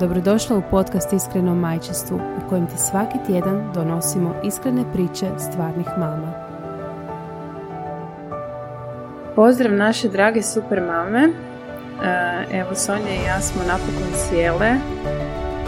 Dobrodošla 0.00 0.56
u 0.56 0.62
podcast 0.70 1.12
Iskreno 1.12 1.54
majčestvu 1.54 2.16
u 2.16 2.48
kojem 2.48 2.66
ti 2.66 2.78
svaki 2.78 3.18
tjedan 3.26 3.70
donosimo 3.74 4.34
iskrene 4.44 4.84
priče 4.92 5.26
stvarnih 5.38 5.86
mama. 5.98 6.32
Pozdrav 9.34 9.72
naše 9.72 10.08
drage 10.08 10.42
super 10.42 10.80
mame. 10.80 11.22
E, 11.22 11.30
evo 12.58 12.74
Sonja 12.74 13.14
i 13.22 13.26
ja 13.26 13.40
smo 13.40 13.62
napokon 13.62 14.12
sjele 14.14 14.70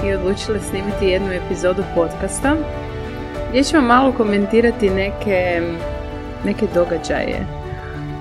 i 0.06 0.14
odlučile 0.14 0.60
snimiti 0.60 1.06
jednu 1.06 1.32
epizodu 1.32 1.82
podcasta 1.94 2.56
gdje 3.50 3.62
ćemo 3.62 3.86
malo 3.86 4.12
komentirati 4.12 4.90
neke, 4.90 5.62
neke 6.44 6.66
događaje 6.74 7.46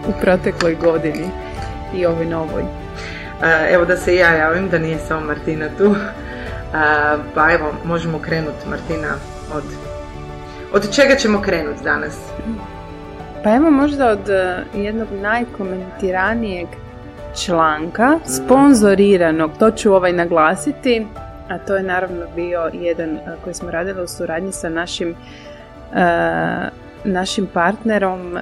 u 0.07 0.11
protekloj 0.21 0.75
godini 0.75 1.27
i 1.95 2.05
ovoj 2.05 2.25
novoj. 2.25 2.86
Evo 3.71 3.85
da 3.85 3.97
se 3.97 4.15
ja 4.15 4.33
javim, 4.33 4.69
da 4.69 4.79
nije 4.79 4.97
samo 4.97 5.21
Martina 5.21 5.67
tu. 5.77 5.95
Pa 7.35 7.51
evo, 7.53 7.73
možemo 7.85 8.19
krenuti 8.19 8.69
Martina 8.69 9.13
od... 9.53 9.63
Od 10.73 10.95
čega 10.95 11.15
ćemo 11.15 11.41
krenuti 11.41 11.83
danas? 11.83 12.17
Pa 13.43 13.55
evo 13.55 13.71
možda 13.71 14.09
od 14.09 14.29
e, 14.29 14.63
jednog 14.73 15.07
najkomentiranijeg 15.21 16.67
članka, 17.45 18.09
mm. 18.09 18.19
sponzoriranog, 18.25 19.51
to 19.59 19.71
ću 19.71 19.93
ovaj 19.93 20.13
naglasiti, 20.13 21.07
a 21.49 21.57
to 21.57 21.75
je 21.75 21.83
naravno 21.83 22.25
bio 22.35 22.69
jedan 22.73 23.09
e, 23.09 23.19
koji 23.43 23.53
smo 23.53 23.71
radili 23.71 24.03
u 24.03 24.07
suradnji 24.07 24.51
sa 24.51 24.69
našim 24.69 25.09
e, 25.09 25.15
našim 27.07 27.47
partnerom 27.53 28.33
uh, 28.33 28.41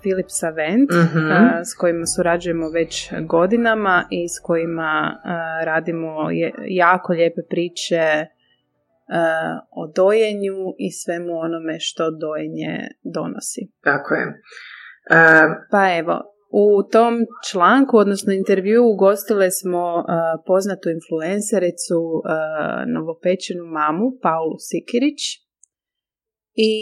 Philip 0.00 0.26
Savent 0.28 0.90
uh 0.90 1.32
s 1.64 1.74
kojima 1.74 2.06
surađujemo 2.06 2.68
već 2.68 3.12
godinama 3.20 4.06
i 4.10 4.28
s 4.28 4.40
kojima 4.42 5.20
radimo 5.64 6.28
jako 6.68 7.12
lijepe 7.12 7.40
priče 7.50 8.26
o 9.70 9.92
dojenju 9.96 10.74
i 10.78 10.90
svemu 10.90 11.38
onome 11.38 11.76
što 11.80 12.10
dojenje 12.10 12.88
donosi. 13.02 13.70
Tako 13.80 14.14
je. 14.14 14.42
Pa 15.70 15.96
evo, 15.98 16.22
u 16.50 16.82
tom 16.82 17.14
članku, 17.50 17.96
odnosno 17.96 18.32
intervju, 18.32 18.84
ugostile 18.84 19.50
smo 19.50 20.04
poznatu 20.46 20.88
influencericu, 20.90 22.22
novopečenu 22.86 23.64
mamu, 23.64 24.06
Paulu 24.22 24.58
Sikirić. 24.58 25.20
I 26.54 26.72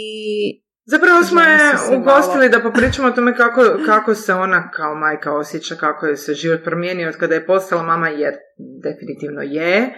Zapravo 0.91 1.23
smo 1.23 1.41
je 1.41 1.59
ugostili 1.99 2.49
da 2.49 2.61
popričamo 2.61 3.09
o 3.09 3.11
tome 3.11 3.37
kako, 3.37 3.63
kako 3.87 4.15
se 4.15 4.35
ona 4.35 4.71
kao 4.71 4.95
majka 4.95 5.33
osjeća, 5.33 5.75
kako 5.75 6.07
je 6.07 6.17
se 6.17 6.35
život 6.35 6.65
promijenio 6.65 7.09
od 7.09 7.17
kada 7.17 7.35
je 7.35 7.47
postala 7.47 7.83
mama, 7.83 8.09
jer 8.09 8.35
definitivno 8.83 9.43
je. 9.43 9.95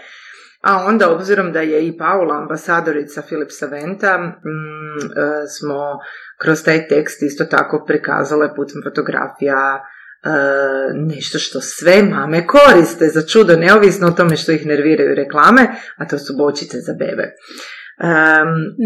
A 0.63 0.85
onda, 0.87 1.11
obzirom 1.11 1.53
da 1.53 1.61
je 1.61 1.87
i 1.87 1.99
Paula 1.99 2.39
ambasadorica 2.39 3.23
Filip 3.23 3.49
Saventa, 3.51 4.19
mm, 4.19 4.33
e, 5.05 5.47
smo 5.59 5.99
kroz 6.39 6.65
taj 6.65 6.89
tekst 6.89 7.23
isto 7.23 7.45
tako 7.45 7.85
prikazale 7.87 8.55
putem 8.57 8.83
fotografija 8.85 9.81
e, 9.81 10.29
nešto 10.95 11.39
što 11.39 11.61
sve 11.61 12.03
mame 12.03 12.47
koriste 12.47 13.09
za 13.09 13.23
čudo, 13.27 13.57
neovisno 13.57 14.09
o 14.09 14.11
tome 14.11 14.37
što 14.37 14.53
ih 14.53 14.67
nerviraju 14.67 15.15
reklame, 15.15 15.67
a 15.97 16.09
to 16.09 16.19
su 16.19 16.37
bočice 16.37 16.79
za 16.81 16.93
bebe. 16.93 17.33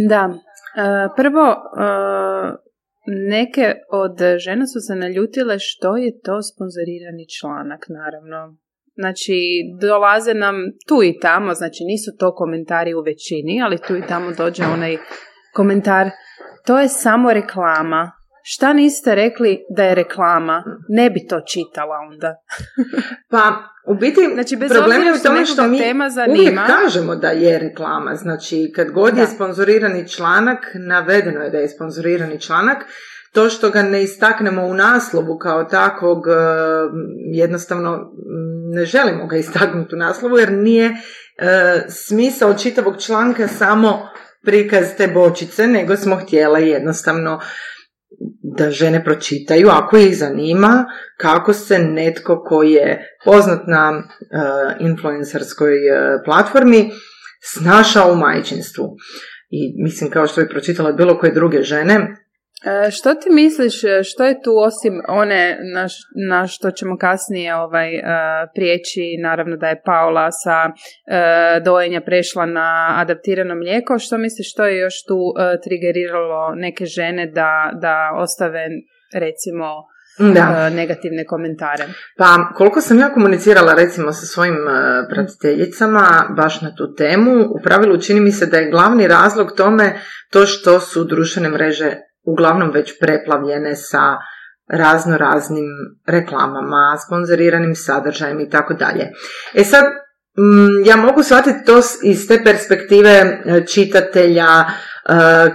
da, 0.09 0.31
E, 0.35 0.46
prvo, 1.17 1.47
e, 1.51 1.57
neke 3.07 3.75
od 3.91 4.19
žena 4.39 4.67
su 4.67 4.81
se 4.81 4.95
naljutile 4.95 5.59
što 5.59 5.97
je 5.97 6.21
to 6.21 6.43
sponzorirani 6.43 7.27
članak, 7.41 7.87
naravno. 7.89 8.57
Znači, 8.95 9.37
dolaze 9.81 10.35
nam 10.35 10.57
tu 10.89 11.03
i 11.03 11.19
tamo, 11.21 11.55
znači 11.55 11.85
nisu 11.85 12.11
to 12.19 12.35
komentari 12.35 12.95
u 12.95 13.01
većini, 13.01 13.63
ali 13.65 13.79
tu 13.87 13.97
i 13.97 14.07
tamo 14.09 14.33
dođe 14.33 14.63
onaj 14.65 14.97
komentar, 15.55 16.11
to 16.67 16.81
je 16.81 16.89
samo 16.89 17.33
reklama. 17.33 18.13
Šta 18.49 18.73
niste 18.73 19.15
rekli 19.15 19.59
da 19.77 19.85
je 19.85 19.95
reklama? 19.95 20.65
Ne 20.89 21.11
bi 21.11 21.27
to 21.27 21.41
čitala 21.41 21.97
onda. 22.11 22.37
pa, 23.33 23.53
u 23.87 23.95
biti, 23.95 24.21
znači, 24.35 24.57
bez 24.57 24.71
problem 24.71 25.03
je 25.03 25.13
u 25.13 25.23
tome 25.23 25.47
što 25.47 25.69
mi 25.69 25.79
tema 25.79 26.11
zanima, 26.11 26.39
uvijek 26.39 26.59
kažemo 26.67 27.17
da 27.17 27.29
je 27.29 27.59
reklama. 27.59 28.15
Znači, 28.15 28.73
kad 28.75 28.91
god 28.91 29.17
je 29.17 29.27
sponzorirani 29.27 30.09
članak, 30.09 30.59
navedeno 30.75 31.41
je 31.41 31.51
da 31.51 31.59
je 31.59 31.69
sponzorirani 31.69 32.41
članak, 32.41 32.85
to 33.33 33.49
što 33.49 33.71
ga 33.71 33.83
ne 33.83 34.03
istaknemo 34.03 34.63
u 34.63 34.75
naslovu 34.75 35.39
kao 35.39 35.65
takvog, 35.65 36.29
eh, 36.29 36.33
jednostavno 37.33 38.13
ne 38.75 38.85
želimo 38.85 39.27
ga 39.27 39.37
istaknuti 39.37 39.95
u 39.95 39.99
naslovu, 39.99 40.39
jer 40.39 40.53
nije 40.53 40.87
e, 41.39 41.85
smisao 41.89 42.55
čitavog 42.55 43.01
članka 43.01 43.49
samo 43.49 44.09
prikaz 44.45 44.87
te 44.97 45.09
bočice, 45.09 45.67
nego 45.67 45.97
smo 45.97 46.17
htjela 46.17 46.59
jednostavno 46.59 47.41
da 48.59 48.71
žene 48.71 49.05
pročitaju 49.05 49.69
ako 49.69 49.97
ih 49.97 50.19
zanima 50.19 50.85
kako 51.17 51.53
se 51.53 51.79
netko 51.79 52.45
koji 52.49 52.73
je 52.73 53.19
poznat 53.25 53.61
na 53.67 53.91
uh, 53.99 54.87
influencerskoj 54.87 55.73
uh, 55.75 56.21
platformi 56.25 56.91
snašao 57.43 58.13
u 58.13 58.17
majčinstvu. 58.17 58.85
I 59.51 59.83
mislim 59.83 60.11
kao 60.11 60.27
što 60.27 60.41
je 60.41 60.49
pročitala 60.49 60.93
bilo 60.93 61.19
koje 61.19 61.33
druge 61.33 61.63
žene, 61.63 62.17
što 62.91 63.15
ti 63.15 63.31
misliš, 63.31 63.85
e, 63.85 64.03
što 64.03 64.25
je 64.25 64.43
tu 64.43 64.51
osim 64.59 65.01
one 65.09 65.59
na, 65.75 65.87
na 66.29 66.47
što 66.47 66.71
ćemo 66.71 66.99
kasnije 66.99 67.55
ovaj, 67.55 67.95
e, 67.97 68.03
prijeći, 68.55 69.19
naravno 69.23 69.57
da 69.57 69.67
je 69.69 69.83
Paula 69.85 70.31
sa 70.33 70.71
dojenja 71.65 72.01
prešla 72.01 72.47
na 72.47 72.95
adaptirano 72.97 73.55
mlijeko, 73.55 73.99
što 73.99 74.19
misliš 74.19 74.53
što 74.53 74.65
je 74.65 74.79
još 74.79 75.05
tu 75.09 75.19
trigeriralo 75.65 76.55
neke 76.55 76.85
žene 76.85 77.27
da, 77.27 77.71
da 77.81 78.11
ostave 78.17 78.61
recimo 79.15 79.67
da. 80.35 80.71
negativne 80.71 81.25
komentare. 81.25 81.85
Pa 82.19 82.53
koliko 82.55 82.81
sam 82.81 82.99
ja 82.99 83.09
komunicirala 83.09 83.75
recimo 83.75 84.13
sa 84.13 84.27
svojim 84.27 84.57
pratiteljicama 85.11 86.35
baš 86.37 86.61
na 86.61 86.75
tu 86.75 86.95
temu, 86.95 87.33
u 87.41 87.61
pravilu 87.63 88.01
čini 88.01 88.21
mi 88.21 88.33
se 88.33 88.47
da 88.47 88.57
je 88.57 88.71
glavni 88.71 89.09
razlog 89.09 89.53
tome 89.57 89.93
to 90.31 90.47
što 90.47 90.81
su 90.81 91.05
društvene 91.05 91.49
mreže 91.49 91.97
uglavnom 92.27 92.71
već 92.71 92.99
preplavljene 93.01 93.77
sa 93.77 94.17
razno 94.69 95.17
raznim 95.17 95.67
reklamama, 96.07 96.97
sponzoriranim 97.07 97.75
sadržajem 97.75 98.41
i 98.41 98.51
tako 98.51 98.75
dalje. 98.75 99.11
E 99.55 99.65
sad, 99.65 99.85
mm, 99.85 100.87
ja 100.87 100.97
mogu 100.97 101.23
shvatiti 101.23 101.65
to 101.67 101.81
iz 102.03 102.29
te 102.29 102.45
perspektive 102.45 103.11
e, 103.11 103.67
čitatelja 103.67 104.47
e, 104.47 104.67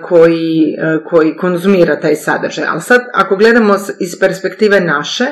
koji, 0.02 0.76
e, 0.78 0.98
koji 1.10 1.38
konzumira 1.38 2.00
taj 2.00 2.16
sadržaj. 2.16 2.66
Ali 2.68 2.82
sad, 2.82 3.02
ako 3.14 3.36
gledamo 3.36 3.76
iz 4.00 4.20
perspektive 4.20 4.80
naše, 4.80 5.26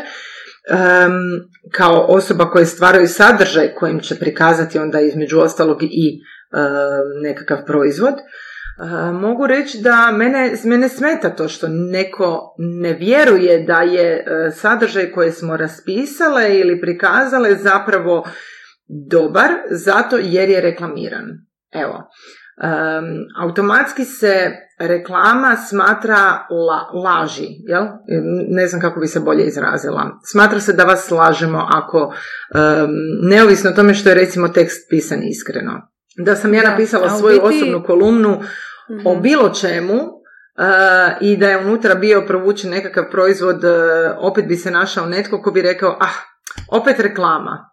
kao 1.71 2.05
osoba 2.09 2.49
koje 2.49 2.65
stvaraju 2.65 3.07
sadržaj 3.07 3.73
kojim 3.75 3.99
će 3.99 4.15
prikazati 4.15 4.79
onda 4.79 4.99
između 4.99 5.39
ostalog 5.39 5.77
i 5.83 6.19
nekakav 7.21 7.57
proizvod, 7.65 8.13
mogu 9.13 9.47
reći 9.47 9.77
da 9.81 10.11
mene, 10.11 10.51
mene 10.63 10.89
smeta 10.89 11.29
to 11.29 11.47
što 11.47 11.67
neko 11.69 12.55
ne 12.57 12.93
vjeruje 12.93 13.63
da 13.63 13.81
je 13.81 14.13
e, 14.13 14.51
sadržaj 14.51 15.11
koje 15.11 15.31
smo 15.31 15.57
raspisale 15.57 16.59
ili 16.59 16.81
prikazale 16.81 17.55
zapravo 17.55 18.27
dobar 19.09 19.49
zato 19.69 20.17
jer 20.21 20.49
je 20.49 20.61
reklamiran. 20.61 21.25
Evo, 21.73 22.09
automatski 23.41 24.05
se 24.05 24.51
reklama 24.79 25.55
smatra 25.55 26.47
la, 26.49 27.01
laži, 27.03 27.47
jel? 27.67 27.83
ne 28.49 28.67
znam 28.67 28.81
kako 28.81 28.99
bi 28.99 29.07
se 29.07 29.19
bolje 29.19 29.45
izrazila. 29.45 30.19
Smatra 30.31 30.59
se 30.59 30.73
da 30.73 30.83
vas 30.83 31.11
lažemo 31.11 31.67
ako, 31.71 32.13
neovisno 33.29 33.69
o 33.69 33.73
tome 33.73 33.93
što 33.93 34.09
je 34.09 34.15
recimo 34.15 34.47
tekst 34.47 34.89
pisan 34.89 35.19
iskreno. 35.23 35.91
Da 36.17 36.35
sam 36.35 36.53
ja 36.53 36.69
napisala 36.69 37.09
svoju 37.09 37.39
osobnu 37.43 37.83
kolumnu 37.87 38.39
o 39.05 39.13
mhm. 39.13 39.21
bilo 39.21 39.49
čemu 39.49 39.93
uh, 39.93 41.21
i 41.21 41.37
da 41.37 41.49
je 41.49 41.57
unutra 41.57 41.95
bio 41.95 42.23
provučen 42.27 42.71
nekakav 42.71 43.09
proizvod, 43.11 43.63
uh, 43.63 43.71
opet 44.17 44.45
bi 44.47 44.55
se 44.55 44.71
našao 44.71 45.05
netko 45.05 45.41
ko 45.41 45.51
bi 45.51 45.61
rekao, 45.61 45.97
ah, 46.01 46.15
opet 46.71 46.99
reklama. 46.99 47.69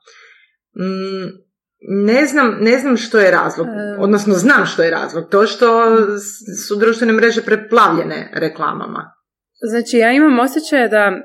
Mm, 0.79 1.47
ne 1.81 2.27
znam, 2.27 2.57
ne 2.61 2.79
znam 2.79 2.97
što 2.97 3.19
je 3.19 3.31
razlog, 3.31 3.67
odnosno 3.99 4.35
znam 4.35 4.67
što 4.67 4.83
je 4.83 4.91
razlog, 4.91 5.29
to 5.31 5.47
što 5.47 5.97
su 6.67 6.77
društvene 6.77 7.13
mreže 7.13 7.43
preplavljene 7.43 8.31
reklamama. 8.35 9.17
Znači, 9.71 9.97
ja 9.97 10.13
imam 10.13 10.39
osjećaj 10.39 10.89
da 10.89 11.05
e, 11.07 11.17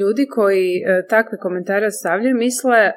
ljudi 0.00 0.26
koji 0.26 0.68
e, 0.76 1.06
takve 1.08 1.38
komentare 1.38 1.90
stavljaju 1.90 2.36
misle, 2.36 2.78
e, 2.78 2.92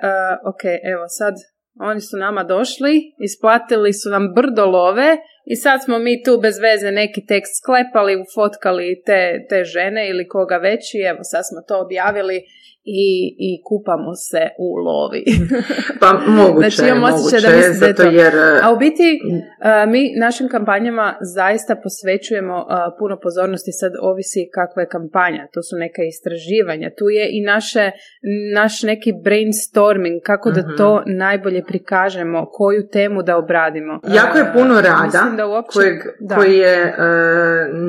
ok, 0.52 0.64
evo 0.94 1.06
sad 1.08 1.34
oni 1.82 2.02
su 2.02 2.18
nama 2.18 2.44
došli, 2.44 3.14
isplatili 3.18 3.94
su 3.94 4.10
nam 4.10 4.34
brdo 4.36 4.66
love 4.66 5.18
i 5.46 5.56
sad 5.56 5.84
smo 5.84 6.00
mi 6.00 6.24
tu 6.24 6.40
bez 6.42 6.60
veze 6.60 6.92
neki 6.92 7.26
tekst 7.26 7.54
sklepali, 7.62 8.24
ufotkali 8.24 9.02
te, 9.06 9.46
te 9.50 9.64
žene 9.64 10.10
ili 10.10 10.28
koga 10.28 10.58
već 10.58 10.84
evo 11.10 11.20
sad 11.24 11.44
smo 11.50 11.62
to 11.68 11.82
objavili 11.82 12.44
i, 12.84 13.36
i 13.48 13.62
kupamo 13.68 14.16
se 14.16 14.44
u 14.58 14.76
lovi. 14.76 15.24
pa 16.02 16.10
moguće, 16.28 16.70
znači, 16.70 16.90
imam 16.90 17.12
moguće, 17.12 17.38
da 17.42 17.74
zato 17.74 18.04
jer... 18.04 18.34
A 18.64 18.74
u 18.74 18.78
biti 18.78 19.20
mi 19.88 20.02
našim 20.20 20.50
kampanjama 20.50 21.18
zaista 21.36 21.76
posvećujemo 21.84 22.66
puno 23.00 23.20
pozornosti, 23.24 23.72
sad 23.72 23.92
ovisi 24.02 24.50
kakva 24.54 24.82
je 24.82 24.88
kampanja, 24.88 25.48
to 25.54 25.60
su 25.64 25.76
neka 25.78 26.02
istraživanja, 26.04 26.90
tu 26.98 27.06
je 27.10 27.26
i 27.32 27.42
naše, 27.42 27.92
naš 28.54 28.84
neki 28.84 29.14
brainstorming, 29.24 30.22
kako 30.24 30.52
da 30.52 30.76
to 30.76 31.02
mhm. 31.02 31.18
najbolje 31.18 31.64
prikažemo, 31.64 32.46
koju 32.52 32.88
temu 32.88 33.24
da 33.24 33.38
obradimo. 33.38 34.00
Jako 34.20 34.38
je 34.38 34.52
puno 34.54 34.74
rada 34.82 35.24
da 35.38 35.48
uopće, 35.48 35.74
kojeg, 35.74 35.98
koji 36.36 36.58
je 36.58 36.78
uh, 36.84 36.94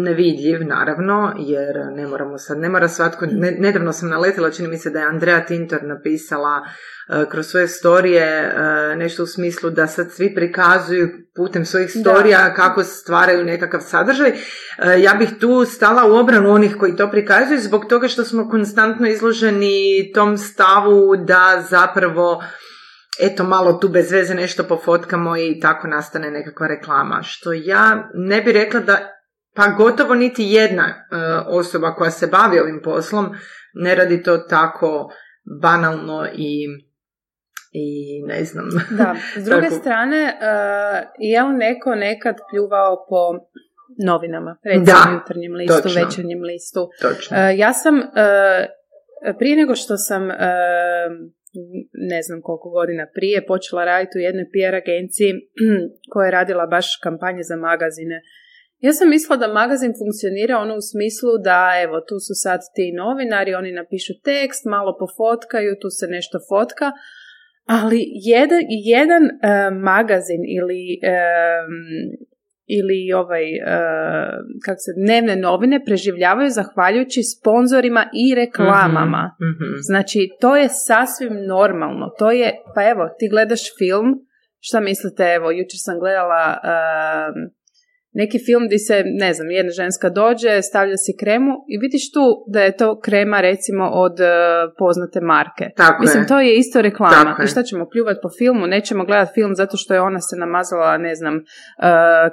nevidljiv, 0.06 0.58
naravno, 0.66 1.32
jer 1.38 1.76
ne 1.96 2.06
moramo 2.06 2.38
sad, 2.38 2.58
ne 2.58 2.68
mora 2.68 2.88
svatko, 2.88 3.26
nedavno 3.58 3.92
sam 3.92 4.08
naletila, 4.08 4.50
čini 4.50 4.68
mi 4.68 4.81
se 4.82 4.90
da 4.90 4.98
je 4.98 5.06
Andrea 5.06 5.46
Tintor 5.46 5.82
napisala 5.82 6.62
e, 7.08 7.28
kroz 7.30 7.46
svoje 7.46 7.68
storije 7.68 8.24
e, 8.24 8.52
nešto 8.96 9.22
u 9.22 9.26
smislu 9.26 9.70
da 9.70 9.86
sad 9.86 10.12
svi 10.12 10.34
prikazuju 10.34 11.08
putem 11.36 11.64
svojih 11.64 11.90
storija 11.90 12.54
kako 12.54 12.84
stvaraju 12.84 13.44
nekakav 13.44 13.80
sadržaj. 13.80 14.28
E, 14.28 14.34
ja 14.98 15.14
bih 15.14 15.28
tu 15.40 15.64
stala 15.64 16.04
u 16.12 16.16
obranu 16.16 16.52
onih 16.52 16.76
koji 16.76 16.96
to 16.96 17.10
prikazuju 17.10 17.60
zbog 17.60 17.84
toga 17.88 18.08
što 18.08 18.24
smo 18.24 18.48
konstantno 18.48 19.08
izloženi 19.08 20.12
tom 20.14 20.38
stavu 20.38 21.16
da 21.16 21.64
zapravo 21.70 22.42
eto 23.20 23.44
malo 23.44 23.72
tu 23.72 23.88
bez 23.88 24.12
veze 24.12 24.34
nešto 24.34 24.64
pofotkamo 24.64 25.36
i 25.36 25.60
tako 25.60 25.88
nastane 25.88 26.30
nekakva 26.30 26.66
reklama. 26.66 27.22
Što 27.22 27.52
ja 27.52 28.08
ne 28.14 28.40
bi 28.40 28.52
rekla 28.52 28.80
da 28.80 28.98
pa 29.54 29.66
gotovo 29.68 30.14
niti 30.14 30.44
jedna 30.44 30.94
osoba 31.46 31.94
koja 31.94 32.10
se 32.10 32.26
bavi 32.26 32.60
ovim 32.60 32.80
poslom 32.84 33.34
ne 33.74 33.94
radi 33.94 34.22
to 34.22 34.38
tako 34.38 35.10
banalno 35.62 36.26
i 36.34 36.66
i 37.72 38.22
ne 38.26 38.44
znam. 38.44 38.68
Da, 38.90 39.14
s 39.36 39.44
druge 39.48 39.70
strane, 39.70 40.22
uh, 40.24 41.08
je 41.18 41.42
li 41.42 41.54
neko 41.56 41.94
nekad 41.94 42.36
pljuvao 42.50 43.06
po 43.08 43.22
novinama, 44.06 44.56
recimo 44.64 44.84
da, 44.84 45.12
jutarnjem 45.14 45.54
listu, 45.54 45.82
točno, 45.82 46.04
večernjem 46.04 46.42
listu? 46.42 46.88
Točno. 47.02 47.36
Uh, 47.36 47.58
ja 47.58 47.72
sam, 47.72 47.96
uh, 47.98 48.04
prije 49.38 49.56
nego 49.56 49.74
što 49.74 49.96
sam, 49.96 50.22
ne 52.12 52.22
znam 52.22 52.42
koliko 52.42 52.70
godina 52.70 53.06
prije, 53.14 53.46
počela 53.46 53.84
raditi 53.84 54.18
u 54.18 54.20
jednoj 54.20 54.46
PR 54.52 54.74
agenciji 54.74 55.32
koja 56.12 56.24
je 56.24 56.30
radila 56.30 56.66
baš 56.66 56.86
kampanje 57.02 57.42
za 57.42 57.56
magazine 57.56 58.22
ja 58.86 58.92
sam 58.92 59.08
mislila 59.08 59.36
da 59.36 59.56
magazin 59.60 59.92
funkcionira 60.00 60.54
ono 60.58 60.74
u 60.76 60.86
smislu 60.90 61.30
da 61.48 61.60
evo 61.84 61.96
tu 62.08 62.16
su 62.26 62.34
sad 62.44 62.60
ti 62.74 62.86
novinari, 63.02 63.54
oni 63.54 63.72
napišu 63.72 64.12
tekst, 64.28 64.62
malo 64.74 64.90
pofotkaju, 65.02 65.80
tu 65.82 65.88
se 65.98 66.06
nešto 66.16 66.38
fotka, 66.50 66.86
ali 67.76 68.00
jedan, 68.34 68.62
jedan 68.94 69.24
uh, 69.24 69.30
magazin 69.90 70.42
ili 70.58 70.82
ili 72.78 73.12
ovaj, 73.12 73.44
uh, 73.44 74.30
kako 74.64 74.78
se, 74.78 74.90
dnevne 75.04 75.36
novine 75.36 75.84
preživljavaju 75.84 76.50
zahvaljujući 76.50 77.20
sponzorima 77.22 78.04
i 78.24 78.34
reklamama. 78.34 79.36
mm 79.40 79.76
Znači, 79.80 80.28
to 80.40 80.56
je 80.56 80.68
sasvim 80.68 81.46
normalno. 81.46 82.14
To 82.18 82.30
je, 82.30 82.52
pa 82.74 82.90
evo, 82.90 83.08
ti 83.18 83.28
gledaš 83.28 83.60
film, 83.78 84.08
šta 84.60 84.80
mislite, 84.80 85.24
evo, 85.24 85.50
jučer 85.50 85.78
sam 85.86 85.98
gledala 85.98 86.58
neki 88.12 88.38
film 88.46 88.66
gdje 88.66 88.78
se, 88.78 89.02
ne 89.06 89.34
znam, 89.34 89.50
jedna 89.50 89.72
ženska 89.72 90.08
dođe, 90.08 90.62
stavlja 90.62 90.96
si 90.96 91.12
kremu 91.20 91.52
i 91.68 91.78
vidiš 91.78 92.12
tu 92.12 92.24
da 92.46 92.60
je 92.62 92.76
to 92.76 93.00
krema 93.00 93.40
recimo 93.40 93.84
od 93.84 94.12
uh, 94.20 94.26
poznate 94.78 95.20
marke. 95.20 95.64
Tako 95.76 96.02
Mislim, 96.02 96.26
to 96.26 96.40
je 96.40 96.56
isto 96.56 96.82
reklama. 96.82 97.36
I 97.44 97.46
šta 97.46 97.62
ćemo 97.62 97.88
pljuvati 97.92 98.20
po 98.22 98.28
filmu? 98.38 98.66
Nećemo 98.66 99.04
gledati 99.04 99.34
film 99.34 99.54
zato 99.54 99.76
što 99.76 99.94
je 99.94 100.00
ona 100.00 100.20
se 100.20 100.36
namazala, 100.36 100.98
ne 100.98 101.14
znam, 101.14 101.34
uh, 101.34 101.42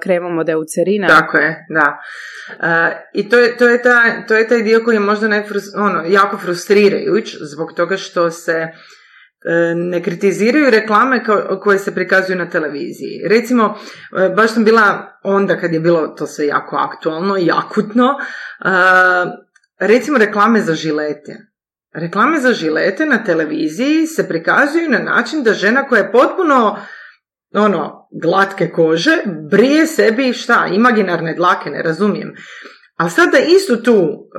kremom 0.03 0.37
od 0.37 0.49
eucerina. 0.49 1.07
Tako 1.07 1.37
je, 1.37 1.65
da. 1.69 1.97
Uh, 2.49 2.93
I 3.13 3.29
to 3.29 3.37
je, 3.37 3.57
to, 3.57 3.67
je 3.67 3.81
ta, 3.81 4.25
to 4.27 4.35
je 4.35 4.47
taj 4.47 4.61
dio 4.61 4.81
koji 4.85 4.95
je 4.95 4.99
možda 4.99 5.27
ono, 5.77 6.03
jako 6.07 6.37
frustrirajuć 6.37 7.35
zbog 7.41 7.73
toga 7.75 7.97
što 7.97 8.31
se 8.31 8.53
E, 8.53 8.71
ne 9.75 10.03
kritiziraju 10.03 10.69
reklame 10.69 11.23
koje 11.61 11.79
se 11.79 11.95
prikazuju 11.95 12.37
na 12.37 12.49
televiziji. 12.49 13.21
Recimo, 13.29 13.77
e, 14.17 14.29
baš 14.29 14.53
sam 14.53 14.65
bila 14.65 15.19
onda 15.23 15.57
kad 15.57 15.73
je 15.73 15.79
bilo 15.79 16.07
to 16.07 16.27
sve 16.27 16.47
jako 16.47 16.75
aktualno 16.75 17.37
i 17.37 17.51
akutno, 17.51 18.05
e, 18.05 18.69
recimo 19.79 20.17
reklame 20.17 20.61
za 20.61 20.75
žilete. 20.75 21.37
Reklame 21.93 22.39
za 22.39 22.53
žilete 22.53 23.05
na 23.05 23.23
televiziji 23.23 24.07
se 24.07 24.27
prikazuju 24.27 24.89
na 24.89 24.99
način 24.99 25.43
da 25.43 25.53
žena 25.53 25.87
koja 25.87 25.99
je 25.99 26.11
potpuno 26.11 26.77
ono, 27.53 28.07
glatke 28.21 28.69
kože, 28.69 29.17
brije 29.51 29.87
sebi 29.87 30.33
šta, 30.33 30.67
imaginarne 30.73 31.33
dlake, 31.33 31.69
ne 31.69 31.81
razumijem. 31.81 32.33
A 32.99 33.09
sada 33.09 33.37
istu 33.37 33.83
tu, 33.83 34.29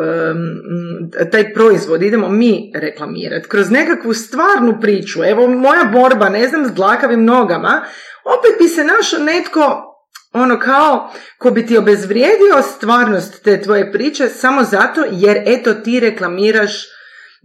taj 1.33 1.53
proizvod 1.55 2.03
idemo 2.03 2.29
mi 2.29 2.73
reklamirati 2.75 3.49
kroz 3.49 3.71
nekakvu 3.71 4.15
stvarnu 4.15 4.79
priču. 4.81 5.25
Evo 5.25 5.47
moja 5.47 5.85
borba, 5.93 6.29
ne 6.29 6.49
znam, 6.49 6.67
s 6.67 6.73
dlakavim 6.73 7.25
nogama, 7.25 7.83
opet 8.39 8.58
bi 8.58 8.69
se 8.69 8.84
našao 8.84 9.20
netko 9.20 9.87
ono 10.32 10.58
kao 10.58 11.11
ko 11.39 11.51
bi 11.51 11.67
ti 11.67 11.79
obezvrijedio 11.79 12.63
stvarnost 12.63 13.44
te 13.44 13.63
tvoje 13.63 13.93
priče 13.93 14.29
samo 14.29 14.63
zato 14.63 15.05
jer 15.11 15.43
eto 15.46 15.75
ti 15.75 16.01
reklamiraš 16.01 16.73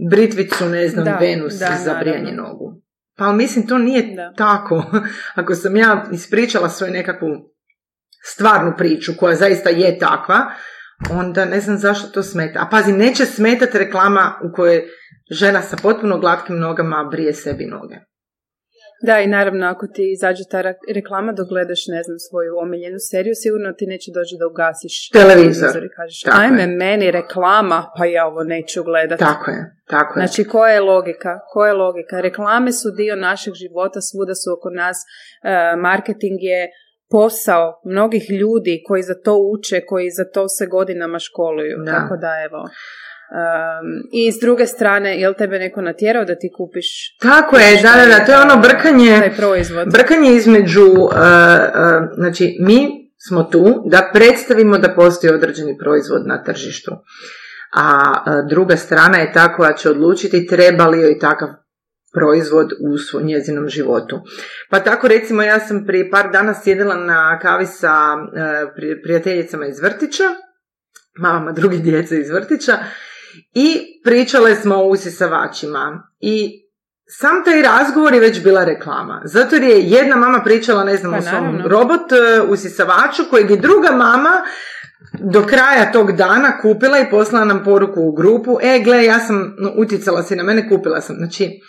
britvicu, 0.10 0.66
ne 0.66 0.88
znam, 0.88 1.06
da, 1.06 1.18
Venus 1.22 1.54
da, 1.54 1.78
za 1.84 1.94
brijanje 2.00 2.32
nogu. 2.32 2.82
Pa 3.18 3.32
mislim, 3.32 3.68
to 3.68 3.78
nije 3.78 4.16
tako. 4.38 4.84
Ako 5.40 5.56
sam 5.56 5.76
ja 5.76 6.06
ispričala 6.12 6.70
svoju 6.70 6.94
nekakvu 6.94 7.28
stvarnu 8.24 8.74
priču 8.78 9.12
koja 9.20 9.36
zaista 9.36 9.70
je 9.70 10.00
takva, 10.00 10.52
onda 11.12 11.46
ne 11.46 11.60
znam 11.60 11.78
zašto 11.78 12.08
to 12.10 12.24
smeta. 12.24 12.60
A 12.60 12.70
pazi, 12.72 12.92
neće 12.92 13.26
smetati 13.26 13.78
reklama 13.78 14.40
u 14.44 14.56
kojoj 14.56 14.84
žena 15.32 15.62
sa 15.62 15.78
potpuno 15.82 16.20
glatkim 16.20 16.58
nogama 16.60 17.08
brije 17.12 17.34
sebi 17.34 17.66
noge. 17.66 17.96
Da, 19.02 19.20
i 19.20 19.28
naravno, 19.28 19.68
ako 19.68 19.88
ti 19.88 20.12
izađe 20.16 20.44
ta 20.52 20.62
reklama 20.96 21.32
dok 21.32 21.48
gledaš, 21.48 21.84
ne 21.88 22.04
znam, 22.04 22.18
svoju 22.28 22.52
omiljenu 22.64 23.00
seriju, 23.12 23.36
sigurno 23.44 23.74
ti 23.78 23.86
neće 23.94 24.10
doći 24.18 24.36
da 24.40 24.48
ugasiš 24.48 25.10
televizor, 25.10 25.84
i 25.86 25.96
kažeš, 25.98 26.22
ajme, 26.42 26.68
meni 26.68 27.12
reklama, 27.12 27.80
pa 27.98 28.06
ja 28.06 28.28
ovo 28.28 28.44
neću 28.44 28.84
gledati. 28.84 29.24
Tako 29.24 29.52
je, 29.52 29.62
tako 29.94 30.20
je. 30.20 30.28
Znači, 30.28 30.50
koja 30.54 30.74
je 30.74 30.82
logika? 30.82 31.32
Koja 31.52 31.68
je 31.68 31.82
logika? 31.86 32.22
Reklame 32.22 32.72
su 32.72 32.92
dio 32.92 33.16
našeg 33.16 33.54
života, 33.54 34.00
svuda 34.02 34.36
su 34.36 34.48
oko 34.58 34.70
nas, 34.70 34.98
uh, 35.04 35.82
marketing 35.88 36.38
je 36.52 36.62
posao 37.10 37.82
mnogih 37.86 38.24
ljudi 38.30 38.84
koji 38.88 39.04
za 39.04 39.16
to 39.24 39.38
uče, 39.54 39.82
koji 39.86 40.10
za 40.10 40.26
to 40.34 40.48
se 40.48 40.66
godinama 40.66 41.20
školuju. 41.20 41.78
Da. 41.86 41.92
Tako 41.92 42.18
da 42.18 42.32
evo. 42.46 42.62
Um, 43.26 44.10
I 44.12 44.32
s 44.32 44.40
druge 44.40 44.66
strane, 44.66 45.20
jel 45.20 45.34
tebe 45.34 45.60
neko 45.60 45.82
natjerao 45.82 46.26
da 46.26 46.36
ti 46.36 46.52
kupiš? 46.58 47.18
Tako 47.22 47.58
je, 47.58 47.82
da, 47.82 47.92
da, 47.92 48.06
da, 48.06 48.26
to 48.26 48.32
je 48.32 48.38
ono 48.38 48.62
brkanje, 48.62 49.18
taj 49.20 49.36
proizvod. 49.36 49.92
brkanje 49.92 50.32
između, 50.32 50.86
uh, 50.86 51.00
uh, 51.02 51.12
znači 52.16 52.58
mi 52.60 52.88
smo 53.28 53.44
tu 53.44 53.84
da 53.86 54.10
predstavimo 54.14 54.78
da 54.78 54.94
postoji 54.96 55.34
određeni 55.34 55.78
proizvod 55.78 56.28
na 56.28 56.44
tržištu. 56.44 56.92
A 57.76 58.14
uh, 58.14 58.50
druga 58.50 58.76
strana 58.76 59.18
je 59.18 59.34
ta 59.34 59.56
koja 59.56 59.74
će 59.74 59.90
odlučiti 59.90 60.48
treba 60.48 60.86
li 60.88 61.02
joj 61.02 61.20
takav 61.20 61.50
proizvod 62.16 62.72
u 63.16 63.22
njezinom 63.22 63.70
životu. 63.70 64.22
Pa 64.70 64.80
tako 64.80 65.08
recimo 65.08 65.42
ja 65.42 65.60
sam 65.60 65.86
prije 65.86 66.10
par 66.10 66.32
dana 66.32 66.54
sjedila 66.54 66.96
na 66.96 67.40
kavi 67.40 67.66
sa 67.66 67.94
e, 68.36 69.02
prijateljicama 69.04 69.66
iz 69.66 69.80
vrtića, 69.80 70.24
mamama 71.20 71.52
drugi 71.52 71.78
djece 71.78 72.20
iz 72.20 72.30
vrtića 72.30 72.78
i 73.54 73.82
pričale 74.04 74.56
smo 74.56 74.76
o 74.76 74.88
usisavačima 74.88 76.12
i 76.20 76.62
sam 77.08 77.44
taj 77.46 77.62
razgovor 77.62 78.14
je 78.14 78.20
već 78.20 78.44
bila 78.44 78.64
reklama. 78.64 79.22
Zato 79.26 79.56
jer 79.56 79.64
je 79.64 79.82
jedna 79.82 80.16
mama 80.16 80.42
pričala, 80.44 80.84
ne 80.84 80.98
znam, 80.98 81.12
pa, 81.12 81.18
o 81.18 81.22
svom 81.22 81.62
robot 81.66 82.12
e, 82.12 82.42
usisavaču 82.42 83.24
kojeg 83.30 83.50
je 83.50 83.58
druga 83.58 83.92
mama 83.92 84.32
do 85.20 85.46
kraja 85.46 85.92
tog 85.92 86.12
dana 86.12 86.58
kupila 86.62 87.00
i 87.00 87.10
poslala 87.10 87.46
nam 87.46 87.64
poruku 87.64 88.02
u 88.02 88.12
grupu, 88.12 88.58
e, 88.62 88.80
gle, 88.84 89.06
ja 89.06 89.20
sam, 89.20 89.56
no, 89.58 89.72
utjecala 89.78 90.24
si 90.24 90.36
na 90.36 90.44
mene, 90.44 90.70
kupila 90.70 91.02
sam. 91.02 91.16
Znači, 91.16 91.60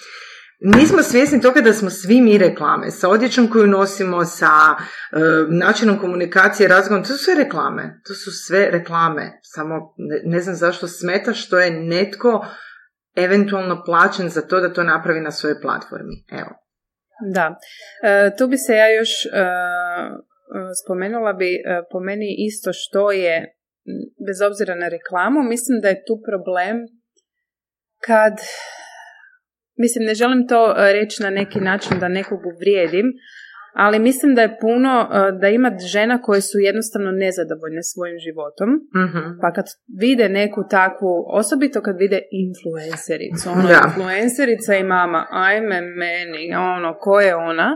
nismo 0.60 1.02
svjesni 1.02 1.40
toga 1.40 1.60
da 1.60 1.72
smo 1.72 1.90
svi 1.90 2.20
mi 2.20 2.38
reklame, 2.38 2.90
sa 2.90 3.08
odjećom 3.08 3.50
koju 3.50 3.66
nosimo, 3.66 4.25
sa 4.25 4.46
e, 4.46 5.16
načinom 5.48 5.98
komunikacije, 5.98 6.68
razgovorom, 6.68 7.04
to 7.04 7.12
su 7.12 7.25
sve 7.25 7.34
reklame, 7.34 8.00
to 8.06 8.14
su 8.14 8.30
sve 8.30 8.70
reklame, 8.70 9.40
samo 9.42 9.94
ne, 9.96 10.20
ne 10.25 10.40
znam 10.40 10.54
zašto 10.54 10.88
smeta 10.88 11.32
što 11.32 11.58
je 11.58 11.70
netko 11.70 12.46
eventualno 13.16 13.82
plaćen 13.84 14.28
za 14.28 14.42
to 14.42 14.60
da 14.60 14.72
to 14.72 14.82
napravi 14.82 15.20
na 15.20 15.30
svojoj 15.30 15.60
platformi, 15.60 16.25
evo. 16.30 16.50
Da, 17.34 17.58
e, 18.02 18.36
tu 18.38 18.48
bi 18.48 18.58
se 18.58 18.72
ja 18.72 18.94
još 18.94 19.08
e, 19.08 19.28
spomenula 20.84 21.32
bi 21.32 21.62
po 21.90 22.00
meni 22.00 22.34
isto 22.38 22.70
što 22.72 23.12
je 23.12 23.56
bez 24.26 24.40
obzira 24.40 24.75
na 24.75 24.88
reklamu, 24.88 25.42
mislim 25.42 25.80
da 25.80 25.88
je 25.88 26.04
tu 26.06 26.14
problem 26.28 26.76
kad 28.06 28.32
mislim 29.76 30.04
ne 30.04 30.14
želim 30.14 30.47
to 30.49 30.75
e, 30.76 30.92
reći 30.92 31.23
na 31.23 31.30
neki 31.30 31.61
način 31.61 31.99
da 32.00 32.09
nekog 32.09 32.40
uvrijedim, 32.47 33.06
ali 33.75 33.99
mislim 33.99 34.35
da 34.35 34.42
je 34.42 34.59
puno, 34.61 35.09
e, 35.12 35.33
da 35.40 35.49
ima 35.49 35.71
žena 35.92 36.23
koje 36.23 36.40
su 36.40 36.59
jednostavno 36.59 37.11
nezadovoljne 37.11 37.83
svojim 37.83 38.18
životom, 38.18 38.68
mm 38.71 39.40
pa 39.40 39.52
kad 39.52 39.64
vide 40.00 40.28
neku 40.28 40.61
takvu, 40.71 41.12
osobito 41.40 41.80
kad 41.80 41.97
vide 41.99 42.21
influencericu, 42.45 43.50
ono, 43.50 43.68
influencerica 43.87 44.75
i 44.76 44.85
mama, 44.85 45.26
ajme 45.30 45.80
meni, 45.80 46.54
ono, 46.54 46.99
ko 47.00 47.21
je 47.21 47.35
ona, 47.35 47.71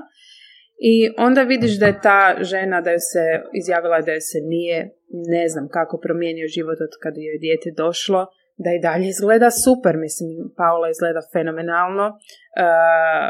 i 0.93 0.95
onda 1.19 1.43
vidiš 1.43 1.79
da 1.79 1.87
je 1.87 2.01
ta 2.01 2.37
žena 2.41 2.81
da 2.81 2.91
je 2.91 3.01
se 3.01 3.25
izjavila 3.61 4.01
da 4.01 4.13
je 4.13 4.21
se 4.21 4.39
nije, 4.53 4.79
ne 5.37 5.49
znam 5.49 5.69
kako 5.69 5.99
promijenio 5.99 6.47
život 6.49 6.79
od 6.81 6.93
kad 7.03 7.15
je 7.17 7.39
dijete 7.39 7.71
došlo, 7.77 8.27
da 8.65 8.71
i 8.73 8.83
dalje 8.87 9.07
izgleda 9.09 9.51
super, 9.65 9.95
mislim, 10.07 10.31
Paula 10.61 10.87
izgleda 10.91 11.23
fenomenalno, 11.33 12.07
uh, 12.09 13.29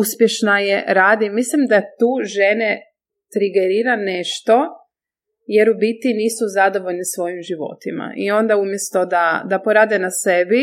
uspješna 0.00 0.58
je, 0.58 0.84
radi. 0.86 1.30
Mislim 1.30 1.66
da 1.72 1.88
tu 2.00 2.10
žene 2.36 2.70
trigerira 3.34 3.96
nešto 3.96 4.56
jer 5.46 5.70
u 5.70 5.74
biti 5.74 6.08
nisu 6.22 6.44
zadovoljne 6.58 7.04
svojim 7.14 7.40
životima. 7.42 8.06
I 8.16 8.30
onda 8.30 8.56
umjesto 8.56 9.04
da, 9.04 9.42
da 9.50 9.58
porade 9.58 9.98
na 9.98 10.10
sebi, 10.10 10.62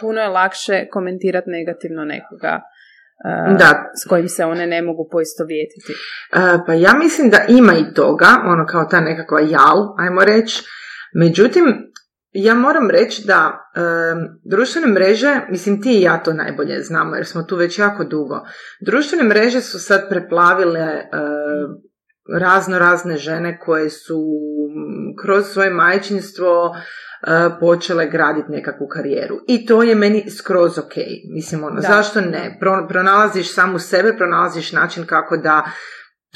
puno 0.00 0.20
je 0.20 0.28
lakše 0.28 0.86
komentirati 0.90 1.50
negativno 1.50 2.04
nekoga. 2.04 2.54
Uh, 3.24 3.58
da. 3.58 3.92
s 4.00 4.08
kojim 4.08 4.28
se 4.28 4.44
one 4.44 4.66
ne 4.66 4.82
mogu 4.82 5.08
poistovjetiti. 5.12 5.92
Uh, 5.92 6.60
pa 6.66 6.72
ja 6.74 6.92
mislim 7.04 7.30
da 7.30 7.38
ima 7.48 7.72
i 7.72 7.94
toga, 7.94 8.30
ono 8.44 8.66
kao 8.66 8.84
ta 8.84 9.00
nekakva 9.00 9.40
jal, 9.40 9.78
ajmo 9.98 10.24
reći. 10.24 10.62
Međutim, 11.14 11.64
ja 12.34 12.54
moram 12.54 12.90
reći 12.90 13.22
da 13.26 13.70
društvene 14.44 14.86
mreže, 14.86 15.40
mislim 15.50 15.82
ti 15.82 15.98
i 15.98 16.02
ja 16.02 16.22
to 16.22 16.32
najbolje 16.32 16.82
znamo 16.82 17.14
jer 17.16 17.26
smo 17.26 17.42
tu 17.42 17.56
već 17.56 17.78
jako 17.78 18.04
dugo, 18.04 18.40
društvene 18.86 19.24
mreže 19.24 19.60
su 19.60 19.78
sad 19.78 20.08
preplavile 20.08 21.02
razno 22.40 22.78
razne 22.78 23.16
žene 23.16 23.58
koje 23.58 23.90
su 23.90 24.24
kroz 25.22 25.44
svoje 25.46 25.70
majčinstvo 25.70 26.76
počele 27.60 28.06
graditi 28.06 28.52
nekakvu 28.52 28.86
karijeru. 28.86 29.36
I 29.48 29.66
to 29.66 29.82
je 29.82 29.94
meni 29.94 30.30
skroz 30.30 30.78
ok. 30.78 30.92
Mislim, 31.34 31.64
ono, 31.64 31.80
zašto 31.80 32.20
ne? 32.20 32.58
pronalaziš 32.88 33.54
samu 33.54 33.78
sebe, 33.78 34.16
pronalaziš 34.16 34.72
način 34.72 35.06
kako 35.06 35.36
da 35.36 35.64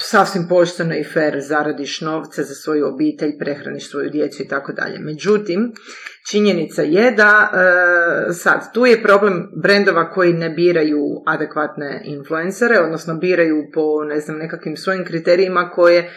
sasvim 0.01 0.47
pošteno 0.49 0.95
i 0.95 1.03
fair 1.03 1.39
zaradiš 1.39 2.01
novce 2.01 2.43
za 2.43 2.53
svoju 2.53 2.87
obitelj, 2.87 3.37
prehraniš 3.39 3.89
svoju 3.89 4.09
djecu 4.09 4.43
i 4.43 4.47
tako 4.47 4.71
dalje. 4.73 4.99
Međutim, 4.99 5.73
činjenica 6.31 6.81
je 6.81 7.11
da 7.11 7.51
e, 7.51 8.33
sad 8.33 8.73
tu 8.73 8.85
je 8.85 9.03
problem 9.03 9.47
brendova 9.63 10.11
koji 10.11 10.33
ne 10.33 10.49
biraju 10.49 11.03
adekvatne 11.25 12.01
influencere, 12.05 12.79
odnosno 12.79 13.15
biraju 13.15 13.63
po 13.73 14.03
ne 14.03 14.19
znam 14.19 14.37
nekakvim 14.37 14.77
svojim 14.77 15.05
kriterijima 15.05 15.69
koje 15.69 16.11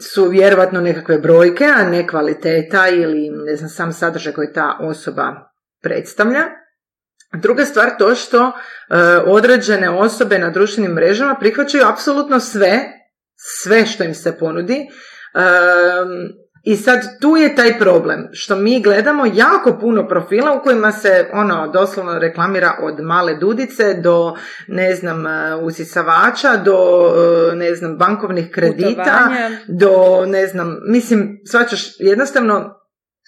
su 0.00 0.28
vjerovatno 0.28 0.80
nekakve 0.80 1.18
brojke, 1.18 1.64
a 1.64 1.90
ne 1.90 2.08
kvaliteta 2.08 2.88
ili 2.88 3.30
ne 3.46 3.56
znam 3.56 3.68
sam 3.68 3.92
sadržaj 3.92 4.32
koji 4.32 4.52
ta 4.52 4.78
osoba 4.80 5.34
predstavlja. 5.82 6.61
Druga 7.32 7.64
stvar 7.64 7.90
to 7.98 8.14
što 8.14 8.46
e, 8.46 8.52
određene 9.26 9.90
osobe 9.90 10.38
na 10.38 10.50
društvenim 10.50 10.92
mrežama 10.92 11.34
prihvaćaju 11.34 11.86
apsolutno 11.86 12.40
sve, 12.40 12.80
sve 13.36 13.86
što 13.86 14.04
im 14.04 14.14
se 14.14 14.38
ponudi. 14.38 14.76
E, 14.76 14.88
I 16.64 16.76
sad 16.76 17.20
tu 17.20 17.36
je 17.36 17.54
taj 17.54 17.78
problem 17.78 18.28
što 18.32 18.56
mi 18.56 18.82
gledamo 18.82 19.26
jako 19.34 19.78
puno 19.80 20.08
profila 20.08 20.52
u 20.52 20.62
kojima 20.62 20.92
se 20.92 21.30
ono 21.32 21.68
doslovno 21.68 22.18
reklamira 22.18 22.78
od 22.82 23.00
male 23.00 23.34
dudice 23.34 23.94
do 23.94 24.34
ne 24.68 24.94
znam 24.94 25.26
e, 25.26 25.54
usisavača 25.62 26.56
do 26.64 26.78
ne 27.54 27.74
znam 27.74 27.96
bankovnih 27.96 28.50
kredita 28.50 29.30
do 29.68 30.24
ne 30.26 30.46
znam 30.46 30.78
mislim 30.88 31.40
svačaš 31.46 31.80
jednostavno 31.98 32.81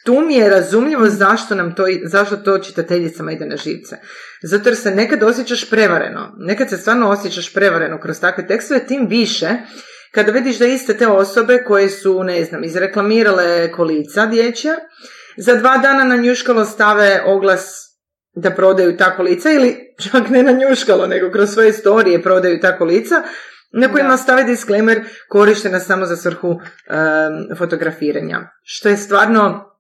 tu 0.05 0.21
mi 0.21 0.35
je 0.35 0.51
razumljivo 0.51 1.09
zašto 1.09 1.55
nam 1.55 1.75
to, 1.75 1.85
zašto 2.05 2.37
to 2.37 2.59
čitateljicama 2.59 3.33
ide 3.33 3.47
na 3.47 3.57
živce. 3.57 3.97
Zato 4.43 4.69
jer 4.69 4.77
se 4.77 4.91
nekad 4.91 5.23
osjećaš 5.23 5.71
prevareno. 5.71 6.35
Nekad 6.39 6.71
se 6.71 6.77
stvarno 6.77 7.11
osjećaš 7.11 7.55
prevareno 7.55 8.01
kroz 8.01 8.21
takve 8.21 8.47
tekstove, 8.47 8.87
tim 8.87 9.07
više 9.09 9.49
kada 10.13 10.33
vidiš 10.33 10.59
da 10.59 10.67
iste 10.67 10.97
te 10.97 11.07
osobe 11.07 11.65
koje 11.67 11.89
su, 11.89 12.25
ne 12.25 12.45
znam, 12.45 12.65
izreklamirale 12.65 13.73
kolica 13.73 14.27
dječja, 14.27 14.75
za 15.37 15.55
dva 15.55 15.79
dana 15.79 16.05
na 16.05 16.17
njuškalo 16.17 16.65
stave 16.65 17.23
oglas 17.27 17.85
da 18.35 18.51
prodaju 18.51 18.97
ta 18.97 19.17
kolica 19.17 19.51
ili 19.51 19.95
čak 20.03 20.31
ne 20.31 20.43
na 20.43 20.53
njuškalo, 20.53 21.07
nego 21.07 21.31
kroz 21.31 21.51
svoje 21.51 21.73
storije 21.73 22.23
prodaju 22.23 22.61
ta 22.61 22.79
kolica, 22.79 23.23
na 23.73 23.93
kojima 23.93 24.17
stave 24.17 24.45
disclaimer 24.45 25.05
korištena 25.29 25.81
samo 25.81 26.07
za 26.07 26.17
svrhu 26.17 26.61
fotografiranja. 27.59 28.51
Što 28.63 28.89
je 28.89 28.97
stvarno 28.97 29.74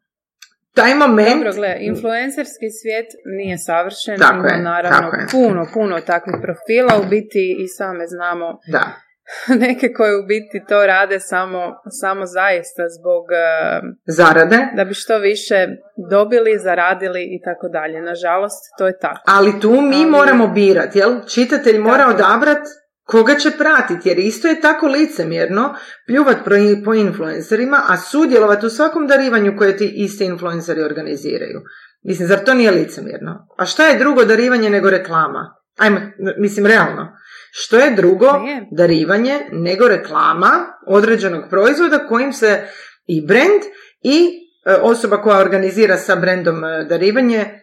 taj 0.75 0.95
moment... 0.95 1.35
Dobro, 1.35 1.52
gle, 1.52 1.76
influencerski 1.81 2.69
svijet 2.81 3.09
nije 3.38 3.59
savršen, 3.59 4.19
tako 4.19 4.35
ima 4.35 4.49
je, 4.49 4.62
naravno 4.62 5.11
puno, 5.31 5.66
puno 5.75 6.00
takvih 6.00 6.37
profila, 6.43 7.00
u 7.00 7.09
biti 7.09 7.57
i 7.59 7.69
same 7.69 8.07
znamo 8.07 8.47
da. 8.73 8.85
neke 9.66 9.93
koje 9.93 10.19
u 10.19 10.26
biti 10.26 10.66
to 10.69 10.87
rade 10.87 11.21
samo, 11.21 11.75
samo 12.00 12.26
zaista 12.26 12.83
zbog... 12.99 13.25
Eh, 13.33 13.81
Zarade. 14.07 14.59
Da 14.76 14.85
bi 14.85 14.95
što 14.95 15.19
više 15.19 15.66
dobili, 16.11 16.59
zaradili 16.59 17.23
i 17.23 17.40
tako 17.45 17.69
dalje. 17.69 18.00
Nažalost, 18.00 18.62
to 18.78 18.87
je 18.87 18.99
tako. 18.99 19.21
Ali 19.26 19.61
tu 19.61 19.71
mi 19.71 19.97
Ali... 19.97 20.07
moramo 20.07 20.49
birati, 20.49 20.99
jel? 20.99 21.12
Čitatelj 21.35 21.78
mora 21.78 22.07
odabrati 22.09 22.71
koga 23.04 23.34
će 23.34 23.50
pratiti, 23.50 24.08
jer 24.08 24.18
isto 24.18 24.49
je 24.49 24.61
tako 24.61 24.87
licemjerno 24.87 25.75
pljuvat 26.06 26.37
po 26.84 26.94
influencerima, 26.94 27.82
a 27.88 27.96
sudjelovat 27.96 28.64
u 28.64 28.70
svakom 28.70 29.06
darivanju 29.06 29.56
koje 29.58 29.76
ti 29.76 29.92
isti 29.96 30.25
influenceri 30.25 30.82
organiziraju. 30.82 31.61
Mislim, 32.02 32.28
zar 32.28 32.44
to 32.44 32.54
nije 32.54 32.70
licemjerno? 32.70 33.49
A 33.58 33.66
šta 33.66 33.87
je 33.87 33.99
drugo 33.99 34.25
darivanje 34.25 34.70
nego 34.70 34.90
reklama? 34.90 35.56
Ajmo, 35.78 36.00
mislim, 36.38 36.66
realno. 36.66 37.16
Što 37.50 37.76
je 37.76 37.94
drugo 37.94 38.26
darivanje 38.70 39.40
nego 39.52 39.88
reklama 39.88 40.50
određenog 40.87 41.44
proizvoda 41.50 42.06
kojim 42.06 42.32
se 42.32 42.68
i 43.06 43.26
brand 43.26 43.62
i 44.02 44.18
e, 44.66 44.75
osoba 44.82 45.23
koja 45.23 45.38
organizira 45.38 45.96
sa 45.96 46.16
brendom 46.16 46.64
e, 46.64 46.84
darivanje 46.88 47.61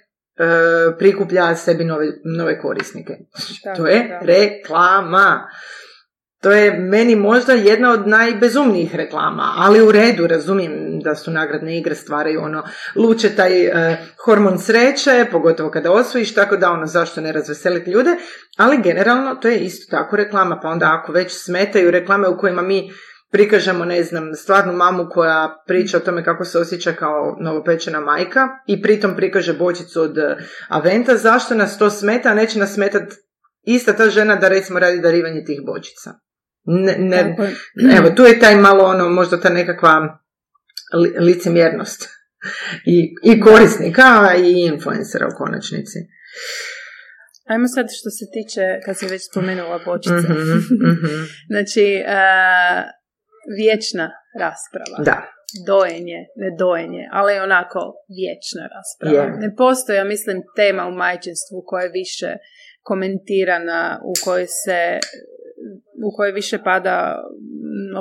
prikuplja 0.99 1.55
sebi 1.55 1.83
nove, 1.83 2.07
nove 2.37 2.59
korisnike. 2.59 3.17
to 3.77 3.87
je 3.87 4.19
reklama. 4.21 5.49
To 6.41 6.51
je 6.51 6.71
meni 6.79 7.15
možda 7.15 7.53
jedna 7.53 7.91
od 7.91 8.07
najbezumnijih 8.07 8.95
reklama, 8.95 9.53
ali 9.57 9.81
u 9.81 9.91
redu, 9.91 10.27
razumijem 10.27 10.99
da 10.99 11.15
su 11.15 11.31
nagradne 11.31 11.77
igre 11.77 11.95
stvaraju 11.95 12.41
ono, 12.41 12.63
luče 12.95 13.35
taj 13.35 13.65
e, 13.65 13.97
hormon 14.25 14.59
sreće, 14.59 15.25
pogotovo 15.31 15.71
kada 15.71 15.91
osvojiš, 15.91 16.33
tako 16.33 16.57
da 16.57 16.71
ono, 16.71 16.85
zašto 16.85 17.21
ne 17.21 17.31
razveseliti 17.31 17.91
ljude, 17.91 18.09
ali 18.57 18.81
generalno 18.81 19.35
to 19.35 19.47
je 19.47 19.59
isto 19.59 19.97
tako 19.97 20.15
reklama, 20.15 20.59
pa 20.59 20.67
onda 20.69 20.97
ako 21.01 21.11
već 21.11 21.43
smetaju 21.43 21.91
reklame 21.91 22.27
u 22.27 22.37
kojima 22.37 22.61
mi 22.61 22.91
prikažemo, 23.31 23.85
ne 23.85 24.03
znam, 24.03 24.33
stvarnu 24.35 24.73
mamu 24.73 25.07
koja 25.09 25.63
priča 25.67 25.97
o 25.97 25.99
tome 25.99 26.23
kako 26.23 26.45
se 26.45 26.59
osjeća 26.59 26.91
kao 26.91 27.37
novopečena 27.39 27.99
majka 27.99 28.47
i 28.67 28.81
pritom 28.81 29.15
prikaže 29.15 29.53
bočicu 29.53 30.01
od 30.01 30.17
eh, 30.17 30.37
Aventa, 30.67 31.17
zašto 31.17 31.55
nas 31.55 31.77
to 31.77 31.89
smeta, 31.89 32.29
a 32.29 32.35
neće 32.35 32.59
nas 32.59 32.73
smetat 32.73 33.13
ista 33.63 33.93
ta 33.93 34.09
žena 34.09 34.35
da 34.35 34.47
recimo 34.47 34.79
radi 34.79 35.01
darivanje 35.01 35.43
tih 35.45 35.59
bočica. 35.65 36.13
Ne, 36.63 36.95
ne, 36.99 37.35
evo, 37.97 38.09
tu 38.15 38.23
je 38.23 38.39
taj 38.39 38.55
malo 38.55 38.83
ono, 38.83 39.09
možda 39.09 39.39
ta 39.39 39.49
nekakva 39.49 40.19
li, 40.93 41.13
licemjernost 41.19 42.09
I, 42.85 43.15
i 43.23 43.41
korisnika 43.41 44.33
i 44.37 44.65
influencera 44.65 45.27
u 45.27 45.37
konačnici. 45.37 45.99
Ajmo 47.47 47.67
sad 47.67 47.85
što 47.99 48.09
se 48.09 48.25
tiče, 48.33 48.61
kad 48.85 48.97
si 48.97 49.07
već 49.07 49.21
spomenula 49.31 49.79
bočice. 49.85 50.27
Mm-hmm, 50.33 51.27
znači, 51.51 52.03
uh, 52.05 53.00
vječna 53.57 54.11
rasprava. 54.39 54.97
Da. 55.05 55.21
dojenje, 55.67 56.19
ne 56.35 56.49
dojenje, 56.59 57.03
ali 57.11 57.39
onako 57.39 57.79
vječna 58.19 58.63
rasprava. 58.75 59.37
Ne 59.37 59.55
postoji, 59.55 59.97
ja 59.97 60.03
mislim, 60.03 60.43
tema 60.55 60.87
u 60.87 60.91
majčinstvu 60.91 61.63
koja 61.65 61.83
je 61.83 61.89
više 61.89 62.29
komentirana, 62.81 64.01
u 64.03 64.13
kojoj 64.25 64.47
se 64.47 64.99
u 66.07 66.09
kojoj 66.15 66.31
više 66.31 66.63
pada 66.63 67.23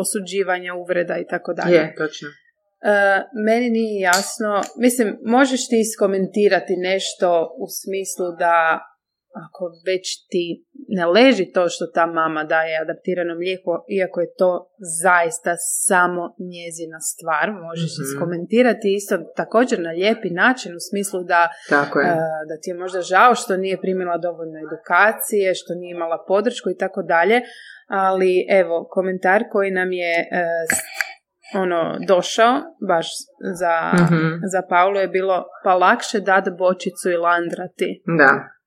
osuđivanje, 0.01 0.73
uvreda 0.73 1.19
i 1.19 1.27
tako 1.27 1.53
dalje. 1.55 1.75
Je, 1.77 1.95
točno. 1.95 2.29
E, 2.29 3.23
meni 3.47 3.71
nije 3.71 4.01
jasno, 4.01 4.63
mislim, 4.79 5.19
možeš 5.25 5.69
ti 5.69 5.77
iskomentirati 5.81 6.77
nešto 6.77 7.57
u 7.59 7.67
smislu 7.81 8.27
da 8.39 8.81
ako 9.35 9.73
već 9.87 10.27
ti 10.31 10.65
ne 10.89 11.07
leži 11.07 11.53
to 11.55 11.69
što 11.69 11.87
ta 11.87 12.07
mama 12.07 12.45
daje 12.45 12.81
adaptirano 12.81 13.35
mlijeko, 13.35 13.85
iako 13.99 14.21
je 14.21 14.35
to 14.39 14.51
zaista 15.03 15.53
samo 15.89 16.23
njezina 16.53 17.01
stvar, 17.01 17.47
možeš 17.67 17.91
mm 17.91 18.03
iskomentirati 18.05 18.95
isto 18.95 19.19
također 19.37 19.81
na 19.81 19.91
lijepi 19.91 20.31
način 20.31 20.73
u 20.77 20.83
smislu 20.91 21.23
da, 21.23 21.49
Tako 21.69 22.01
je. 22.01 22.07
Uh, 22.13 22.19
da 22.49 22.55
ti 22.61 22.71
je 22.71 22.75
možda 22.75 23.01
žao 23.03 23.35
što 23.35 23.57
nije 23.57 23.81
primila 23.81 24.17
dovoljno 24.19 24.59
edukacije, 24.67 25.55
što 25.55 25.75
nije 25.75 25.91
imala 25.91 26.25
podršku 26.29 26.71
i 26.71 26.77
tako 26.77 27.03
dalje, 27.03 27.41
ali 27.89 28.47
evo, 28.51 28.89
komentar 28.91 29.45
koji 29.53 29.71
nam 29.71 29.93
je 29.93 30.15
uh, 30.21 31.61
ono 31.63 31.99
došao 32.07 32.55
baš 32.89 33.07
za, 33.61 33.75
mm 33.95 34.31
za 34.53 34.63
Paulu 34.69 34.99
je 34.99 35.09
bilo 35.09 35.45
pa 35.65 35.75
lakše 35.75 36.21
dat 36.21 36.45
bočicu 36.59 37.11
i 37.11 37.17
landrati. 37.17 38.03
Da 38.19 38.60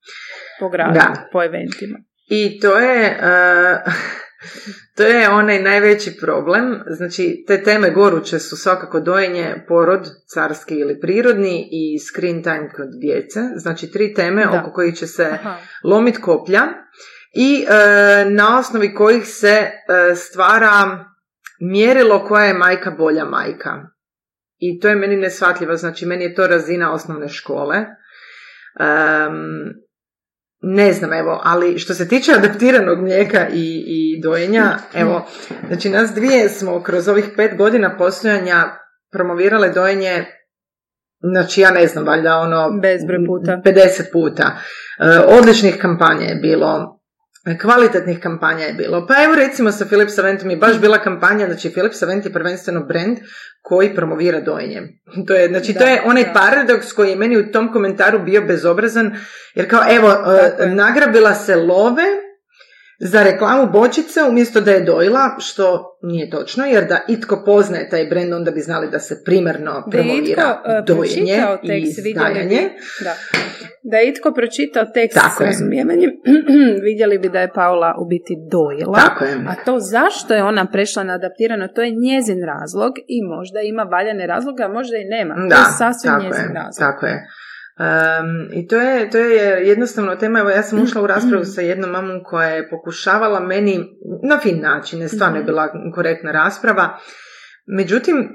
po 0.59 0.69
gradu, 0.69 0.93
da. 0.93 1.29
po 1.31 1.43
eventima. 1.43 1.99
I 2.27 2.59
to 2.59 2.79
je, 2.79 3.19
uh, 3.21 3.93
to 4.97 5.03
je 5.03 5.29
onaj 5.29 5.61
najveći 5.61 6.17
problem. 6.21 6.79
Znači, 6.87 7.43
te 7.47 7.63
teme 7.63 7.89
goruće 7.89 8.39
su 8.39 8.57
svakako 8.57 8.99
dojenje, 8.99 9.65
porod, 9.67 10.07
carski 10.33 10.75
ili 10.75 10.99
prirodni 10.99 11.69
i 11.71 11.99
screen 11.99 12.43
time 12.43 12.69
kod 12.75 12.87
djece. 13.01 13.39
Znači, 13.55 13.91
tri 13.91 14.13
teme 14.13 14.47
oko 14.47 14.71
kojih 14.71 14.95
će 14.95 15.07
se 15.07 15.25
Aha. 15.25 15.57
lomit 15.83 16.17
koplja 16.17 16.61
i 17.35 17.65
uh, 17.65 18.31
na 18.31 18.59
osnovi 18.59 18.95
kojih 18.95 19.27
se 19.27 19.71
uh, 19.71 20.17
stvara 20.17 21.05
mjerilo 21.59 22.25
koja 22.27 22.45
je 22.45 22.53
majka 22.53 22.91
bolja 22.91 23.25
majka. 23.25 23.93
I 24.57 24.79
to 24.79 24.87
je 24.87 24.95
meni 24.95 25.15
nesvatljivo, 25.15 25.75
znači 25.75 26.05
meni 26.05 26.23
je 26.23 26.35
to 26.35 26.47
razina 26.47 26.93
osnovne 26.93 27.29
škole. 27.29 27.77
Um, 28.79 29.73
ne 30.63 30.93
znam, 30.93 31.13
evo, 31.13 31.41
ali 31.43 31.79
što 31.79 31.93
se 31.93 32.07
tiče 32.07 32.31
adaptiranog 32.31 32.99
mlijeka 32.99 33.47
i, 33.53 33.83
i 33.87 34.21
dojenja, 34.21 34.77
evo, 34.93 35.27
znači 35.67 35.89
nas 35.89 36.11
dvije 36.11 36.49
smo 36.49 36.83
kroz 36.83 37.07
ovih 37.07 37.25
pet 37.37 37.57
godina 37.57 37.97
postojanja 37.97 38.63
promovirale 39.11 39.69
dojenje 39.69 40.25
Znači, 41.31 41.61
ja 41.61 41.71
ne 41.71 41.87
znam, 41.87 42.05
valjda 42.05 42.37
ono... 42.37 42.79
Bezbroj 42.81 43.25
puta. 43.25 43.61
50 43.65 44.11
puta. 44.11 44.57
E, 44.99 45.19
odličnih 45.39 45.77
kampanja 45.81 46.25
je 46.25 46.35
bilo 46.35 46.92
kvalitetnih 47.61 48.19
kampanja 48.19 48.65
je 48.65 48.73
bilo. 48.73 49.07
Pa 49.07 49.23
evo 49.23 49.35
recimo 49.35 49.71
sa 49.71 49.85
Philip 49.85 50.09
Saventom 50.09 50.49
je 50.49 50.57
baš 50.57 50.79
bila 50.79 50.97
kampanja, 50.97 51.45
znači 51.45 51.69
Philip 51.69 51.93
Savent 51.93 52.25
je 52.25 52.33
prvenstveno 52.33 52.79
brand 52.79 53.17
koji 53.61 53.95
promovira 53.95 54.39
dojenje. 54.39 54.81
To 55.27 55.33
je, 55.33 55.47
znači 55.47 55.73
to 55.73 55.85
je 55.85 56.01
onaj 56.05 56.23
da. 56.23 56.33
paradoks 56.33 56.93
koji 56.93 57.09
je 57.09 57.15
meni 57.15 57.37
u 57.37 57.51
tom 57.51 57.73
komentaru 57.73 58.19
bio 58.19 58.41
bezobrazan, 58.41 59.15
jer 59.55 59.69
kao 59.69 59.81
evo, 59.89 60.07
uh, 60.07 60.71
nagrabila 60.73 61.33
se 61.33 61.55
love 61.55 62.03
za 62.99 63.23
reklamu 63.23 63.71
bočice 63.71 64.23
umjesto 64.29 64.61
da 64.61 64.71
je 64.71 64.81
dojila, 64.81 65.35
što 65.39 65.97
nije 66.01 66.29
točno, 66.29 66.65
jer 66.65 66.85
da 66.87 66.99
itko 67.07 67.43
poznaje 67.45 67.89
taj 67.89 68.05
brend, 68.05 68.33
onda 68.33 68.51
bi 68.51 68.59
znali 68.59 68.89
da 68.91 68.99
se 68.99 69.23
primarno 69.25 69.87
promovira 69.91 70.21
itko, 70.21 70.69
uh, 70.79 70.85
dojenje 70.85 71.43
i 71.63 71.81
izdajanje. 71.81 72.69
Da. 73.03 73.13
Da 73.83 73.97
je 73.97 74.09
itko 74.09 74.31
pročitao 74.31 74.85
tekst 74.93 75.17
Tako 75.17 75.43
s 75.43 75.45
razumijevanjem, 75.45 76.11
vidjeli 76.89 77.17
bi 77.17 77.29
da 77.29 77.39
je 77.39 77.53
Paula 77.53 77.95
u 78.01 78.05
biti 78.05 78.35
dojila. 78.51 78.97
Tako 78.97 79.25
je. 79.25 79.33
A 79.47 79.55
to 79.65 79.79
zašto 79.79 80.33
je 80.33 80.43
ona 80.43 80.65
prešla 80.71 81.03
na 81.03 81.13
adaptirano, 81.13 81.67
to 81.67 81.81
je 81.81 81.91
njezin 81.91 82.43
razlog 82.45 82.93
i 83.07 83.23
možda 83.23 83.59
ima 83.61 83.83
valjane 83.83 84.27
razloga, 84.27 84.63
a 84.63 84.67
možda 84.67 84.97
i 84.97 85.05
nema. 85.05 85.35
Da, 85.49 85.55
to 85.55 85.61
je 85.61 85.65
sasvim 85.77 86.11
tako 86.11 86.23
njezin 86.23 86.45
je, 86.45 86.53
razlog. 86.53 86.79
Tako 86.79 87.05
je. 87.05 87.27
Um, 87.79 88.49
I 88.53 88.67
to 88.67 88.77
je, 88.77 89.09
to 89.09 89.17
je 89.17 89.67
jednostavno 89.67 90.15
tema, 90.15 90.39
evo 90.39 90.49
ja 90.49 90.63
sam 90.63 90.83
ušla 90.83 91.01
u 91.01 91.07
raspravu 91.07 91.45
sa 91.45 91.61
jednom 91.61 91.89
mamom 91.89 92.23
koja 92.23 92.47
je 92.47 92.69
pokušavala 92.69 93.39
meni, 93.39 93.85
na 94.29 94.39
fin 94.39 94.61
način, 94.61 95.01
je 95.01 95.07
stvarno 95.07 95.37
je 95.37 95.41
mhm. 95.41 95.47
bila 95.47 95.91
korektna 95.95 96.31
rasprava, 96.31 96.99
međutim, 97.65 98.29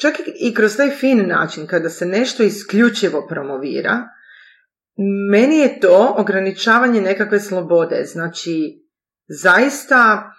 čak 0.00 0.14
i 0.40 0.54
kroz 0.54 0.76
taj 0.76 0.90
fin 0.90 1.28
način, 1.28 1.66
kada 1.66 1.88
se 1.88 2.06
nešto 2.06 2.42
isključivo 2.42 3.26
promovira, 3.28 4.08
meni 5.30 5.58
je 5.58 5.80
to 5.80 6.14
ograničavanje 6.18 7.00
nekakve 7.00 7.40
slobode, 7.40 8.04
znači 8.04 8.84
zaista 9.28 10.30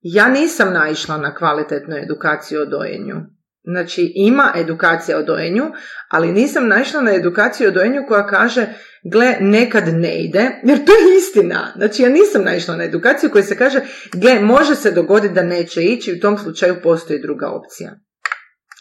ja 0.00 0.28
nisam 0.28 0.72
naišla 0.72 1.16
na 1.16 1.34
kvalitetnu 1.34 1.96
edukaciju 1.96 2.60
o 2.60 2.66
dojenju. 2.66 3.16
Znači 3.64 4.12
ima 4.14 4.52
edukacija 4.56 5.18
o 5.18 5.22
dojenju, 5.22 5.64
ali 6.08 6.32
nisam 6.32 6.68
naišla 6.68 7.00
na 7.00 7.14
edukaciju 7.14 7.68
o 7.68 7.72
dojenju 7.72 8.04
koja 8.08 8.26
kaže 8.26 8.66
gle 9.12 9.36
nekad 9.40 9.84
ne 9.88 10.22
ide, 10.24 10.50
jer 10.64 10.84
to 10.84 10.92
je 10.92 11.18
istina. 11.18 11.72
Znači 11.76 12.02
ja 12.02 12.08
nisam 12.08 12.44
naišla 12.44 12.76
na 12.76 12.84
edukaciju 12.84 13.30
koja 13.30 13.44
se 13.44 13.58
kaže 13.58 13.80
gle 14.12 14.40
može 14.40 14.74
se 14.74 14.90
dogoditi 14.90 15.34
da 15.34 15.42
neće 15.42 15.82
ići 15.82 16.12
u 16.12 16.20
tom 16.20 16.38
slučaju 16.38 16.76
postoji 16.82 17.20
druga 17.20 17.48
opcija. 17.48 17.90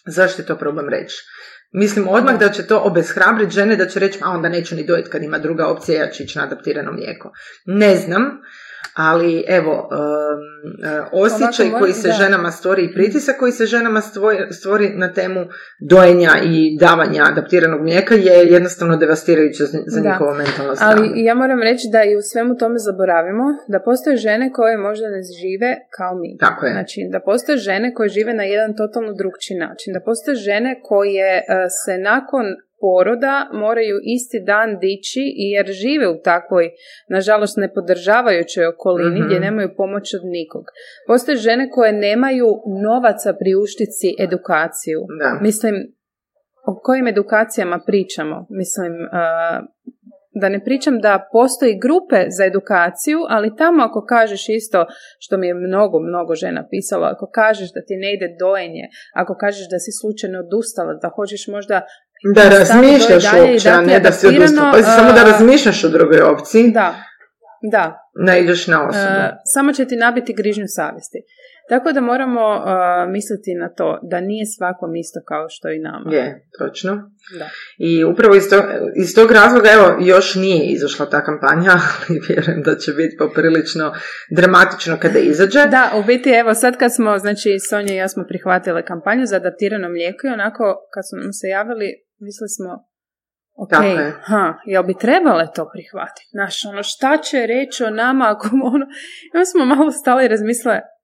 Zašto 0.07 0.41
je 0.41 0.45
to 0.45 0.57
problem 0.57 0.89
reći? 0.89 1.15
Mislim 1.73 2.07
odmah 2.07 2.39
da 2.39 2.49
će 2.49 2.67
to 2.67 2.79
obeshrabriti 2.79 3.53
žene 3.53 3.75
da 3.75 3.87
će 3.87 3.99
reći 3.99 4.19
a 4.21 4.29
onda 4.29 4.49
neću 4.49 4.75
ni 4.75 4.85
dojeti 4.85 5.09
kad 5.09 5.23
ima 5.23 5.37
druga 5.37 5.67
opcija, 5.67 6.03
ja 6.03 6.11
ću 6.11 6.23
ići 6.23 6.37
na 6.37 6.43
adaptirano 6.43 6.91
mlijeko. 6.91 7.31
Ne 7.65 7.95
znam, 7.95 8.41
ali 8.95 9.43
evo, 9.47 9.89
um, 9.91 10.39
osjećaj 11.11 11.79
koji 11.79 11.93
se 11.93 12.11
ženama 12.11 12.51
stvori 12.51 12.85
i 12.85 12.93
pritisak 12.93 13.35
koji 13.39 13.51
se 13.51 13.65
ženama 13.65 14.01
stvori, 14.51 14.89
na 14.95 15.13
temu 15.13 15.45
dojenja 15.79 16.31
i 16.43 16.77
davanja 16.79 17.23
adaptiranog 17.31 17.81
mlijeka 17.81 18.15
je 18.15 18.47
jednostavno 18.47 18.97
devastirajuće 18.97 19.63
za 19.65 20.01
da. 20.01 20.09
njihovo 20.09 20.33
mentalno 20.33 20.75
zdravlje. 20.75 21.09
Ali 21.09 21.23
ja 21.23 21.35
moram 21.35 21.61
reći 21.61 21.87
da 21.91 22.03
i 22.03 22.15
u 22.15 22.21
svemu 22.21 22.57
tome 22.57 22.75
zaboravimo 22.79 23.43
da 23.67 23.79
postoje 23.79 24.17
žene 24.17 24.51
koje 24.53 24.77
možda 24.77 25.07
ne 25.09 25.21
žive 25.39 25.77
kao 25.97 26.15
mi. 26.15 26.37
Tako 26.37 26.65
je. 26.65 26.71
Znači, 26.71 26.99
da 27.11 27.19
postoje 27.19 27.57
žene 27.57 27.93
koje 27.93 28.09
žive 28.09 28.33
na 28.33 28.43
jedan 28.43 28.75
totalno 28.75 29.13
drugčiji 29.13 29.57
način. 29.57 29.93
Da 29.93 29.99
postoje 29.99 30.35
žene 30.35 30.81
koje 30.83 31.31
uh, 31.37 31.43
se 31.85 31.97
nakon 31.97 32.45
poroda 32.81 33.49
moraju 33.53 33.95
isti 34.15 34.39
dan 34.45 34.69
dići 34.79 35.23
jer 35.35 35.65
žive 35.81 36.07
u 36.09 36.21
takvoj, 36.23 36.65
nažalost, 37.09 37.57
nepodržavajućoj 37.57 38.65
okolini 38.65 39.21
gdje 39.25 39.37
mhm. 39.37 39.45
nemaju 39.45 39.69
pomoć 39.77 40.13
od 40.13 40.23
nikog. 40.37 40.65
Postoje 41.07 41.37
žene 41.37 41.69
koje 41.69 41.93
nemaju 41.93 42.47
novaca 42.83 43.29
priuštici 43.41 44.07
edukaciju. 44.25 44.99
Da. 45.19 45.39
Mislim, 45.41 45.75
o 46.65 46.79
kojim 46.83 47.07
edukacijama 47.07 47.79
pričamo? 47.87 48.45
Mislim, 48.49 48.93
da 50.33 50.49
ne 50.49 50.63
pričam 50.63 50.99
da 50.99 51.27
postoji 51.31 51.79
grupe 51.85 52.19
za 52.37 52.43
edukaciju, 52.45 53.19
ali 53.29 53.55
tamo 53.55 53.83
ako 53.83 54.05
kažeš 54.05 54.49
isto, 54.49 54.85
što 55.19 55.37
mi 55.37 55.47
je 55.47 55.53
mnogo, 55.53 55.99
mnogo 55.99 56.35
žena 56.35 56.67
pisalo, 56.71 57.05
ako 57.05 57.29
kažeš 57.33 57.69
da 57.75 57.81
ti 57.87 57.95
ne 58.03 58.13
ide 58.13 58.27
dojenje, 58.39 58.85
ako 59.21 59.33
kažeš 59.43 59.65
da 59.69 59.77
si 59.79 59.91
slučajno 59.99 60.37
odustala, 60.45 60.93
da 61.01 61.09
hoćeš 61.15 61.47
možda 61.47 61.77
da 62.35 62.49
razmišljaš 62.49 63.23
uopće, 63.39 63.69
a 63.69 63.81
ne 63.81 63.99
da 63.99 64.11
si 64.11 64.27
odustala. 64.27 64.71
Pa 64.71 64.83
samo 64.83 65.13
da 65.13 65.23
razmišljaš 65.23 65.83
o 65.83 65.89
drugoj 65.89 66.21
opciji. 66.21 66.71
Da, 66.71 66.95
da. 67.71 67.97
Ne 68.15 68.41
ideš 68.41 68.67
na 68.67 68.87
osobu. 68.87 69.05
samo 69.53 69.73
će 69.73 69.85
ti 69.85 69.95
nabiti 69.95 70.33
grižnju 70.33 70.65
savjesti. 70.67 71.17
Tako 71.69 71.91
da 71.91 72.01
moramo 72.01 72.45
uh, 72.49 73.11
misliti 73.11 73.55
na 73.55 73.69
to 73.69 73.99
da 74.11 74.21
nije 74.21 74.45
svakom 74.45 74.95
isto 74.95 75.19
kao 75.27 75.45
što 75.49 75.69
i 75.69 75.79
nama. 75.79 76.15
Je, 76.15 76.47
točno. 76.59 76.91
Da. 77.39 77.49
I 77.77 78.03
upravo 78.03 78.35
iz, 78.35 78.49
to, 78.49 78.63
iz 78.95 79.15
tog 79.15 79.31
razloga, 79.31 79.69
evo, 79.73 79.97
još 79.99 80.35
nije 80.35 80.65
izašla 80.65 81.05
ta 81.05 81.23
kampanja, 81.23 81.71
ali 81.99 82.21
vjerujem 82.27 82.61
da 82.63 82.75
će 82.75 82.91
biti 82.91 83.15
poprilično 83.19 83.93
dramatično 84.37 84.97
kada 85.01 85.19
izađe. 85.19 85.59
Da, 85.77 85.91
u 85.99 86.03
biti, 86.03 86.29
evo, 86.29 86.53
sad 86.53 86.77
kad 86.77 86.95
smo, 86.95 87.17
znači, 87.17 87.49
Sonja 87.69 87.93
i 87.93 87.97
ja 87.97 88.07
smo 88.07 88.23
prihvatile 88.27 88.85
kampanju 88.85 89.25
za 89.25 89.35
adaptirano 89.35 89.89
mlijeko 89.89 90.27
i 90.27 90.35
onako, 90.39 90.63
kad 90.93 91.03
smo 91.09 91.33
se 91.41 91.47
javili, 91.47 91.89
mislili 92.27 92.49
smo, 92.57 92.71
ok, 93.63 93.73
ha, 94.29 94.43
jel 94.65 94.83
bi 94.83 94.93
trebale 95.05 95.45
to 95.55 95.69
prihvatiti? 95.73 96.29
Znaš, 96.31 96.65
ono, 96.65 96.83
šta 96.83 97.17
će 97.17 97.45
reći 97.55 97.83
o 97.83 97.89
nama 97.89 98.25
ako 98.29 98.47
ono, 98.73 98.85
i 99.41 99.45
smo 99.51 99.65
malo 99.65 99.91
stali 99.91 100.25
i 100.25 100.29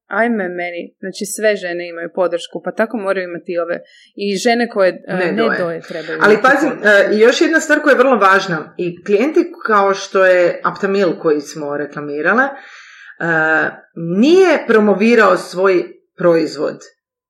ajme 0.08 0.50
meni, 0.50 0.96
znači 1.00 1.26
sve 1.26 1.56
žene 1.56 1.90
imaju 1.90 2.10
podršku, 2.16 2.62
pa 2.66 2.72
tako 2.72 2.98
moraju 2.98 3.30
imati 3.30 3.58
ove 3.58 3.80
i 4.16 4.36
žene 4.36 4.70
koje 4.70 4.90
e, 5.08 5.14
ne, 5.14 5.32
ne 5.32 5.58
doje. 5.60 5.82
trebaju. 5.82 6.20
Ali 6.24 6.42
pazi, 6.42 6.68
uh, 6.68 7.20
još 7.20 7.42
jedna 7.42 7.60
stvar 7.60 7.82
koja 7.82 7.92
je 7.92 7.98
vrlo 7.98 8.18
važna 8.18 8.74
i 8.78 9.04
klijenti 9.04 9.52
kao 9.66 9.94
što 9.94 10.26
je 10.26 10.62
Aptamil 10.64 11.20
koji 11.20 11.42
smo 11.42 11.78
reklamirale, 11.78 12.44
uh, 12.44 13.28
nije 13.96 14.64
promovirao 14.68 15.38
svoj 15.38 15.84
proizvod 16.18 16.80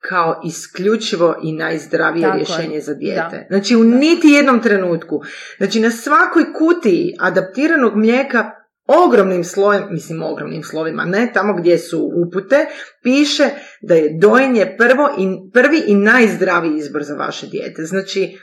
kao 0.09 0.41
isključivo 0.45 1.35
i 1.43 1.53
najzdravije 1.53 2.23
Tako 2.23 2.37
je. 2.37 2.45
rješenje 2.45 2.81
za 2.81 2.93
dijete. 2.93 3.37
Da. 3.37 3.45
Znači 3.49 3.75
u 3.75 3.83
niti 3.83 4.27
jednom 4.27 4.61
trenutku. 4.61 5.21
Znači 5.57 5.79
na 5.79 5.91
svakoj 5.91 6.43
kutiji 6.53 7.15
adaptiranog 7.19 7.95
mlijeka 7.95 8.51
ogromnim 8.87 9.43
slojem, 9.43 9.83
mislim 9.91 10.23
ogromnim 10.23 10.63
slovima, 10.63 11.05
ne 11.05 11.31
tamo 11.33 11.53
gdje 11.53 11.77
su 11.77 12.11
upute, 12.27 12.65
piše 13.03 13.49
da 13.81 13.95
je 13.95 14.17
dojenje 14.21 14.75
prvo 14.77 15.09
i, 15.17 15.51
prvi 15.53 15.83
i 15.87 15.95
najzdraviji 15.95 16.77
izbor 16.77 17.03
za 17.03 17.15
vaše 17.15 17.47
dijete. 17.47 17.83
Znači 17.83 18.37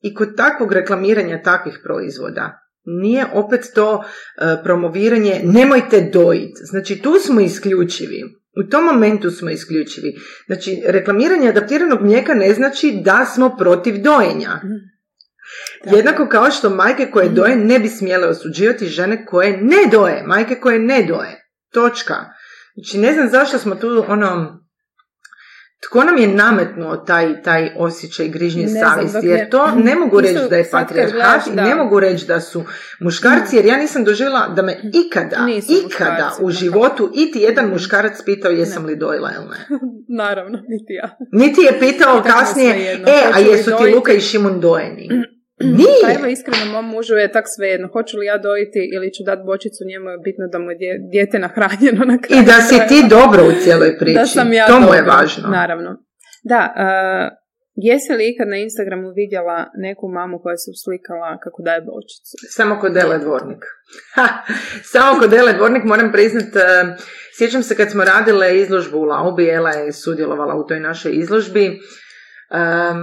i 0.00 0.14
kod 0.14 0.36
takvog 0.36 0.72
reklamiranja 0.72 1.42
takvih 1.42 1.80
proizvoda 1.84 2.68
nije 2.84 3.26
opet 3.34 3.60
to 3.74 4.04
e, 4.04 4.62
promoviranje 4.62 5.40
nemojte 5.44 6.10
dojiti. 6.12 6.60
Znači 6.64 7.02
tu 7.02 7.14
smo 7.20 7.40
isključivi. 7.40 8.37
U 8.56 8.70
tom 8.70 8.84
momentu 8.84 9.30
smo 9.30 9.50
isključivi. 9.50 10.14
Znači 10.46 10.82
reklamiranje 10.86 11.48
adaptiranog 11.48 12.02
mlijeka 12.02 12.34
ne 12.34 12.54
znači 12.54 13.00
da 13.04 13.26
smo 13.34 13.56
protiv 13.56 14.02
dojenja. 14.02 14.60
Tako 15.84 15.96
Jednako 15.96 16.26
kao 16.26 16.50
što 16.50 16.70
majke 16.70 17.10
koje 17.12 17.28
doje 17.28 17.56
ne 17.56 17.78
bi 17.78 17.88
smjele 17.88 18.28
osuđivati 18.28 18.86
žene 18.86 19.26
koje 19.26 19.56
ne 19.62 19.90
doje, 19.92 20.22
majke 20.26 20.54
koje 20.54 20.78
ne 20.78 21.02
doje. 21.02 21.44
Točka. 21.72 22.14
Znači 22.74 22.98
ne 22.98 23.12
znam 23.12 23.28
zašto 23.28 23.58
smo 23.58 23.74
tu 23.74 24.04
ono 24.08 24.60
tko 25.86 26.04
nam 26.04 26.16
je 26.16 26.28
nametnuo 26.28 26.96
taj, 26.96 27.42
taj 27.42 27.70
osjećaj 27.76 28.28
grižnje 28.28 28.66
Ne 28.66 28.80
savjesti, 28.80 29.26
jer 29.26 29.38
ne- 29.38 29.50
to 29.50 29.70
ne 29.74 29.94
mogu 29.94 30.20
reći 30.20 30.40
da 30.50 30.56
je 30.56 30.70
patrijarhat 30.70 31.46
i 31.46 31.50
ne 31.50 31.74
mogu 31.74 32.00
reći 32.00 32.26
da 32.26 32.40
su 32.40 32.64
muškarci, 33.00 33.56
jer 33.56 33.64
ja 33.64 33.76
nisam 33.76 34.04
doživjela 34.04 34.48
da 34.48 34.62
me 34.62 34.76
ikada, 34.92 35.44
Nisu 35.46 35.72
ikada 35.86 36.32
u 36.40 36.50
životu 36.50 37.10
iti 37.14 37.38
jedan 37.40 37.70
muškarac 37.70 38.22
pitao 38.24 38.50
jesam 38.50 38.84
li 38.84 38.96
dojela 38.96 39.30
ili 39.32 39.44
ne. 39.44 39.78
Naravno, 40.24 40.58
niti 40.68 40.92
ja. 40.92 41.16
Niti 41.32 41.60
je 41.60 41.78
pitao 41.80 42.22
kasnije, 42.22 42.92
e, 43.06 43.32
a 43.34 43.38
jesu 43.38 43.70
ti? 43.70 43.94
Luka 43.94 44.12
i 44.12 44.20
Šimun 44.20 44.60
dojeni? 44.60 45.08
Pa 45.58 45.64
Nije. 45.78 46.16
evo 46.16 46.26
iskreno, 46.26 46.64
mom 46.72 46.86
mužu 46.94 47.14
je 47.14 47.32
tak 47.32 47.44
svejedno. 47.56 47.88
Hoću 47.92 48.18
li 48.18 48.26
ja 48.26 48.38
dojiti 48.38 48.90
ili 48.94 49.12
ću 49.14 49.22
dati 49.30 49.42
bočicu, 49.46 49.80
njemu 49.90 50.10
je 50.10 50.18
bitno 50.18 50.44
da 50.52 50.58
mu 50.58 50.70
je 50.70 50.76
dijete 51.12 51.38
nahranjeno 51.38 52.04
na 52.12 52.18
kraju. 52.18 52.42
I 52.42 52.44
da 52.44 52.56
si 52.68 52.76
ti 52.88 52.98
dobro 53.16 53.40
u 53.50 53.52
cijeloj 53.62 53.98
priči. 53.98 54.18
Da 54.20 54.26
sam 54.26 54.52
ja 54.52 54.66
to 54.66 54.80
mu 54.80 54.94
je 54.94 55.02
važno. 55.02 55.48
Naravno. 55.48 55.90
Da, 56.52 56.62
uh, 56.76 57.38
jesi 57.74 58.12
li 58.12 58.30
ikad 58.32 58.48
na 58.48 58.56
Instagramu 58.56 59.08
vidjela 59.20 59.58
neku 59.84 60.08
mamu 60.08 60.36
koja 60.42 60.56
se 60.56 60.68
uslikala 60.76 61.38
kako 61.44 61.62
daje 61.62 61.80
bočicu? 61.80 62.34
Samo 62.56 62.78
kod 62.80 62.96
Ele 62.96 63.18
Dvornik. 63.18 63.62
Ha, 64.14 64.26
samo 64.92 65.20
kod 65.20 65.32
Ele 65.32 65.52
Dvornik 65.52 65.84
moram 65.84 66.12
priznat, 66.12 66.56
eh, 66.56 66.96
sjećam 67.38 67.62
se 67.62 67.76
kad 67.76 67.90
smo 67.90 68.04
radile 68.04 68.58
izložbu 68.60 68.98
u 68.98 69.04
Laubi, 69.04 69.48
Ela 69.48 69.70
je 69.70 69.92
sudjelovala 69.92 70.54
u 70.54 70.66
toj 70.66 70.80
našoj 70.80 71.12
izložbi 71.14 71.80
em, 72.50 73.02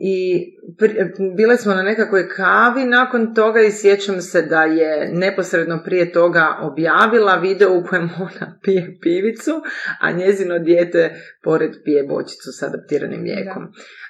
i 0.00 0.44
pri- 0.72 0.96
bile 1.36 1.56
smo 1.56 1.74
na 1.74 1.82
nekakvoj 1.82 2.28
kavi 2.28 2.84
nakon 2.84 3.34
toga 3.34 3.60
i 3.60 3.72
sjećam 3.72 4.20
se 4.20 4.42
da 4.42 4.62
je 4.62 5.10
neposredno 5.12 5.82
prije 5.84 6.12
toga 6.12 6.58
objavila 6.62 7.34
video 7.36 7.72
u 7.72 7.84
kojem 7.84 8.10
ona 8.20 8.58
pije 8.62 8.98
pivicu, 9.02 9.52
a 10.00 10.12
njezino 10.12 10.58
dijete 10.58 11.14
pored 11.42 11.70
pije 11.84 12.02
bočicu 12.04 12.52
s 12.52 12.62
adaptiranim 12.62 13.20
mlijekom. 13.20 13.62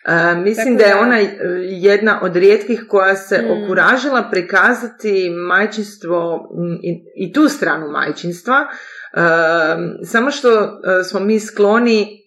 E, 0.04 0.34
mislim 0.36 0.66
Tako 0.68 0.78
da 0.78 0.84
je 0.84 0.94
da- 0.94 1.00
ona 1.00 1.20
e, 1.20 1.28
jedna 1.62 2.20
od 2.22 2.36
rijetkih 2.36 2.84
koja 2.88 3.16
se 3.16 3.36
Mm. 3.38 3.64
okuražila 3.64 4.28
prikazati 4.30 5.30
majčinstvo 5.48 6.48
i, 6.82 6.92
i 7.18 7.32
tu 7.32 7.48
stranu 7.48 7.88
majčinstva, 7.88 8.54
e, 8.54 9.18
samo 10.04 10.30
što 10.30 10.48
e, 10.50 10.68
smo 11.04 11.20
mi 11.20 11.40
skloni 11.40 12.25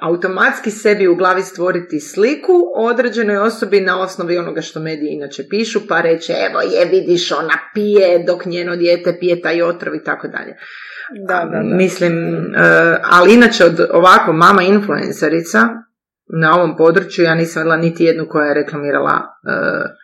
automatski 0.00 0.70
sebi 0.70 1.08
u 1.08 1.16
glavi 1.16 1.42
stvoriti 1.42 2.00
sliku 2.00 2.52
o 2.76 2.86
određenoj 2.86 3.36
osobi 3.36 3.80
na 3.80 4.00
osnovi 4.00 4.38
onoga 4.38 4.60
što 4.60 4.80
mediji 4.80 5.08
inače 5.10 5.42
pišu, 5.50 5.80
pa 5.88 6.00
reće 6.00 6.32
evo 6.50 6.60
je 6.60 6.84
vidiš 6.84 7.32
ona 7.32 7.58
pije 7.74 8.24
dok 8.26 8.44
njeno 8.44 8.76
dijete 8.76 9.16
pije 9.20 9.42
taj 9.42 9.62
otrov 9.62 9.94
i 9.94 10.04
tako 10.04 10.28
dalje. 10.28 10.54
Da, 11.28 11.48
da, 11.52 11.58
da. 11.58 11.76
Mislim, 11.76 12.36
e, 12.36 12.98
ali 13.02 13.34
inače 13.34 13.64
od 13.64 13.86
ovako 13.92 14.32
mama 14.32 14.62
influencerica 14.62 15.68
na 16.40 16.56
ovom 16.56 16.76
području 16.76 17.24
ja 17.24 17.34
nisam 17.34 17.62
vidjela 17.62 17.76
niti 17.76 18.04
jednu 18.04 18.26
koja 18.28 18.46
je 18.46 18.54
reklamirala 18.54 19.12
e, 19.12 19.50
e, 19.50 19.54
e, 19.54 19.94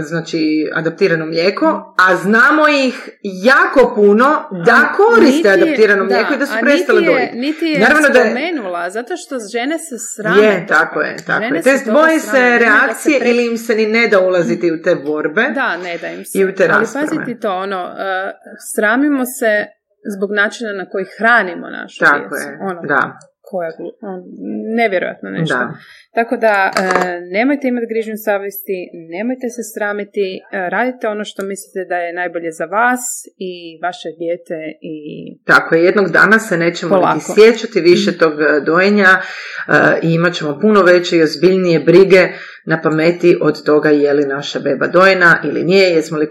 znači 0.00 0.40
adaptirano 0.74 1.26
mlijeko, 1.26 1.66
a 2.00 2.16
znamo 2.16 2.68
ih 2.68 3.08
jako 3.22 3.92
puno 3.94 4.26
da 4.66 4.92
koriste 4.96 5.22
Niti 5.48 5.62
adaptirano 5.62 6.04
mlijeko 6.04 6.34
i 6.34 6.38
da 6.38 6.46
su 6.46 6.54
prestale 6.60 7.00
niti 7.00 7.12
je, 7.12 7.14
dojiti. 7.14 7.36
Niti 7.38 7.64
je 7.66 7.78
Naravno 7.80 8.08
da 8.08 8.18
je- 8.18 8.24
spomenula, 8.26 8.90
zato 8.90 9.16
što 9.16 9.36
žene 9.52 9.78
se 9.78 9.94
srame. 9.98 10.42
Je, 10.42 10.66
tako 10.68 11.00
je, 11.00 11.16
tako 11.18 11.42
Žene 11.44 11.58
je. 11.58 11.62
toga 11.84 11.92
boje 11.92 12.20
se 12.20 12.58
reakcije 12.58 13.20
pre- 13.20 13.30
ili 13.30 13.46
im 13.46 13.58
se 13.58 13.74
ni 13.74 13.86
ne 13.88 14.08
da 14.08 14.20
ulaziti 14.20 14.72
u 14.72 14.82
te 14.82 14.94
borbe. 14.96 15.42
Da, 15.54 15.76
ne 15.76 15.98
da 15.98 16.08
im 16.08 16.24
se. 16.24 16.38
I 16.38 16.44
u 16.44 16.54
te 16.54 16.64
Ali 16.64 16.72
rasprave. 16.72 17.06
pazi 17.08 17.24
ti 17.24 17.40
to, 17.40 17.50
ono, 17.52 17.84
uh, 17.84 17.92
sramimo 18.74 19.24
se 19.24 19.66
zbog 20.08 20.30
načina 20.32 20.72
na 20.72 20.86
koji 20.86 21.04
hranimo 21.18 21.66
našu 21.70 21.98
Tako 22.00 22.18
djecu. 22.18 22.34
je, 22.42 22.58
Ono, 22.62 22.80
da, 22.82 23.18
koja 23.48 23.70
glu- 23.78 23.96
on, 24.02 24.20
nevjerojatno 24.76 25.28
nešto. 25.30 25.56
da. 25.56 25.72
Tako 26.14 26.34
da, 26.36 26.54
e, 26.72 26.80
nemojte 27.36 27.68
imati 27.68 27.86
grižnju 27.92 28.16
savjesti, 28.28 28.76
nemojte 29.14 29.46
se 29.56 29.62
sramiti, 29.74 30.26
e, 30.36 30.40
radite 30.70 31.08
ono 31.08 31.24
što 31.24 31.40
mislite 31.42 31.80
da 31.88 31.96
je 31.96 32.12
najbolje 32.12 32.50
za 32.52 32.64
vas 32.64 33.04
i 33.50 33.52
vaše 33.84 34.08
dijete 34.20 34.58
i 34.82 34.94
Tako 35.44 35.74
je, 35.74 35.84
jednog 35.84 36.08
dana 36.10 36.38
se 36.38 36.56
nećemo 36.56 36.90
Polako. 36.94 37.14
niti 37.14 37.26
sjećati 37.34 37.80
više 37.80 38.18
tog 38.18 38.32
e, 38.40 38.60
dojenja 38.66 39.10
i 40.02 40.14
imat 40.14 40.32
ćemo 40.34 40.58
puno 40.60 40.82
veće 40.82 41.16
i 41.16 41.22
ozbiljnije 41.22 41.80
brige 41.80 42.22
na 42.66 42.80
pameti 42.82 43.38
od 43.40 43.62
toga 43.62 43.90
je 43.90 44.12
li 44.12 44.26
naša 44.26 44.60
beba 44.60 44.86
dojena 44.86 45.40
ili 45.44 45.64
nije, 45.64 45.90
jesmo 45.90 46.18
li 46.18 46.28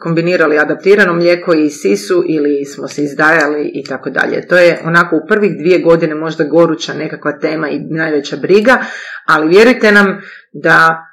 kombinirali 0.00 0.58
adaptirano 0.58 1.14
mlijeko 1.14 1.54
i 1.54 1.70
sisu 1.70 2.24
ili 2.28 2.64
smo 2.64 2.88
se 2.88 3.02
izdajali 3.02 3.70
i 3.74 3.84
tako 3.84 4.10
dalje. 4.10 4.46
To 4.46 4.58
je 4.58 4.80
onako 4.84 5.16
u 5.16 5.26
prvih 5.28 5.58
dvije 5.58 5.78
godine 5.78 6.14
možda 6.14 6.44
goruća 6.44 6.94
nekakva 6.94 7.38
tema 7.38 7.68
i 7.68 7.78
najveća 7.78 8.36
briga, 8.36 8.78
ali 9.26 9.48
vjerujte 9.48 9.92
nam 9.92 10.20
da 10.52 11.04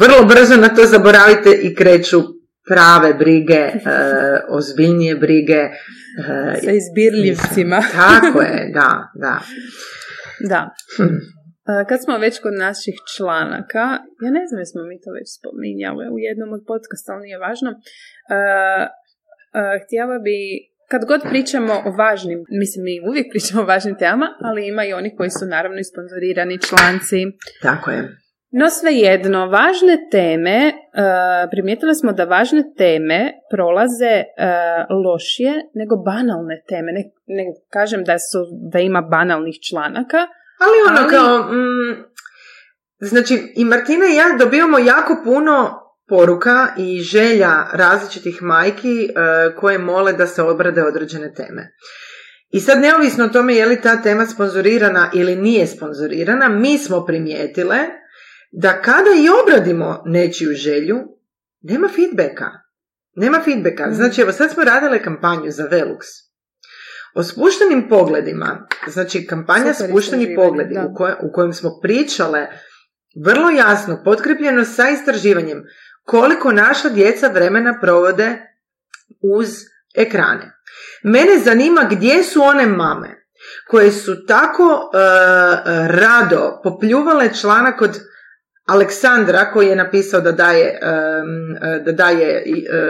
vrlo 0.00 0.24
brzo 0.24 0.56
na 0.56 0.68
to 0.68 0.86
zaboravite 0.86 1.50
i 1.62 1.74
kreću 1.74 2.22
prave 2.68 3.14
brige, 3.14 3.54
e, 3.54 3.72
ozbiljnije 4.48 5.16
brige. 5.16 5.52
e, 5.54 5.70
sa 6.64 6.70
izbirljivcima. 6.70 7.82
tako 7.92 8.40
je, 8.40 8.70
da, 8.74 9.10
da. 9.14 9.40
Da. 10.40 10.74
Kad 11.88 11.98
smo 12.04 12.18
već 12.18 12.34
kod 12.38 12.54
naših 12.54 12.96
članaka, 13.16 13.84
ja 14.24 14.30
ne 14.38 14.46
znam 14.46 14.58
jesmo 14.60 14.82
mi 14.82 15.00
to 15.04 15.10
već 15.18 15.28
spominjali 15.38 16.04
u 16.14 16.18
jednom 16.18 16.52
od 16.52 16.62
podcasta, 16.70 17.12
ali 17.12 17.22
nije 17.26 17.38
važno. 17.38 17.70
Htjela 19.82 20.18
bi, 20.26 20.36
kad 20.90 21.04
god 21.10 21.20
pričamo 21.30 21.74
o 21.88 21.90
važnim, 21.90 22.38
mislim 22.62 22.84
mi 22.84 23.04
uvijek 23.08 23.26
pričamo 23.32 23.62
o 23.62 23.70
važnim 23.72 23.96
temama, 24.02 24.28
ali 24.40 24.68
ima 24.68 24.84
i 24.84 24.92
oni 24.92 25.16
koji 25.16 25.30
su 25.30 25.44
naravno 25.46 25.78
i 25.80 25.90
sponzorirani 25.90 26.64
članci. 26.68 27.20
Tako 27.62 27.90
je. 27.90 28.00
No 28.50 28.70
svejedno, 28.70 29.46
važne 29.46 29.96
teme, 30.10 30.58
e, 30.58 30.72
primijetili 31.50 31.94
smo 31.94 32.12
da 32.12 32.24
važne 32.24 32.62
teme 32.76 33.32
prolaze 33.50 34.24
lošije 35.04 35.52
nego 35.74 35.96
banalne 35.96 36.62
teme. 36.68 36.92
Ne, 36.92 37.02
ne 37.26 37.44
kažem 37.70 38.04
da, 38.04 38.18
su, 38.18 38.38
da 38.72 38.78
ima 38.78 39.02
banalnih 39.02 39.54
članaka, 39.70 40.26
Ali 40.58 40.76
ono 40.88 41.00
Ali- 41.00 41.10
kao, 41.10 41.52
mm, 41.52 42.04
znači 43.00 43.52
i 43.56 43.64
Martina 43.64 44.06
i 44.06 44.16
ja 44.16 44.36
dobivamo 44.38 44.78
jako 44.78 45.16
puno 45.24 45.82
poruka 46.08 46.68
i 46.76 47.00
želja 47.00 47.66
različitih 47.72 48.42
majki 48.42 49.04
e, 49.04 49.10
koje 49.56 49.78
mole 49.78 50.12
da 50.12 50.26
se 50.26 50.42
obrade 50.42 50.82
određene 50.82 51.34
teme. 51.34 51.72
I 52.50 52.60
sad 52.60 52.80
neovisno 52.80 53.24
o 53.24 53.28
tome 53.28 53.54
je 53.54 53.66
li 53.66 53.80
ta 53.80 54.02
tema 54.02 54.26
sponzorirana 54.26 55.10
ili 55.14 55.36
nije 55.36 55.66
sponzorirana, 55.66 56.48
mi 56.48 56.78
smo 56.78 57.04
primijetile 57.04 57.78
da 58.52 58.82
kada 58.82 59.10
i 59.16 59.28
obradimo 59.42 60.02
nečiju 60.06 60.50
želju, 60.54 60.98
nema 61.60 61.88
feedbacka. 61.88 62.50
Nema 63.14 63.40
feedbacka. 63.44 63.86
Mhm. 63.86 63.94
Znači, 63.94 64.20
evo 64.20 64.32
sad 64.32 64.50
smo 64.52 64.64
radile 64.64 65.02
kampanju 65.02 65.50
za 65.50 65.64
Velux. 65.64 66.25
O 67.16 67.22
spuštenim 67.22 67.88
pogledima, 67.88 68.66
znači 68.86 69.26
kampanja 69.26 69.74
Super 69.74 69.90
Spušteni 69.90 70.34
pogledi 70.36 70.74
da. 70.74 70.80
u, 70.82 70.94
koje- 70.94 71.16
u 71.22 71.32
kojem 71.32 71.52
smo 71.52 71.70
pričale 71.82 72.46
vrlo 73.24 73.50
jasno, 73.50 74.02
potkrepljeno 74.04 74.64
sa 74.64 74.88
istraživanjem, 74.88 75.62
koliko 76.04 76.52
naša 76.52 76.88
djeca 76.88 77.28
vremena 77.28 77.78
provode 77.82 78.38
uz 79.36 79.48
ekrane. 79.96 80.52
Mene 81.02 81.38
zanima 81.44 81.88
gdje 81.90 82.22
su 82.22 82.42
one 82.42 82.66
mame 82.66 83.26
koje 83.68 83.92
su 83.92 84.26
tako 84.26 84.62
e, 84.62 84.98
rado 85.88 86.60
popljuvale 86.64 87.34
članak 87.34 87.80
od 87.82 87.98
Aleksandra 88.66 89.50
koji 89.52 89.66
je 89.66 89.76
napisao 89.76 90.20
da 90.20 90.32
daje, 90.32 90.78
da 91.84 91.92
daje 91.92 92.44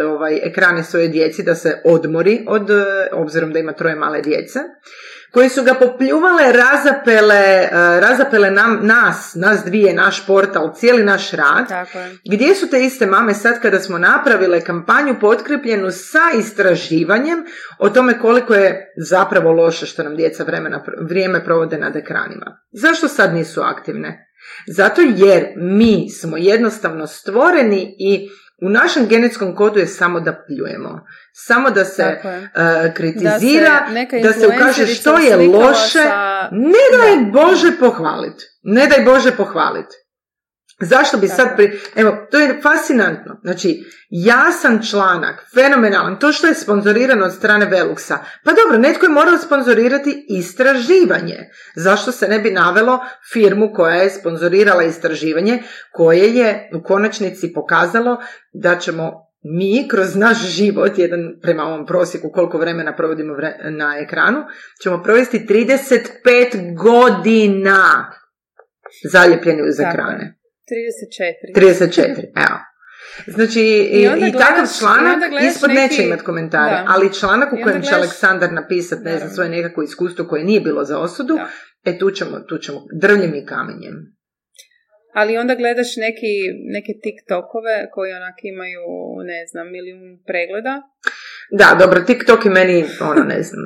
ovaj, 0.07 0.41
ekrane 0.43 0.83
svoje 0.83 1.09
djeci 1.09 1.43
da 1.43 1.55
se 1.55 1.81
odmori 1.85 2.45
od, 2.49 2.71
obzirom 3.13 3.53
da 3.53 3.59
ima 3.59 3.73
troje 3.73 3.97
male 3.97 4.21
djece 4.23 4.59
koji 5.37 5.49
su 5.49 5.63
ga 5.63 5.75
popljuvale, 5.75 6.53
razapele, 6.53 7.35
e, 7.35 7.69
razapele 8.01 8.51
nam, 8.51 8.79
nas, 8.83 9.35
nas 9.35 9.65
dvije, 9.65 9.95
naš 9.95 10.27
portal, 10.27 10.75
cijeli 10.75 11.05
naš 11.05 11.31
rad. 11.31 11.69
Tako 11.69 11.99
je. 11.99 12.17
Gdje 12.33 12.55
su 12.55 12.71
te 12.71 12.85
iste 12.85 13.07
mame 13.07 13.35
sad 13.35 13.61
kada 13.63 13.81
smo 13.81 13.99
napravile 13.99 14.61
kampanju 14.61 15.15
potkrepljenu 15.21 15.91
sa 15.91 16.39
istraživanjem 16.39 17.45
o 17.79 17.89
tome 17.89 18.19
koliko 18.19 18.55
je 18.55 18.95
zapravo 18.97 19.53
loše 19.53 19.87
što 19.87 20.03
nam 20.03 20.17
djeca 20.17 20.45
vremena, 20.45 20.85
vrijeme 21.09 21.45
provode 21.45 21.79
nad 21.79 21.97
ekranima. 21.97 22.59
Zašto 22.73 23.09
sad 23.09 23.35
nisu 23.35 23.61
aktivne? 23.61 24.26
Zato 24.67 25.01
jer 25.01 25.47
mi 25.57 26.11
smo 26.11 26.37
jednostavno 26.37 27.07
stvoreni 27.07 27.97
i 27.99 28.29
u 28.63 28.69
našem 28.69 29.07
genetskom 29.09 29.55
kodu 29.55 29.79
je 29.79 29.87
samo 29.87 30.21
da 30.21 30.45
pljujemo, 30.47 31.07
samo 31.33 31.71
da 31.71 31.85
se 31.85 32.21
uh, 32.23 32.95
kritizira, 32.95 33.87
da 34.23 34.33
se, 34.33 34.47
ukaže 34.47 34.87
što 34.87 35.19
je 35.19 35.37
loše, 35.37 36.05
ne 36.53 36.99
daj 36.99 37.31
Bože 37.33 37.73
pohvaliti. 37.81 38.45
Ne 38.63 38.87
daj 38.87 39.05
Bože 39.05 39.37
pohvaliti. 39.37 39.97
Zašto 40.81 41.19
bi 41.19 41.29
sad, 41.29 41.57
pri... 41.57 41.81
evo, 41.95 42.27
to 42.31 42.39
je 42.39 42.61
fascinantno. 42.63 43.41
Znači, 43.43 43.85
jasan 44.11 44.83
članak, 44.91 45.47
fenomenalan, 45.55 46.19
to 46.19 46.33
što 46.33 46.47
je 46.47 46.55
sponzorirano 46.55 47.25
od 47.25 47.35
strane 47.35 47.67
Veluxa. 47.67 48.17
Pa 48.45 48.53
dobro, 48.53 48.79
netko 48.79 49.07
je 49.07 49.11
morao 49.11 49.39
sponzorirati 49.39 50.27
istraživanje. 50.29 51.37
Zašto 51.75 52.13
se 52.13 52.29
ne 52.29 52.39
bi 52.39 52.51
navelo 52.51 53.01
firmu 53.33 53.73
koja 53.75 53.95
je 53.95 54.11
sponzorirala 54.11 54.83
istraživanje, 54.83 55.63
koje 55.93 56.35
je 56.35 56.71
u 56.75 56.83
konačnici 56.83 57.53
pokazalo 57.53 58.17
da 58.53 58.79
ćemo 58.79 59.13
mi 59.43 59.89
kroz 59.91 60.17
naš 60.17 60.39
život, 60.47 60.99
jedan 60.99 61.21
prema 61.43 61.63
ovom 61.63 61.87
prosjeku 61.87 62.31
koliko 62.35 62.59
vremena 62.59 62.97
provodimo 62.97 63.37
na 63.71 63.99
ekranu, 63.99 64.39
ćemo 64.83 65.03
provesti 65.03 65.47
35 65.49 66.77
godina 66.77 68.13
zaljepljeni 69.13 69.63
uz 69.69 69.81
ekrane. 69.81 70.36
34. 70.67 71.53
34, 71.55 72.33
evo. 72.37 72.59
Znači, 73.27 73.61
i, 73.61 74.09
i, 74.29 74.33
takav 74.33 74.67
članak 74.79 75.17
ispod 75.43 75.71
neki... 75.71 75.81
neće 75.81 76.03
imati 76.03 76.25
komentare, 76.25 76.85
ali 76.87 77.15
članak 77.15 77.53
u 77.53 77.57
kojem 77.63 77.83
će 77.83 77.95
Aleksandar 77.95 78.53
napisati, 78.53 79.05
ne 79.05 79.19
znam, 79.19 79.31
svoje 79.31 79.51
nekako 79.51 79.83
iskustvo 79.83 80.25
koje 80.25 80.45
nije 80.45 80.61
bilo 80.61 80.85
za 80.85 80.99
osudu, 80.99 81.39
e 81.85 81.99
tu 81.99 82.11
ćemo, 82.11 82.41
tu 82.41 82.59
ćemo 82.59 82.79
drvljem 83.01 83.35
i 83.35 83.47
kamenjem. 83.47 84.17
Ali 85.15 85.39
onda 85.39 85.55
gledaš 85.55 85.97
neki, 85.97 86.33
neke 86.75 86.93
TikTokove 87.03 87.77
koji 87.95 88.13
onak 88.13 88.35
imaju, 88.43 88.83
ne 89.25 89.41
znam, 89.51 89.67
milijun 89.73 90.03
pregleda. 90.27 90.83
Da, 91.51 91.77
dobro, 91.81 92.01
TikTok 92.01 92.45
i 92.45 92.49
meni, 92.49 92.85
ono, 93.01 93.25
ne 93.25 93.43
znam. 93.43 93.65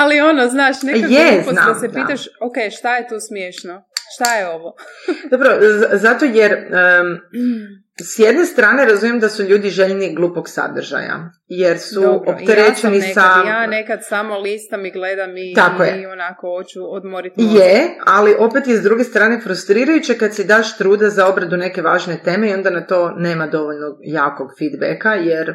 ali 0.00 0.20
ono, 0.20 0.48
znaš, 0.48 0.82
nekako 0.82 1.12
je, 1.12 1.42
znam, 1.42 1.66
da 1.68 1.74
se 1.80 1.88
pitaš, 1.88 2.24
da. 2.24 2.46
ok, 2.46 2.56
šta 2.78 2.96
je 2.96 3.08
tu 3.08 3.16
smiješno? 3.28 3.84
Šta 4.14 4.34
je 4.34 4.48
ovo? 4.48 4.74
Dobro, 5.30 5.58
zato 5.92 6.24
jer 6.24 6.52
um, 6.52 7.18
s 8.12 8.18
jedne 8.18 8.44
strane 8.46 8.84
razumijem 8.84 9.20
da 9.20 9.28
su 9.28 9.42
ljudi 9.42 9.70
željni 9.70 10.14
glupog 10.14 10.48
sadržaja, 10.48 11.30
jer 11.46 11.78
su 11.78 12.00
Dobro, 12.00 12.32
opterećeni 12.32 12.96
ja 12.96 13.14
sa... 13.14 13.42
Ja 13.46 13.66
nekad 13.66 13.98
samo 14.02 14.38
listam 14.38 14.86
i 14.86 14.90
gledam 14.90 15.36
i, 15.36 15.54
Tako 15.54 15.84
i, 15.84 16.06
onako 16.06 16.56
hoću 16.56 16.94
odmoriti 16.94 17.34
Je, 17.38 17.96
ali 18.06 18.36
opet 18.38 18.66
je 18.66 18.76
s 18.76 18.82
druge 18.82 19.04
strane 19.04 19.40
frustrirajuće 19.40 20.18
kad 20.18 20.34
si 20.34 20.44
daš 20.44 20.78
truda 20.78 21.08
za 21.08 21.26
obradu 21.26 21.56
neke 21.56 21.82
važne 21.82 22.20
teme 22.24 22.50
i 22.50 22.54
onda 22.54 22.70
na 22.70 22.86
to 22.86 23.14
nema 23.16 23.46
dovoljno 23.46 23.86
jakog 24.02 24.48
feedbacka, 24.58 25.14
jer 25.14 25.54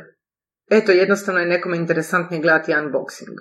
eto, 0.71 0.91
jednostavno 0.91 1.39
je 1.41 1.47
nekome 1.47 1.77
interesantnije 1.77 2.41
gledati 2.41 2.71
unboxing 2.71 3.37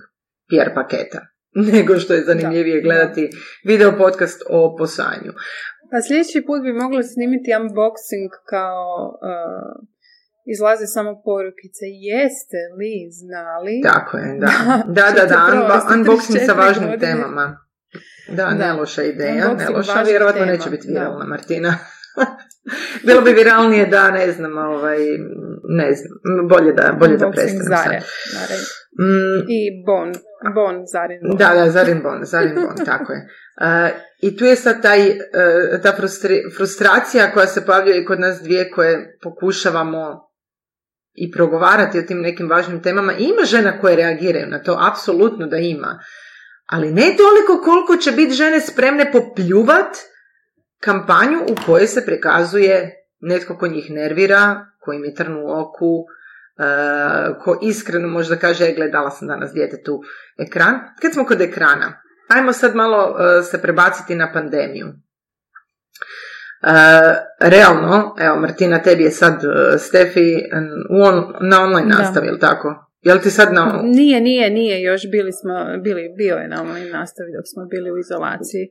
PR 0.48 0.74
paketa. 0.74 1.20
nego 1.72 1.98
što 1.98 2.14
je 2.14 2.24
zanimljivije 2.24 2.82
gledati 2.82 3.30
video 3.64 3.92
podcast 3.98 4.42
o 4.48 4.76
posanju. 4.78 5.32
Pa 5.90 5.96
sljedeći 6.06 6.44
put 6.46 6.62
bi 6.62 6.72
mogli 6.72 7.02
snimiti 7.02 7.50
unboxing 7.60 8.30
kao 8.52 8.84
uh, 9.08 9.86
izlaze 10.54 10.86
samo 10.86 11.12
porukice. 11.24 11.84
Jeste 12.10 12.60
li 12.78 12.94
znali? 13.20 13.74
Tako 13.90 14.16
je, 14.16 14.38
da. 14.42 14.50
Da, 14.98 15.06
da, 15.16 15.24
da, 15.32 15.40
unboxing 15.94 16.46
sa 16.46 16.52
važnim 16.52 17.00
temama. 17.00 17.46
Da, 18.28 18.54
ne 18.54 18.72
loša 18.72 19.02
ideja, 19.02 19.54
ne 19.54 19.68
loša, 19.68 20.02
vjerovatno 20.02 20.44
neće 20.44 20.70
biti 20.70 20.88
viralna, 20.88 21.24
Martina. 21.24 21.78
Bilo 23.06 23.20
bi 23.20 23.32
viralnije 23.32 23.86
da, 23.86 24.10
ne 24.10 24.32
znam, 24.32 24.58
ovaj, 24.58 24.98
ne 25.68 25.94
znam, 25.94 26.48
bolje 26.48 26.72
da, 26.72 26.96
bolje 27.00 27.16
da 27.16 27.30
prestanemo 27.30 27.76
sad. 27.76 27.92
Mm. 29.00 29.40
I 29.48 29.60
Bon, 29.86 30.12
Bon, 30.54 30.86
Zarin 30.86 31.20
Bon. 31.22 31.36
Da, 31.36 31.54
da, 31.54 31.70
Zarin 31.70 32.02
Bon, 32.02 32.24
Zarin 32.24 32.54
Bon, 32.54 32.84
tako 32.92 33.12
je. 33.12 33.28
Uh, 33.60 33.96
I 34.20 34.36
tu 34.36 34.44
je 34.44 34.56
sad 34.56 34.82
taj, 34.82 35.10
uh, 35.10 35.82
ta 35.82 35.92
frustri, 35.96 36.42
frustracija 36.56 37.32
koja 37.32 37.46
se 37.46 37.66
pojavljuje 37.66 38.04
kod 38.04 38.20
nas 38.20 38.42
dvije 38.42 38.70
koje 38.70 39.18
pokušavamo 39.22 40.26
i 41.14 41.30
progovarati 41.32 41.98
o 41.98 42.02
tim 42.02 42.20
nekim 42.20 42.50
važnim 42.50 42.82
temama. 42.82 43.12
Ima 43.12 43.44
žena 43.44 43.80
koje 43.80 43.96
reagiraju 43.96 44.46
na 44.46 44.62
to, 44.62 44.78
apsolutno 44.92 45.46
da 45.46 45.56
ima. 45.56 45.98
Ali 46.66 46.92
ne 46.92 47.02
toliko 47.16 47.64
koliko 47.64 47.96
će 47.96 48.12
biti 48.12 48.32
žene 48.32 48.60
spremne 48.60 49.12
popljuvat 49.12 49.96
kampanju 50.80 51.38
u 51.42 51.54
kojoj 51.66 51.86
se 51.86 52.06
prikazuje 52.06 52.94
netko 53.20 53.56
ko 53.56 53.66
njih 53.66 53.90
nervira, 53.90 54.66
koji 54.80 54.98
mi 54.98 55.14
trnu 55.14 55.40
u 55.44 55.60
oku, 55.60 55.86
uh, 55.86 56.06
ko 57.44 57.58
iskreno 57.62 58.08
možda 58.08 58.36
kaže, 58.36 58.64
e, 58.64 58.74
gledala 58.74 59.10
sam 59.10 59.28
danas 59.28 59.52
djetetu 59.52 60.02
ekran. 60.38 60.74
Kad 61.02 61.12
smo 61.12 61.24
kod 61.24 61.40
ekrana, 61.40 62.02
ajmo 62.28 62.52
sad 62.52 62.74
malo 62.74 63.10
uh, 63.10 63.44
se 63.50 63.62
prebaciti 63.62 64.14
na 64.14 64.32
pandemiju. 64.32 64.86
Uh, 64.86 66.72
realno, 67.40 68.16
evo 68.18 68.36
Martina, 68.36 68.82
tebi 68.82 69.02
je 69.02 69.10
sad 69.10 69.34
uh, 69.34 69.80
Stefi 69.80 70.34
on, 70.90 71.34
na 71.40 71.62
online 71.62 71.88
nastavi, 71.98 72.26
ili 72.26 72.40
tako? 72.40 72.90
Jel 73.00 73.18
ti 73.18 73.30
sad 73.30 73.52
na... 73.52 73.80
Nije, 73.82 74.20
nije, 74.20 74.50
nije, 74.50 74.82
još 74.82 75.10
bili 75.10 75.32
smo, 75.32 75.82
bili, 75.82 76.14
bio 76.16 76.36
je 76.36 76.48
na 76.48 76.62
online 76.62 76.90
nastavi 76.90 77.32
dok 77.36 77.44
smo 77.54 77.64
bili 77.64 77.90
u 77.90 77.98
izolaciji. 77.98 78.70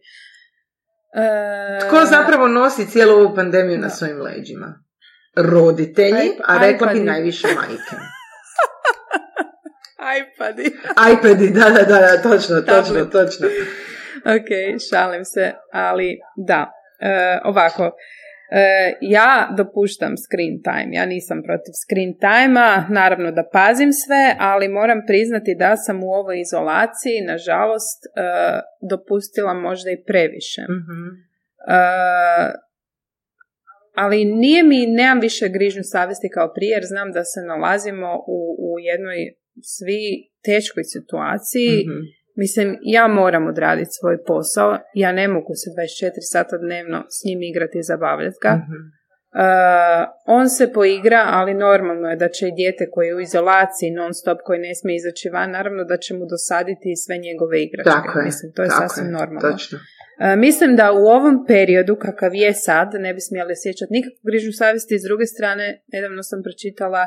Tko 1.88 2.06
zapravo 2.06 2.48
nosi 2.48 2.88
cijelu 2.88 3.14
ovu 3.14 3.36
pandemiju 3.36 3.80
na 3.80 3.90
svojim 3.90 4.22
leđima? 4.22 4.85
Roditelji, 5.36 6.32
a 6.46 6.58
rekla 6.68 6.94
bi 6.94 7.00
najviše 7.00 7.48
majke. 7.48 7.96
iPadi. 10.20 10.66
iPadi, 11.14 11.50
da, 11.50 11.70
da, 11.70 11.84
da, 11.84 12.22
točno, 12.22 12.62
točno, 12.62 13.06
točno. 13.06 13.48
ok, 14.26 14.80
šalim 14.90 15.26
se, 15.26 15.54
ali 15.72 16.20
da, 16.36 16.72
e, 17.00 17.40
ovako, 17.44 17.92
e, 18.52 18.94
ja 19.02 19.54
dopuštam 19.58 20.14
screen 20.18 20.62
time, 20.64 20.96
ja 20.96 21.06
nisam 21.06 21.44
protiv 21.44 21.74
screen 21.84 22.14
time 22.20 22.86
naravno 22.90 23.32
da 23.32 23.50
pazim 23.54 23.94
sve, 23.94 24.36
ali 24.40 24.68
moram 24.68 25.02
priznati 25.08 25.56
da 25.60 25.78
sam 25.78 26.04
u 26.04 26.12
ovoj 26.12 26.42
izolaciji, 26.42 27.22
nažalost, 27.28 28.06
e, 28.06 28.10
dopustila 28.90 29.54
možda 29.54 29.92
i 29.92 30.04
previše. 30.08 30.62
mm 30.62 31.36
ali 33.96 34.26
nije 34.26 34.64
mi, 34.64 34.88
nemam 34.88 35.20
više 35.20 35.50
grižnju 35.50 35.84
savjesti 35.84 36.30
kao 36.34 36.54
prije, 36.56 36.74
jer 36.74 36.84
znam 36.86 37.12
da 37.12 37.24
se 37.24 37.40
nalazimo 37.42 38.10
u, 38.28 38.40
u 38.68 38.70
jednoj 38.80 39.20
svi 39.76 40.02
teškoj 40.46 40.84
situaciji. 40.84 41.86
mm 41.88 42.26
Mislim, 42.38 42.78
ja 42.82 43.08
moram 43.08 43.48
odraditi 43.48 43.98
svoj 44.00 44.24
posao, 44.24 44.78
ja 44.94 45.12
ne 45.12 45.28
mogu 45.28 45.54
se 45.62 45.68
24 45.70 46.12
sata 46.32 46.58
dnevno 46.58 47.06
s 47.10 47.18
njim 47.26 47.42
igrati 47.42 47.78
i 47.80 47.88
zabavljati 47.92 48.38
ga. 48.42 48.54
mm 48.56 48.96
on 50.26 50.50
se 50.50 50.74
poigra, 50.74 51.22
ali 51.28 51.54
normalno 51.54 52.10
je 52.10 52.16
da 52.16 52.30
će 52.30 52.48
i 52.48 52.52
dijete 52.52 52.90
koje 52.92 53.08
je 53.08 53.16
u 53.16 53.20
izolaciji 53.20 53.92
non 53.92 54.14
stop, 54.14 54.40
koji 54.44 54.60
ne 54.60 54.76
smije 54.76 54.96
izaći 54.96 55.30
van, 55.30 55.52
naravno 55.52 55.84
da 55.84 55.98
će 55.98 56.14
mu 56.14 56.26
dosaditi 56.26 57.02
sve 57.06 57.16
njegove 57.18 57.64
igračke. 57.64 57.92
Tako 57.98 58.20
je, 58.20 58.26
Mislim, 58.26 58.52
to 58.56 58.62
je 58.64 58.70
sasvim 58.70 59.12
normalno. 59.12 59.52
Točno. 59.52 59.78
E, 60.20 60.36
mislim 60.36 60.76
da 60.76 60.92
u 60.92 61.06
ovom 61.18 61.46
periodu 61.48 61.96
kakav 61.96 62.36
je 62.36 62.54
sad 62.54 62.94
ne 63.00 63.14
bi 63.14 63.22
smjeli 63.22 63.54
sjećati 63.64 63.94
nikakvu 63.94 64.20
grižnju 64.24 64.52
savjesti. 64.52 65.00
S 65.00 65.04
druge 65.04 65.26
strane, 65.26 65.82
nedavno 65.94 66.24
sam 66.24 66.44
pročitala 66.44 67.04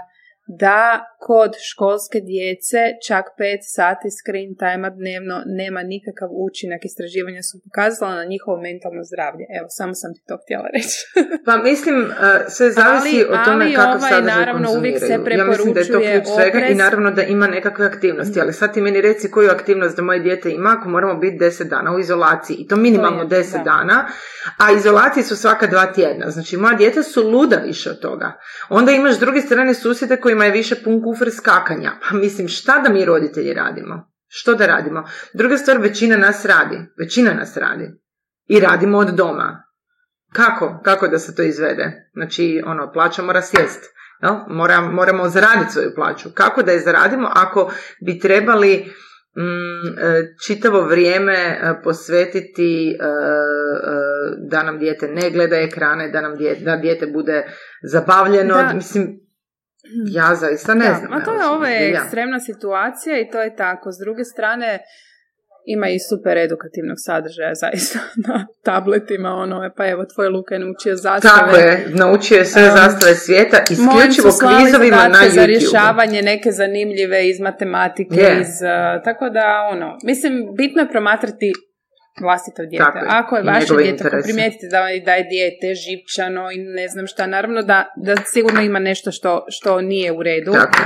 da 0.48 1.04
kod 1.26 1.52
školske 1.70 2.18
djece 2.30 2.80
čak 3.06 3.24
5 3.38 3.58
sati 3.76 4.08
screen 4.18 4.50
time 4.62 4.86
dnevno 5.00 5.36
nema 5.60 5.80
nikakav 5.94 6.28
učinak. 6.46 6.80
Istraživanja 6.90 7.42
su 7.48 7.54
pokazala 7.64 8.14
na 8.20 8.24
njihovo 8.32 8.56
mentalno 8.68 9.02
zdravlje. 9.10 9.44
Evo, 9.58 9.66
samo 9.78 9.92
sam 10.00 10.10
ti 10.14 10.22
to 10.28 10.36
htjela 10.42 10.68
reći. 10.76 10.98
pa 11.46 11.54
mislim, 11.68 11.98
uh, 12.04 12.10
sve 12.56 12.66
zavisi 12.78 13.18
ali, 13.18 13.34
o 13.34 13.36
tome 13.46 13.64
ali 13.64 13.74
kako 13.74 13.98
ovaj, 13.98 14.22
naravno, 14.36 14.66
uvijek 14.78 14.98
se 14.98 15.12
Ja 15.40 15.44
mislim 15.52 15.72
da 15.74 15.80
je 15.80 15.92
to 15.94 16.00
ključ 16.08 16.26
svega 16.36 16.60
i 16.72 16.74
naravno 16.74 17.10
da 17.10 17.22
ima 17.22 17.46
nekakve 17.46 17.86
aktivnosti. 17.86 18.40
Ali 18.40 18.52
sad 18.52 18.68
ti 18.74 18.80
meni 18.80 19.00
reci 19.00 19.30
koju 19.30 19.48
aktivnost 19.50 19.96
da 19.96 20.02
moje 20.02 20.20
dijete 20.26 20.50
ima 20.50 20.70
ako 20.78 20.88
moramo 20.88 21.14
biti 21.24 21.36
10 21.44 21.64
dana 21.74 21.94
u 21.96 21.98
izolaciji. 21.98 22.56
I 22.56 22.66
to 22.68 22.76
minimalno 22.76 23.24
to 23.24 23.34
je, 23.34 23.42
10 23.42 23.64
dana. 23.64 24.06
A 24.56 24.72
izolacije 24.72 25.24
su 25.24 25.36
svaka 25.36 25.66
dva 25.66 25.86
tjedna. 25.92 26.30
Znači, 26.30 26.56
moja 26.56 26.74
djeca 26.74 27.02
su 27.02 27.30
luda 27.30 27.56
više 27.56 27.90
od 27.90 28.00
toga. 28.00 28.32
Onda 28.68 28.92
imaš 28.92 29.14
s 29.16 29.18
druge 29.18 29.40
strane 29.40 29.74
susjede 29.74 30.16
kojima 30.38 30.44
je 30.44 30.58
više 30.58 30.74
pun 30.84 31.02
kufer 31.02 31.30
skakanja. 31.30 31.92
Pa 32.02 32.16
mislim, 32.16 32.48
šta 32.48 32.80
da 32.80 32.88
mi 32.88 33.04
roditelji 33.04 33.54
radimo? 33.54 34.10
Što 34.28 34.54
da 34.54 34.66
radimo? 34.66 35.04
Druga 35.34 35.56
stvar, 35.56 35.78
većina 35.78 36.16
nas 36.16 36.44
radi. 36.44 36.78
Većina 36.98 37.34
nas 37.34 37.56
radi. 37.56 37.90
I 38.46 38.60
radimo 38.60 38.98
od 38.98 39.08
doma. 39.08 39.64
Kako? 40.32 40.80
Kako 40.84 41.08
da 41.08 41.18
se 41.18 41.34
to 41.34 41.42
izvede? 41.42 42.10
Znači, 42.12 42.62
ono, 42.66 42.92
plaća 42.92 43.22
mora 43.22 43.42
sjest. 43.42 43.84
Jel? 44.22 44.34
Moram, 44.48 44.94
moramo 44.94 45.28
zaraditi 45.28 45.72
svoju 45.72 45.92
plaću. 45.94 46.28
Kako 46.34 46.62
da 46.62 46.72
je 46.72 46.80
zaradimo 46.80 47.28
ako 47.34 47.72
bi 48.06 48.18
trebali 48.18 48.92
mm, 49.36 49.98
e, 49.98 50.34
čitavo 50.46 50.80
vrijeme 50.82 51.34
e, 51.34 51.82
posvetiti 51.84 52.90
e, 52.90 52.96
da 54.50 54.62
nam 54.62 54.78
dijete 54.78 55.08
ne 55.08 55.30
gleda 55.30 55.56
ekrane, 55.56 56.10
da 56.10 56.20
nam 56.20 56.36
dijete, 56.36 56.64
da 56.64 56.76
dijete 56.76 57.06
bude 57.06 57.46
zabavljeno. 57.82 58.54
Da. 58.54 58.72
Mislim, 58.74 59.27
ja 60.06 60.34
zaista 60.34 60.74
ne 60.74 60.94
znam. 60.94 61.12
A 61.12 61.24
to 61.24 61.32
je 61.32 61.46
ova 61.46 61.68
ekstremna 61.70 62.40
situacija 62.40 63.20
i 63.20 63.30
to 63.30 63.40
je 63.40 63.56
tako. 63.56 63.92
S 63.92 63.98
druge 63.98 64.24
strane, 64.24 64.78
ima 65.66 65.88
i 65.88 65.98
super 65.98 66.38
edukativnog 66.38 66.96
sadržaja 67.06 67.54
zaista 67.64 67.98
na 68.28 68.46
tabletima, 68.64 69.30
ono, 69.34 69.70
pa 69.76 69.86
evo, 69.86 70.04
tvoj 70.14 70.28
Luka 70.28 70.54
je 70.54 70.58
naučio 70.58 70.96
zastave. 70.96 71.40
Tako 71.40 71.56
je, 71.56 71.86
naučio 71.94 72.36
je 72.36 72.44
sve 72.44 72.62
um, 72.68 72.76
zastave 72.76 73.14
svijeta, 73.14 73.56
isključivo 73.70 74.30
kvizovima 74.42 75.08
na 75.08 75.18
YouTube. 75.18 75.34
za 75.34 75.44
rješavanje 75.46 76.22
neke 76.22 76.50
zanimljive 76.50 77.28
iz 77.28 77.40
matematike, 77.40 78.22
iz, 78.40 78.52
uh, 78.62 79.04
tako 79.04 79.28
da, 79.28 79.68
ono, 79.72 79.98
mislim, 80.04 80.32
bitno 80.56 80.82
je 80.82 80.90
promatrati 80.90 81.52
vlastito 82.20 82.62
dijete. 82.66 82.84
Tako 82.84 83.06
ako 83.08 83.36
je 83.36 83.42
vaše 83.42 83.74
dijete, 83.78 84.04
ako 84.06 84.16
primijetite 84.22 84.66
da, 84.66 84.80
da 85.04 85.12
je 85.14 85.24
dijete 85.24 85.66
živčano 85.74 86.50
i 86.50 86.58
ne 86.58 86.88
znam 86.88 87.06
šta, 87.06 87.26
naravno 87.26 87.62
da, 87.62 87.92
da 87.96 88.14
sigurno 88.24 88.60
ima 88.60 88.78
nešto 88.78 89.10
što, 89.12 89.44
što 89.48 89.80
nije 89.80 90.12
u 90.12 90.22
redu. 90.22 90.52
Tako. 90.52 90.82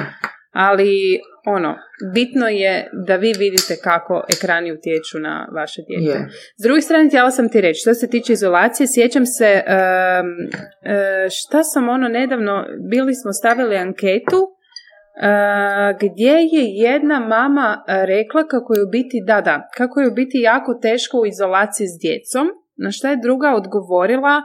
Ali 0.52 1.20
ono, 1.46 1.76
bitno 2.14 2.48
je 2.48 2.90
da 3.06 3.16
vi 3.16 3.32
vidite 3.38 3.76
kako 3.82 4.24
ekrani 4.36 4.72
utječu 4.72 5.18
na 5.18 5.48
vaše 5.54 5.82
dijete. 5.88 6.18
Yeah. 6.18 6.28
S 6.58 6.62
druge 6.62 6.80
strane, 6.80 7.08
htjela 7.08 7.30
sam 7.30 7.48
ti 7.48 7.60
reći, 7.60 7.80
što 7.80 7.94
se 7.94 8.10
tiče 8.10 8.32
izolacije, 8.32 8.86
sjećam 8.94 9.26
se 9.26 9.62
um, 9.66 10.28
šta 11.30 11.62
sam 11.62 11.88
ono 11.88 12.08
nedavno, 12.08 12.66
bili 12.90 13.14
smo 13.14 13.32
stavili 13.32 13.76
anketu 13.76 14.48
gdje 16.00 16.32
je 16.52 16.64
jedna 16.74 17.20
mama 17.20 17.84
rekla 17.86 18.46
kako 18.50 18.74
je 18.74 18.82
u 18.82 18.90
biti, 18.90 19.22
da, 19.26 19.40
da, 19.40 19.68
kako 19.76 20.00
je 20.00 20.08
u 20.08 20.14
biti 20.14 20.38
jako 20.38 20.74
teško 20.74 21.20
u 21.20 21.26
izolaciji 21.26 21.86
s 21.86 21.98
djecom, 22.02 22.46
na 22.76 22.90
što 22.90 23.08
je 23.08 23.16
druga 23.22 23.54
odgovorila 23.54 24.42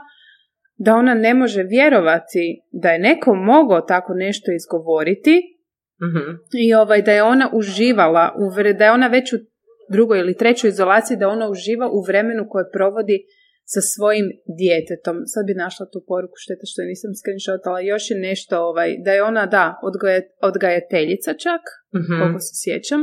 da 0.76 0.94
ona 0.94 1.14
ne 1.14 1.34
može 1.34 1.62
vjerovati 1.62 2.62
da 2.72 2.88
je 2.90 2.98
neko 2.98 3.34
mogao 3.34 3.80
tako 3.80 4.14
nešto 4.14 4.52
izgovoriti 4.52 5.42
mm 6.02 6.38
i 6.58 6.74
ovaj, 6.74 7.02
da 7.02 7.12
je 7.12 7.22
ona 7.22 7.50
uživala, 7.52 8.34
u, 8.36 8.72
da 8.78 8.84
je 8.84 8.92
ona 8.92 9.06
već 9.06 9.32
u 9.32 9.36
drugoj 9.92 10.18
ili 10.18 10.36
trećoj 10.36 10.68
izolaciji, 10.68 11.16
da 11.16 11.28
ona 11.28 11.48
uživa 11.48 11.88
u 11.88 12.02
vremenu 12.08 12.46
koje 12.48 12.70
provodi 12.72 13.24
sa 13.74 13.80
svojim 13.92 14.26
djetetom. 14.60 15.16
Sad 15.32 15.42
bi 15.48 15.62
našla 15.64 15.84
tu 15.92 15.98
poruku, 16.10 16.36
šteta 16.44 16.64
što 16.70 16.78
je 16.82 16.90
nisam 16.92 17.10
screenshotala. 17.20 17.80
Još 17.92 18.04
je 18.10 18.16
nešto, 18.28 18.54
ovaj, 18.70 18.90
da 19.04 19.10
je 19.12 19.22
ona, 19.30 19.44
da, 19.56 19.64
odgajateljica 20.48 21.30
čak, 21.44 21.62
mm 21.94 22.18
koliko 22.18 22.40
se 22.46 22.54
sjećam. 22.62 23.02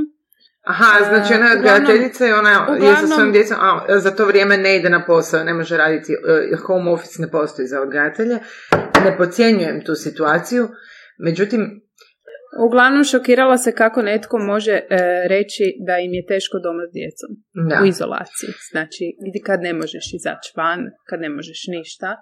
Aha, 0.71 0.91
znači 1.09 1.33
ona 1.33 1.45
je 1.47 1.57
odgajateljica 1.57 2.27
i 2.27 2.31
ona 2.31 2.53
uglavnom, 2.63 2.87
je 2.89 2.95
sa 2.95 3.07
svojim 3.07 3.31
djecom, 3.31 3.57
a 3.59 3.99
za 3.99 4.11
to 4.11 4.25
vrijeme 4.25 4.57
ne 4.57 4.77
ide 4.77 4.89
na 4.89 5.05
posao, 5.05 5.43
ne 5.43 5.53
može 5.53 5.77
raditi, 5.77 6.13
e, 6.13 6.55
home 6.65 6.91
office 6.91 7.21
ne 7.21 7.31
postoji 7.31 7.67
za 7.67 7.81
odgajatelje. 7.81 8.39
Ne 9.03 9.17
podcjenjujem 9.17 9.83
tu 9.85 9.95
situaciju, 9.95 10.67
međutim, 11.17 11.84
Uglavnom 12.67 13.03
šokirala 13.03 13.57
se 13.57 13.71
kako 13.75 14.01
netko 14.01 14.37
može 14.37 14.71
e, 14.71 14.83
reći 15.27 15.63
da 15.87 15.97
im 15.97 16.13
je 16.13 16.25
teško 16.25 16.59
doma 16.59 16.83
s 16.89 16.93
djecom 16.93 17.29
da. 17.69 17.83
u 17.83 17.85
izolaciji. 17.85 18.49
Znači, 18.71 19.03
kad 19.45 19.61
ne 19.61 19.73
možeš 19.73 20.05
izaći 20.13 20.53
van, 20.57 20.79
kad 21.09 21.19
ne 21.19 21.29
možeš 21.29 21.59
ništa. 21.67 22.15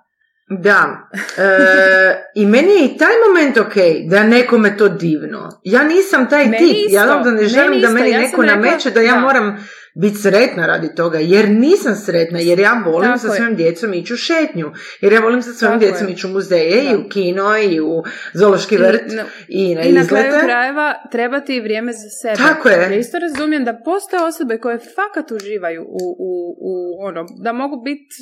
Da, 0.50 1.10
e, 1.38 2.24
i 2.36 2.46
meni 2.46 2.72
je 2.72 2.86
i 2.86 2.98
taj 2.98 3.14
moment 3.28 3.58
ok, 3.58 3.76
da 4.10 4.24
nekome 4.24 4.78
to 4.78 4.90
divno. 4.90 5.50
Ja 5.64 5.84
nisam 5.84 6.30
taj 6.30 6.46
meni 6.46 6.58
tip, 6.58 6.78
isto, 6.88 6.96
ja 6.96 7.22
da 7.24 7.32
ne 7.32 7.46
želim 7.46 7.82
da 7.82 7.90
meni 7.90 8.10
ja 8.10 8.20
neko 8.20 8.44
nameće 8.44 8.92
da 8.92 9.02
ja 9.02 9.20
moram 9.20 9.58
biti 9.96 10.18
sretna 10.18 10.68
radi 10.68 10.96
toga, 10.96 11.20
jer 11.20 11.50
nisam 11.50 11.96
sretna, 11.96 12.40
jer 12.40 12.60
ja 12.60 12.84
volim 12.86 13.12
Tako 13.12 13.20
sa 13.20 13.34
svojim 13.34 13.56
djecom 13.56 13.94
ići 13.94 14.14
u 14.14 14.18
šetnju, 14.18 14.72
jer 15.02 15.14
ja 15.14 15.20
volim 15.20 15.42
sa 15.42 15.54
svojim 15.54 15.80
djecom 15.80 16.10
ići 16.10 16.28
u 16.28 16.30
muzeje 16.30 16.84
i 16.92 16.96
u 16.96 17.10
kino 17.10 17.58
i 17.58 17.80
u 17.80 18.04
zološki 18.34 18.78
vrt 18.78 19.12
i, 19.12 19.16
no, 19.16 19.24
i 19.48 19.76
na 19.76 19.82
I 19.82 19.92
na 19.92 20.08
kraju 20.08 20.34
krajeva 20.44 20.94
trebati 21.12 21.56
i 21.56 21.62
vrijeme 21.62 21.92
za 21.92 22.10
sebe. 22.22 22.36
Tako 22.36 22.70
je. 22.70 22.82
Ja 22.82 22.96
isto 22.96 23.18
razumijem 23.20 23.66
da 23.66 23.82
postoje 23.86 24.24
osobe 24.24 24.58
koje 24.58 24.80
fakat 24.80 25.32
uživaju 25.32 25.82
u, 25.82 26.16
u, 26.20 26.56
u 26.60 27.04
ono, 27.06 27.26
da 27.44 27.54
mogu 27.54 27.82
biti 27.84 28.16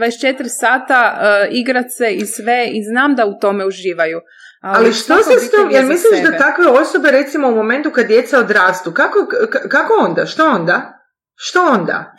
24 0.00 0.44
sata 0.48 1.18
uh, 1.18 1.56
igrat 1.56 1.86
se 1.98 2.10
i 2.10 2.26
sve 2.26 2.68
i 2.72 2.82
znam 2.84 3.14
da 3.14 3.26
u 3.26 3.38
tome 3.40 3.66
uživaju. 3.66 4.20
Ali, 4.60 4.76
Ali 4.84 4.92
što 4.92 5.14
se 5.22 5.46
s 5.46 5.50
tom, 5.50 5.70
jer 5.70 5.84
misliš 5.84 6.22
da 6.22 6.38
takve 6.38 6.66
osobe 6.66 7.10
recimo 7.10 7.48
u 7.48 7.54
momentu 7.54 7.90
kad 7.90 8.06
djeca 8.06 8.38
odrastu, 8.38 8.92
kako, 8.92 9.26
kako 9.68 9.94
onda, 10.00 10.26
što 10.26 10.46
onda? 10.46 10.95
Što 11.36 11.60
onda? 11.62 12.16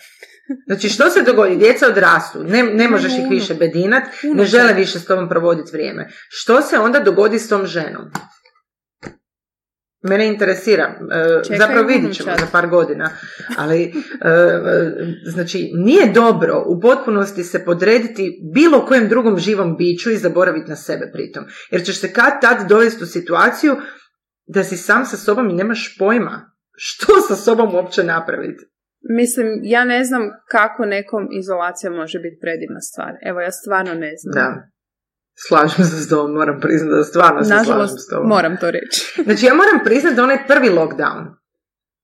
Znači, 0.67 0.89
što 0.89 1.09
se 1.09 1.21
dogodi? 1.21 1.57
Djeca 1.57 1.87
odrastu, 1.87 2.43
ne, 2.43 2.63
ne 2.63 2.89
možeš 2.89 3.11
ih 3.13 3.25
više 3.29 3.53
bedinat, 3.53 4.03
ne 4.23 4.45
žele 4.45 4.73
više 4.73 4.99
s 4.99 5.05
tobom 5.05 5.29
provoditi 5.29 5.71
vrijeme. 5.73 6.07
Što 6.29 6.61
se 6.61 6.79
onda 6.79 6.99
dogodi 6.99 7.39
s 7.39 7.49
tom 7.49 7.65
ženom? 7.65 8.11
Mene 10.01 10.27
interesira, 10.27 10.83
e, 11.11 11.43
Čekaj, 11.43 11.57
zapravo 11.57 11.87
vidit 11.87 12.15
ćemo 12.15 12.31
za 12.39 12.47
par 12.51 12.67
godina, 12.67 13.09
ali 13.57 13.83
e, 13.83 13.91
e, 14.29 14.91
znači 15.25 15.71
nije 15.73 16.11
dobro 16.13 16.63
u 16.67 16.81
potpunosti 16.81 17.43
se 17.43 17.65
podrediti 17.65 18.39
bilo 18.53 18.85
kojem 18.85 19.09
drugom 19.09 19.39
živom 19.39 19.77
biću 19.77 20.11
i 20.11 20.17
zaboraviti 20.17 20.69
na 20.69 20.75
sebe 20.75 21.09
pritom. 21.13 21.43
Jer 21.71 21.85
ćeš 21.85 21.99
se 21.99 22.13
kad 22.13 22.41
tad 22.41 22.69
dovesti 22.69 23.03
u 23.03 23.07
situaciju 23.07 23.75
da 24.47 24.63
si 24.63 24.77
sam 24.77 25.05
sa 25.05 25.17
sobom 25.17 25.49
i 25.49 25.53
nemaš 25.53 25.97
pojma 25.99 26.51
što 26.75 27.21
sa 27.27 27.35
sobom 27.35 27.75
uopće 27.75 28.03
napraviti. 28.03 28.65
Mislim, 29.09 29.47
ja 29.63 29.83
ne 29.85 30.03
znam 30.03 30.21
kako 30.51 30.85
nekom 30.85 31.27
izolacija 31.31 31.91
može 31.91 32.19
biti 32.19 32.37
predivna 32.41 32.81
stvar. 32.81 33.11
Evo, 33.21 33.41
ja 33.41 33.51
stvarno 33.51 33.93
ne 33.93 34.13
znam. 34.21 34.33
Da. 34.33 34.69
Slažem 35.47 35.85
se 35.85 36.03
s 36.03 36.09
tobom, 36.09 36.33
moram 36.33 36.59
priznati 36.61 36.95
da 36.95 37.03
stvarno 37.03 37.43
se 37.43 37.49
slažem 37.65 37.97
s 37.97 38.07
tobom. 38.07 38.27
moram 38.29 38.57
to 38.57 38.71
reći. 38.71 38.99
znači, 39.25 39.45
ja 39.45 39.53
moram 39.53 39.79
priznati 39.85 40.15
da 40.15 40.23
onaj 40.23 40.47
prvi 40.47 40.69
lockdown, 40.69 41.25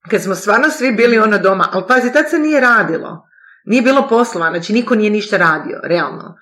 kad 0.10 0.22
smo 0.22 0.36
stvarno 0.36 0.70
svi 0.70 0.92
bili 0.92 1.20
ono 1.20 1.38
doma, 1.38 1.70
ali 1.72 1.84
pazi, 1.88 2.14
tad 2.14 2.30
se 2.30 2.40
nije 2.40 2.60
radilo. 2.60 3.28
Nije 3.66 3.82
bilo 3.82 4.08
poslova, 4.10 4.50
znači 4.50 4.74
niko 4.74 4.96
nije 4.96 5.10
ništa 5.10 5.38
radio, 5.38 5.80
realno. 5.84 6.36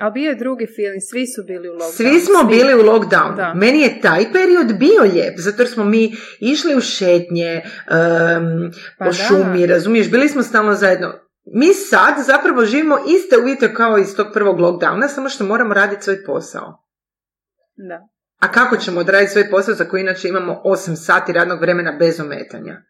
Ali 0.00 0.12
bio 0.12 0.28
je 0.28 0.34
drugi 0.34 0.66
film, 0.66 1.00
svi 1.10 1.26
su 1.26 1.42
bili 1.46 1.68
u 1.68 1.72
lockdownu. 1.72 1.96
Svi 1.96 2.20
smo 2.20 2.48
bili 2.48 2.74
u 2.74 2.82
lockdownu. 2.82 3.54
Meni 3.54 3.80
je 3.80 4.00
taj 4.00 4.32
period 4.32 4.78
bio 4.78 5.02
lijep, 5.02 5.34
zato 5.38 5.62
jer 5.62 5.68
smo 5.68 5.84
mi 5.84 6.12
išli 6.40 6.76
u 6.76 6.80
šetnje, 6.80 7.62
um, 7.64 8.70
pa 8.98 9.04
po 9.04 9.12
šumi, 9.12 9.66
razumiješ, 9.66 10.10
bili 10.10 10.28
smo 10.28 10.42
stalno 10.42 10.74
zajedno. 10.74 11.12
Mi 11.54 11.74
sad 11.74 12.14
zapravo 12.26 12.64
živimo 12.64 12.98
iste 13.08 13.38
uvjete 13.38 13.74
kao 13.74 13.98
iz 13.98 14.16
tog 14.16 14.26
prvog 14.32 14.58
lockdowna, 14.58 15.08
samo 15.08 15.28
što 15.28 15.44
moramo 15.44 15.74
raditi 15.74 16.02
svoj 16.02 16.24
posao. 16.24 16.84
Da. 17.76 18.08
A 18.40 18.52
kako 18.52 18.76
ćemo 18.76 19.00
odraditi 19.00 19.32
svoj 19.32 19.50
posao 19.50 19.74
za 19.74 19.84
koji 19.84 20.00
inače 20.00 20.28
imamo 20.28 20.62
8 20.64 20.96
sati 20.96 21.32
radnog 21.32 21.60
vremena 21.60 21.96
bez 21.98 22.20
ometanja? 22.20 22.82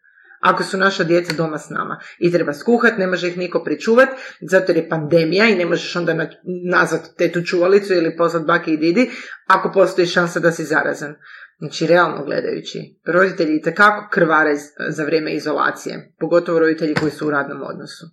Ako 0.43 0.63
su 0.63 0.77
naša 0.77 1.03
djeca 1.03 1.33
doma 1.33 1.57
s 1.57 1.69
nama. 1.69 1.99
I 2.19 2.31
treba 2.31 2.53
skuhat, 2.53 2.97
ne 2.97 3.07
može 3.07 3.27
ih 3.27 3.37
niko 3.37 3.63
pričuvat, 3.63 4.09
zato 4.41 4.71
jer 4.71 4.77
je 4.77 4.89
pandemija 4.89 5.49
i 5.49 5.55
ne 5.55 5.65
možeš 5.65 5.95
onda 5.95 6.27
nazvat 6.71 7.01
tetu 7.17 7.41
čuvalicu 7.41 7.93
ili 7.93 8.17
poslat 8.17 8.43
baki 8.43 8.73
i 8.73 8.77
didi, 8.77 9.11
ako 9.47 9.71
postoji 9.71 10.07
šansa 10.07 10.39
da 10.39 10.51
si 10.51 10.63
zarazan. 10.63 11.15
Znači, 11.59 11.87
realno 11.87 12.25
gledajući, 12.25 12.99
roditelji 13.05 13.55
itekako 13.55 14.09
krvare 14.11 14.55
za 14.89 15.03
vrijeme 15.03 15.33
izolacije, 15.33 16.13
pogotovo 16.19 16.59
roditelji 16.59 16.93
koji 16.95 17.11
su 17.11 17.27
u 17.27 17.31
radnom 17.31 17.61
odnosu. 17.61 18.05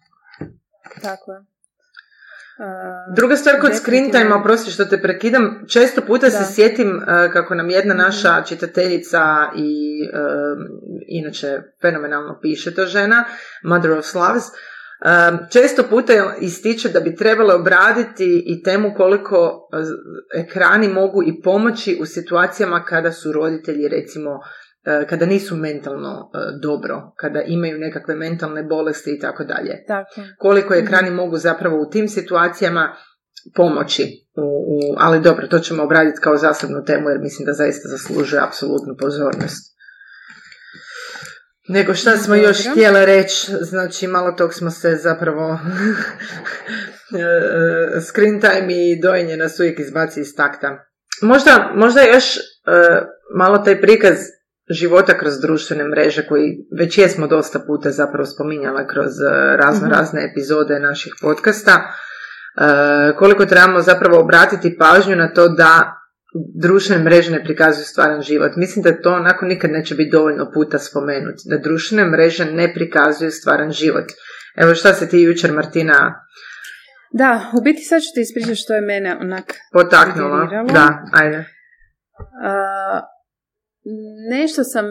Tako 1.03 1.33
je. 1.33 1.60
Druga 3.17 3.37
stvar 3.37 3.61
kod 3.61 3.77
screen 3.77 4.11
time, 4.11 4.35
oprosti 4.35 4.71
što 4.71 4.85
te 4.85 5.03
prekidam, 5.03 5.65
često 5.69 6.01
puta 6.01 6.31
se 6.31 6.55
sjetim 6.55 7.03
kako 7.33 7.55
nam 7.55 7.71
jedna 7.71 7.95
mhm. 7.95 8.03
naša 8.03 8.43
čitateljica 8.43 9.51
i 9.57 10.01
inače 11.07 11.63
fenomenalno 11.81 12.39
piše 12.43 12.75
to 12.75 12.87
žena, 12.87 13.25
Mother 13.63 13.91
of 13.91 14.05
Slavs, 14.05 14.45
Često 15.51 15.83
puta 15.91 16.13
ističe 16.41 16.89
da 16.89 17.01
bi 17.01 17.17
trebalo 17.17 17.55
obraditi 17.55 18.45
i 18.47 18.63
temu 18.63 18.95
koliko 18.97 19.69
ekrani 20.35 20.89
mogu 20.89 21.23
i 21.23 21.43
pomoći 21.43 21.99
u 22.01 22.07
situacijama 22.07 22.85
kada 22.85 23.13
su 23.13 23.33
roditelji 23.33 23.89
recimo 23.89 24.31
E, 24.31 24.60
kada 25.09 25.27
nisu 25.27 25.57
mentalno 25.57 26.31
e, 26.35 26.39
dobro, 26.63 27.13
kada 27.17 27.43
imaju 27.43 27.79
nekakve 27.79 28.15
mentalne 28.15 28.63
bolesti 28.63 29.11
i 29.11 29.19
tako 29.19 29.45
dalje. 29.45 29.85
Koliko 30.39 30.75
ekrani 30.75 31.09
mhm. 31.09 31.17
mogu 31.17 31.37
zapravo 31.37 31.83
u 31.83 31.91
tim 31.91 32.09
situacijama 32.09 32.97
pomoći. 33.57 34.27
U, 34.37 34.43
u, 34.43 34.95
ali 34.99 35.21
dobro, 35.21 35.47
to 35.47 35.59
ćemo 35.59 35.83
obraditi 35.83 36.21
kao 36.21 36.37
zasebnu 36.37 36.85
temu 36.85 37.09
jer 37.09 37.21
mislim 37.21 37.47
da 37.47 37.53
zaista 37.53 37.89
zaslužuje 37.89 38.43
apsolutnu 38.43 38.95
pozornost. 38.99 39.71
Nego 41.69 41.95
šta 41.95 42.17
smo 42.17 42.35
još 42.35 42.59
htjela 42.71 43.05
reći, 43.05 43.53
znači 43.61 44.07
malo 44.07 44.33
tog 44.33 44.55
smo 44.55 44.71
se 44.71 44.97
zapravo 44.97 45.53
e, 47.97 48.01
screen 48.01 48.41
time 48.41 48.75
i 48.75 49.01
dojenje 49.03 49.37
nas 49.37 49.61
uvijek 49.61 49.79
izbaci 49.81 50.21
iz 50.21 50.37
takta. 50.37 50.87
Možda, 51.23 51.73
možda 51.75 52.01
još 52.01 52.25
malo 53.37 53.59
taj 53.59 53.81
prikaz 53.81 54.17
života 54.71 55.19
kroz 55.19 55.41
društvene 55.41 55.85
mreže 55.85 56.27
koji 56.27 56.59
već 56.79 56.99
jesmo 56.99 57.27
dosta 57.27 57.59
puta 57.67 57.91
zapravo 57.91 58.27
spominjala 58.27 58.87
kroz 58.87 59.21
e, 59.21 59.57
razno 59.57 59.87
mhm. 59.87 59.97
razne 59.97 60.31
epizode 60.31 60.81
naših 60.81 61.13
podcasta. 61.21 61.73
E, 61.73 63.17
koliko 63.17 63.47
trebamo 63.47 63.81
zapravo 63.81 64.21
obratiti 64.21 64.77
pažnju 64.79 65.17
na 65.17 65.33
to 65.33 65.49
da 65.49 65.97
društvene 66.63 67.05
mreže 67.05 67.33
ne 67.33 67.45
prikazuju 67.45 67.85
stvaran 67.85 68.23
život. 68.23 68.53
Mislim 68.57 68.83
da 68.83 69.03
to 69.03 69.13
onako 69.13 69.47
nikad 69.47 69.71
neće 69.71 69.95
biti 69.95 70.11
dovoljno 70.11 70.51
puta 70.55 70.79
spomenuti. 70.79 71.43
Da 71.45 71.59
društvene 71.59 72.05
mreže 72.05 72.45
ne 72.45 72.75
prikazuju 72.75 73.31
stvaran 73.31 73.71
život. 73.71 74.05
Evo 74.57 74.75
šta 74.75 74.93
se 74.93 75.09
ti 75.09 75.21
jučer 75.21 75.53
Martina 75.53 76.27
da, 77.13 77.51
u 77.59 77.63
biti 77.63 77.83
sad 77.83 78.01
ću 78.03 78.09
ti 78.15 78.21
ispričati 78.21 78.57
što 78.57 78.75
je 78.75 78.81
mene 78.81 79.17
onak 79.21 79.55
potaknulo. 79.73 80.49
Da, 80.73 81.05
ajde. 81.13 81.39
Uh, 81.39 81.45
Nešto 84.31 84.65
sam, 84.65 84.87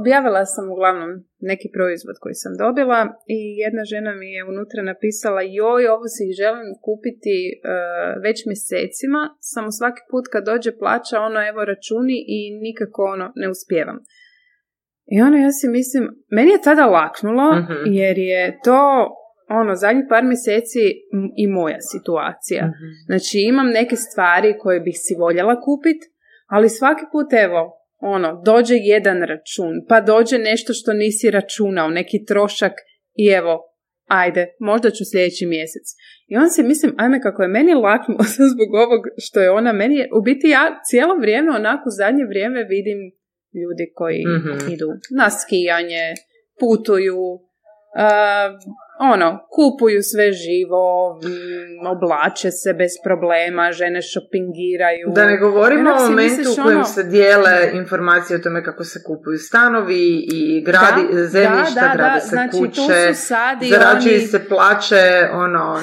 objavila 0.00 0.44
sam 0.44 0.72
uglavnom 0.74 1.10
neki 1.50 1.68
proizvod 1.76 2.16
koji 2.22 2.36
sam 2.42 2.52
dobila 2.64 3.00
i 3.36 3.38
jedna 3.64 3.82
žena 3.92 4.12
mi 4.20 4.28
je 4.36 4.48
unutra 4.52 4.82
napisala 4.82 5.42
joj, 5.58 5.82
ovo 5.94 6.06
si 6.14 6.36
želim 6.40 6.68
kupiti 6.86 7.38
uh, 7.52 7.60
već 8.24 8.38
mjesecima, 8.50 9.20
samo 9.52 9.68
svaki 9.78 10.02
put 10.10 10.24
kad 10.32 10.42
dođe 10.50 10.70
plaća 10.82 11.16
ono 11.28 11.38
evo 11.50 11.60
računi 11.72 12.16
i 12.36 12.38
nikako 12.66 13.00
ono 13.14 13.26
ne 13.40 13.48
uspijevam. 13.54 13.98
I 15.14 15.16
ono 15.26 15.36
ja 15.36 15.50
si 15.52 15.68
mislim, 15.68 16.04
meni 16.36 16.50
je 16.50 16.66
tada 16.68 16.86
laknulo 16.86 17.46
mhm. 17.60 17.92
jer 17.98 18.18
je 18.18 18.58
to 18.64 18.80
ono 19.50 19.74
zadnjih 19.74 20.04
par 20.08 20.24
mjeseci 20.24 20.84
i 21.36 21.46
moja 21.46 21.80
situacija. 21.92 22.62
Mhm. 22.66 22.88
Znači 23.06 23.36
imam 23.40 23.68
neke 23.68 23.96
stvari 23.96 24.58
koje 24.58 24.80
bih 24.80 24.96
si 25.04 25.14
voljela 25.18 25.60
kupiti, 25.60 26.06
ali 26.48 26.68
svaki 26.68 27.04
put 27.12 27.32
evo, 27.32 27.62
ono, 28.00 28.42
dođe 28.44 28.74
jedan 28.74 29.22
račun, 29.22 29.74
pa 29.88 30.00
dođe 30.00 30.38
nešto 30.38 30.72
što 30.72 30.92
nisi 30.92 31.30
računao, 31.30 31.88
neki 31.88 32.24
trošak 32.24 32.72
i 33.14 33.26
evo, 33.28 33.54
ajde, 34.06 34.46
možda 34.60 34.90
ću 34.90 35.02
sljedeći 35.12 35.46
mjesec. 35.46 35.86
I 36.26 36.36
on 36.36 36.50
se, 36.50 36.62
mislim, 36.62 36.94
ajme 36.96 37.20
kako 37.20 37.42
je 37.42 37.48
meni 37.48 37.74
laknuo 37.74 38.24
zbog 38.52 38.74
ovog 38.74 39.02
što 39.16 39.40
je 39.40 39.50
ona 39.50 39.72
meni, 39.72 39.96
u 40.18 40.22
biti 40.22 40.48
ja 40.48 40.80
cijelo 40.90 41.14
vrijeme, 41.16 41.50
onako 41.50 41.86
zadnje 41.98 42.24
vrijeme 42.24 42.60
vidim 42.64 42.98
ljudi 43.60 43.92
koji 43.94 44.22
mm 44.26 44.72
idu 44.74 44.88
na 45.18 45.30
skijanje, 45.30 46.04
putuju, 46.60 47.20
ono, 49.00 49.38
kupuju 49.56 50.02
sve 50.02 50.32
živo, 50.32 50.84
mm, 51.22 51.86
oblače 51.86 52.50
se 52.50 52.72
bez 52.72 52.92
problema, 53.04 53.72
žene 53.72 54.00
šopingiraju. 54.02 55.06
Da 55.14 55.24
ne 55.26 55.36
govorimo 55.36 55.90
o 55.90 56.10
momentu 56.10 56.48
u 56.52 56.62
kojem 56.62 56.78
ono... 56.78 56.84
se 56.84 57.02
dijele 57.02 57.70
informacije 57.74 58.36
o 58.36 58.42
tome 58.42 58.64
kako 58.64 58.84
se 58.84 58.98
kupuju 59.06 59.38
stanovi 59.38 60.26
i 60.32 60.62
gradi 60.66 61.02
da, 61.12 61.26
zemljišta, 61.26 61.80
da, 61.80 61.88
da, 61.88 61.94
grade 61.94 62.20
se 62.20 62.28
znači, 62.28 62.58
kuće, 62.58 63.12
zarađuju 63.70 64.14
oni... 64.14 64.26
se 64.26 64.48
plaće, 64.48 65.04
ono, 65.32 65.78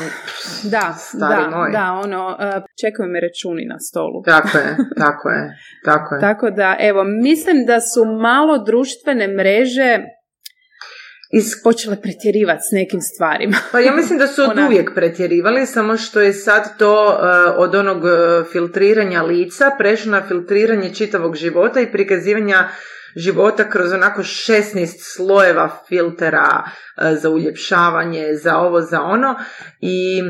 da, 0.63 0.93
stari 0.97 1.43
da, 1.43 1.57
moj. 1.57 1.71
Da, 1.71 1.99
ono, 2.03 2.27
uh, 2.27 2.63
čekaju 2.81 3.09
me 3.09 3.19
računi 3.19 3.65
na 3.65 3.79
stolu. 3.79 4.23
Tako 4.25 4.57
je, 4.57 4.75
tako 5.05 5.29
je, 5.29 5.57
tako 5.85 6.15
je. 6.15 6.21
tako 6.21 6.49
da, 6.49 6.75
evo, 6.79 7.03
mislim 7.03 7.65
da 7.65 7.79
su 7.81 8.05
malo 8.05 8.57
društvene 8.57 9.27
mreže. 9.27 10.14
Počele 11.63 12.01
pretjerivati 12.01 12.61
s 12.69 12.71
nekim 12.71 13.01
stvarima. 13.01 13.57
Pa 13.71 13.79
ja 13.79 13.95
mislim 13.95 14.19
da 14.19 14.27
su 14.27 14.41
od 14.51 14.57
uvijek 14.67 14.91
pretjerivali, 14.95 15.65
samo 15.65 15.97
što 15.97 16.21
je 16.21 16.33
sad 16.33 16.77
to 16.77 17.05
uh, 17.05 17.19
od 17.57 17.75
onog 17.75 18.03
uh, 18.03 18.11
filtriranja 18.51 19.23
lica 19.23 19.71
prešlo 19.77 20.11
na 20.11 20.27
filtriranje 20.27 20.93
čitavog 20.93 21.35
života 21.35 21.81
i 21.81 21.91
prikazivanja 21.91 22.69
života 23.15 23.69
kroz 23.69 23.93
onako 23.93 24.21
16 24.21 24.87
slojeva 25.15 25.83
filtera 25.87 26.63
uh, 26.63 27.17
za 27.17 27.29
uljepšavanje, 27.29 28.35
za 28.35 28.57
ovo, 28.57 28.81
za 28.81 29.01
ono 29.01 29.35
i 29.81 30.21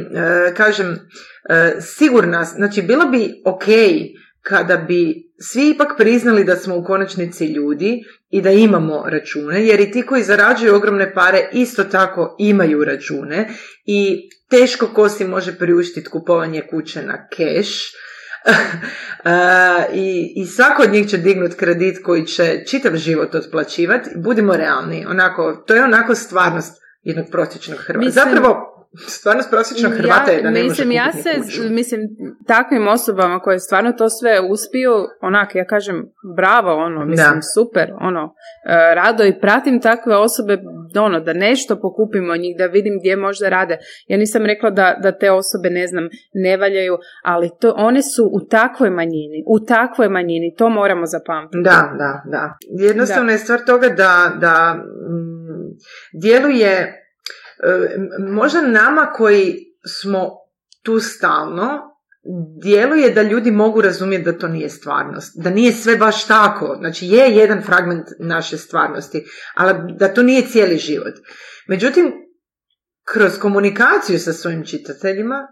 kažem, 0.57 1.09
sigurna, 1.79 2.43
znači 2.43 2.81
bilo 2.81 3.05
bi 3.05 3.41
ok 3.45 3.63
kada 4.47 4.77
bi 4.77 5.31
svi 5.39 5.69
ipak 5.69 5.97
priznali 5.97 6.43
da 6.43 6.55
smo 6.55 6.77
u 6.77 6.83
konačnici 6.83 7.45
ljudi 7.45 8.03
i 8.29 8.41
da 8.41 8.51
imamo 8.51 9.03
račune, 9.09 9.67
jer 9.67 9.79
i 9.79 9.91
ti 9.91 10.01
koji 10.01 10.23
zarađuju 10.23 10.75
ogromne 10.75 11.13
pare 11.13 11.49
isto 11.53 11.83
tako 11.83 12.35
imaju 12.39 12.83
račune 12.83 13.49
i 13.85 14.29
teško 14.49 14.87
ko 14.87 15.09
si 15.09 15.25
može 15.25 15.57
priuštiti 15.57 16.09
kupovanje 16.09 16.61
kuće 16.69 17.01
na 17.01 17.27
cash, 17.37 17.71
I, 19.93 20.33
I 20.35 20.45
svako 20.45 20.83
od 20.83 20.91
njih 20.91 21.09
će 21.09 21.17
dignut 21.17 21.53
kredit 21.53 22.03
koji 22.03 22.25
će 22.25 22.63
čitav 22.67 22.95
život 22.95 23.35
otplaćivati. 23.35 24.09
Budimo 24.15 24.57
realni, 24.57 25.05
onako, 25.09 25.63
to 25.67 25.75
je 25.75 25.83
onako 25.83 26.15
stvarnost 26.15 26.81
jednog 27.03 27.25
prosječnog 27.31 27.79
Hrvata. 27.79 28.09
Zapravo, 28.09 28.74
stvarno 29.07 29.43
prosječnog 29.49 29.93
Hrvata 29.93 30.31
je 30.31 30.41
da 30.41 30.49
ne 30.49 30.63
mislim, 30.63 30.87
može 30.87 30.97
ja 30.97 31.11
se, 31.11 31.29
mislim, 31.69 32.01
takvim 32.47 32.87
osobama 32.87 33.39
koje 33.39 33.59
stvarno 33.59 33.91
to 33.91 34.09
sve 34.09 34.39
uspiju, 34.51 34.91
onak, 35.21 35.55
ja 35.55 35.65
kažem, 35.65 36.05
bravo, 36.35 36.75
ono, 36.75 37.05
mislim, 37.05 37.41
super, 37.55 37.91
ono, 38.01 38.33
e, 38.69 38.95
rado 38.95 39.23
i 39.23 39.39
pratim 39.39 39.81
takve 39.81 40.15
osobe, 40.15 40.57
ono, 40.99 41.19
da 41.19 41.33
nešto 41.33 41.75
pokupimo 41.75 42.33
od 42.33 42.39
njih, 42.39 42.55
da 42.57 42.65
vidim 42.65 42.99
gdje 42.99 43.15
možda 43.15 43.49
rade. 43.49 43.77
Ja 44.07 44.17
nisam 44.17 44.45
rekla 44.45 44.69
da, 44.69 44.99
da 45.03 45.11
te 45.11 45.31
osobe, 45.31 45.69
ne 45.69 45.87
znam, 45.87 46.09
ne 46.33 46.57
valjaju, 46.57 46.97
ali 47.23 47.49
to, 47.59 47.73
one 47.77 48.01
su 48.01 48.23
u 48.33 48.39
takvoj 48.49 48.89
manjini, 48.89 49.43
u 49.47 49.65
takvoj 49.65 50.09
manjini, 50.09 50.55
to 50.57 50.69
moramo 50.69 51.05
zapamtiti. 51.05 51.63
Da, 51.63 51.93
da, 51.97 52.21
da. 52.31 52.57
Jednostavno 52.69 53.31
je 53.31 53.37
stvar 53.37 53.59
toga 53.65 53.87
da, 53.87 54.31
da 54.39 54.73
mm, 54.73 55.65
djeluje 56.21 57.01
možda 58.19 58.61
nama 58.61 59.05
koji 59.05 59.57
smo 59.87 60.29
tu 60.83 60.99
stalno, 60.99 61.95
djeluje 62.61 63.09
da 63.09 63.21
ljudi 63.21 63.51
mogu 63.51 63.81
razumjeti 63.81 64.23
da 64.23 64.37
to 64.37 64.47
nije 64.47 64.69
stvarnost, 64.69 65.33
da 65.43 65.49
nije 65.49 65.71
sve 65.71 65.95
baš 65.95 66.27
tako, 66.27 66.75
znači 66.79 67.07
je 67.07 67.35
jedan 67.35 67.63
fragment 67.63 68.07
naše 68.19 68.57
stvarnosti, 68.57 69.25
ali 69.55 69.73
da 69.99 70.13
to 70.13 70.23
nije 70.23 70.47
cijeli 70.47 70.77
život. 70.77 71.13
Međutim, 71.67 72.13
kroz 73.13 73.39
komunikaciju 73.39 74.19
sa 74.19 74.33
svojim 74.33 74.65
čitateljima, 74.65 75.47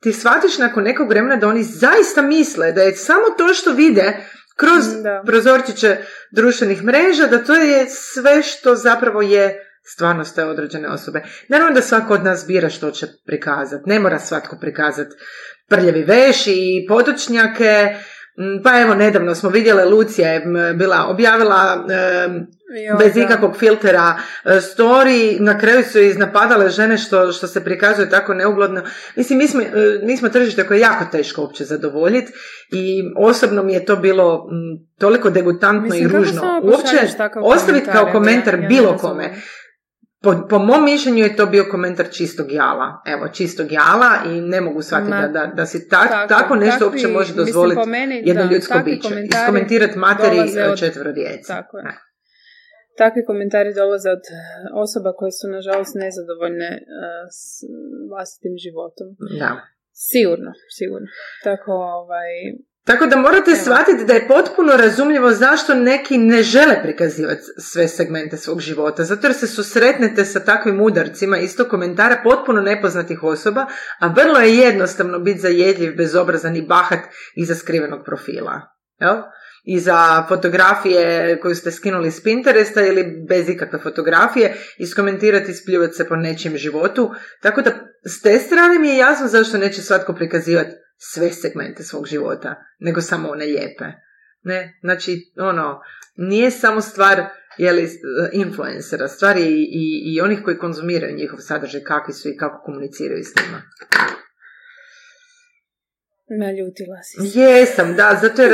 ti 0.00 0.12
shvatiš 0.12 0.58
nakon 0.58 0.84
nekog 0.84 1.08
vremena 1.08 1.36
da 1.36 1.48
oni 1.48 1.62
zaista 1.62 2.22
misle 2.22 2.72
da 2.72 2.82
je 2.82 2.96
samo 2.96 3.22
to 3.38 3.54
što 3.54 3.72
vide 3.72 4.16
kroz 4.56 4.84
prozorčiće 5.26 5.96
društvenih 6.32 6.84
mreža, 6.84 7.26
da 7.26 7.44
to 7.44 7.54
je 7.54 7.86
sve 7.88 8.42
što 8.42 8.74
zapravo 8.74 9.22
je 9.22 9.71
stvarnost 9.84 10.34
te 10.34 10.44
određene 10.44 10.88
osobe. 10.88 11.22
Naravno 11.48 11.74
da 11.74 11.82
svako 11.82 12.14
od 12.14 12.24
nas 12.24 12.44
bira 12.46 12.70
što 12.70 12.90
će 12.90 13.06
prikazati. 13.26 13.90
Ne 13.90 14.00
mora 14.00 14.18
svatko 14.18 14.56
prikazati 14.60 15.16
prljavi 15.68 16.02
veš 16.02 16.46
i 16.46 16.86
potočnjake. 16.88 17.96
Mm, 18.38 18.62
pa 18.62 18.80
evo, 18.80 18.94
nedavno 18.94 19.34
smo 19.34 19.50
vidjeli, 19.50 19.90
Lucija 19.90 20.28
je 20.28 20.42
bila 20.74 21.06
objavila 21.08 21.86
bez 22.98 23.16
ikakvog 23.16 23.56
filtera 23.56 24.14
e, 24.44 24.50
story, 24.50 25.40
na 25.40 25.58
kraju 25.58 25.84
su 25.84 25.98
iznapadale 25.98 26.70
žene 26.70 26.98
što, 26.98 27.32
što 27.32 27.46
se 27.46 27.64
prikazuje 27.64 28.10
tako 28.10 28.34
neugodno. 28.34 28.82
Mislim, 29.16 29.38
mi 29.38 29.48
smo, 29.48 29.60
e, 29.60 30.00
mi 30.02 30.16
smo 30.16 30.28
tržište 30.28 30.66
koje 30.66 30.76
je 30.76 30.80
jako 30.80 31.04
teško 31.12 31.42
uopće 31.42 31.64
zadovoljiti 31.64 32.32
i 32.70 33.02
osobno 33.16 33.62
mi 33.62 33.72
je 33.72 33.84
to 33.84 33.96
bilo 33.96 34.48
toliko 34.98 35.30
degutantno 35.30 35.94
i 35.94 36.08
ružno. 36.08 36.60
Uopće 36.62 36.96
ostaviti 37.42 37.90
kao 37.92 38.08
komentar 38.12 38.56
bilo 38.68 38.96
kome 38.96 39.34
po, 40.22 40.46
po 40.50 40.58
mom 40.58 40.84
mišljenju 40.84 41.24
je 41.24 41.36
to 41.36 41.46
bio 41.46 41.64
komentar 41.70 42.06
čistog 42.10 42.52
jala. 42.52 43.02
Evo, 43.06 43.28
čistog 43.28 43.72
jala 43.72 44.10
i 44.32 44.40
ne 44.40 44.60
mogu 44.60 44.82
shvatiti 44.82 45.10
da, 45.10 45.28
da, 45.28 45.52
da 45.56 45.66
si 45.66 45.88
ta, 45.88 46.08
tako, 46.08 46.28
tako 46.28 46.54
nešto 46.56 46.78
takvi, 46.78 46.86
uopće 46.86 47.08
može 47.08 47.34
dozvoliti 47.34 47.80
jedno 48.24 48.44
ljudsko 48.52 48.78
biće. 48.84 49.08
Iskomentirati 49.32 49.98
materi 49.98 50.38
od, 50.72 50.78
četvero 50.78 51.12
djece. 51.12 51.48
Tako 51.48 51.78
je. 51.78 51.84
Takvi 52.98 53.20
komentari 53.30 53.74
dolaze 53.74 54.10
od 54.10 54.24
osoba 54.84 55.10
koje 55.18 55.32
su 55.38 55.46
nažalost 55.56 55.94
nezadovoljne 56.04 56.70
uh, 56.76 56.84
s 57.38 57.42
vlastitim 58.10 58.54
životom. 58.64 59.08
Da. 59.42 59.52
Sigurno, 60.10 60.50
sigurno. 60.78 61.08
Tako, 61.48 61.72
ovaj, 62.00 62.30
tako 62.84 63.06
da 63.06 63.16
morate 63.16 63.50
Evo. 63.50 63.60
shvatiti 63.62 64.04
da 64.04 64.12
je 64.12 64.28
potpuno 64.28 64.76
razumljivo 64.76 65.30
zašto 65.30 65.74
neki 65.74 66.18
ne 66.18 66.42
žele 66.42 66.82
prikazivati 66.82 67.42
sve 67.58 67.88
segmente 67.88 68.36
svog 68.36 68.60
života. 68.60 69.04
Zato 69.04 69.26
jer 69.26 69.34
se 69.34 69.46
susretnete 69.46 70.24
sa 70.24 70.40
takvim 70.40 70.80
udarcima 70.80 71.38
isto 71.38 71.68
komentara 71.68 72.20
potpuno 72.24 72.60
nepoznatih 72.60 73.22
osoba, 73.22 73.66
a 73.98 74.06
vrlo 74.06 74.38
je 74.38 74.56
jednostavno 74.56 75.18
biti 75.18 75.40
zajedljiv, 75.40 75.96
bezobrazan 75.96 76.56
i 76.56 76.66
bahat 76.66 77.00
iza 77.34 77.54
skrivenog 77.54 78.04
profila. 78.04 78.60
Jel? 79.00 79.16
i 79.64 79.80
za 79.80 80.26
fotografije 80.28 81.38
koju 81.40 81.54
ste 81.54 81.70
skinuli 81.70 82.10
s 82.10 82.22
Pinteresta 82.22 82.82
ili 82.82 83.24
bez 83.28 83.48
ikakve 83.48 83.78
fotografije, 83.78 84.54
iskomentirati 84.78 85.50
i 85.50 85.54
spljuvati 85.54 85.94
se 85.94 86.08
po 86.08 86.16
nečijem 86.16 86.56
životu. 86.56 87.10
Tako 87.42 87.62
da 87.62 87.70
s 88.04 88.22
te 88.22 88.38
strane 88.38 88.78
mi 88.78 88.88
je 88.88 88.96
jasno 88.96 89.28
zašto 89.28 89.58
neće 89.58 89.82
svatko 89.82 90.12
prikazivati 90.14 90.70
sve 91.10 91.30
segmente 91.30 91.82
svog 91.82 92.06
života, 92.06 92.64
nego 92.78 93.00
samo 93.00 93.28
one 93.28 93.44
lijepe. 93.44 93.84
Ne, 94.42 94.78
znači, 94.82 95.32
ono, 95.36 95.80
nije 96.16 96.50
samo 96.50 96.80
stvar 96.80 97.24
jeli, 97.58 97.88
influencera, 98.32 99.08
stvar 99.08 99.36
je 99.36 99.46
i, 99.46 99.62
i, 99.72 100.14
i 100.14 100.20
onih 100.20 100.38
koji 100.44 100.58
konzumiraju 100.58 101.16
njihov 101.16 101.38
sadržaj, 101.38 101.82
kakvi 101.82 102.14
su 102.14 102.28
i 102.28 102.36
kako 102.36 102.62
komuniciraju 102.64 103.24
s 103.24 103.32
njima. 103.36 103.62
Naljutila 106.38 107.02
si 107.02 107.38
Jesam, 107.38 107.96
da, 107.96 108.18
zato 108.22 108.42
jer 108.42 108.52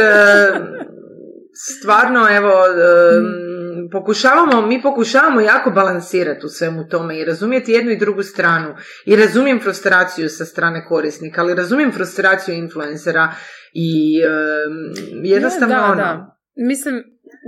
stvarno, 1.81 2.29
evo, 2.37 2.53
um, 2.53 3.48
pokušavamo, 3.93 4.67
mi 4.67 4.83
pokušavamo 4.83 5.41
jako 5.41 5.71
balansirati 5.71 6.47
u 6.47 6.49
svemu 6.49 6.89
tome 6.89 7.19
i 7.19 7.25
razumjeti 7.25 7.73
jednu 7.73 7.91
i 7.91 7.99
drugu 7.99 8.23
stranu. 8.23 8.75
I 9.07 9.17
razumijem 9.17 9.61
frustraciju 9.61 10.29
sa 10.29 10.45
strane 10.45 10.85
korisnika, 10.87 11.41
ali 11.41 11.55
razumijem 11.55 11.93
frustraciju 11.93 12.55
influencera 12.55 13.33
i 13.73 14.21
um, 14.25 15.25
jednostavno 15.25 15.75
da, 15.75 15.85
ono... 15.85 15.95
Da. 15.97 16.39
Mislim, 16.57 16.95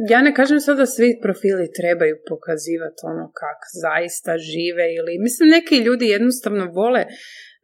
ja 0.09 0.23
ne 0.23 0.35
kažem 0.35 0.61
sad 0.61 0.77
da 0.77 0.87
svi 0.87 1.19
profili 1.23 1.73
trebaju 1.81 2.17
pokazivati 2.29 3.01
ono 3.13 3.33
kak 3.41 3.61
zaista 3.85 4.33
žive 4.39 4.87
ili 4.99 5.13
mislim 5.27 5.49
neki 5.49 5.77
ljudi 5.87 6.07
jednostavno 6.07 6.65
vole 6.67 7.03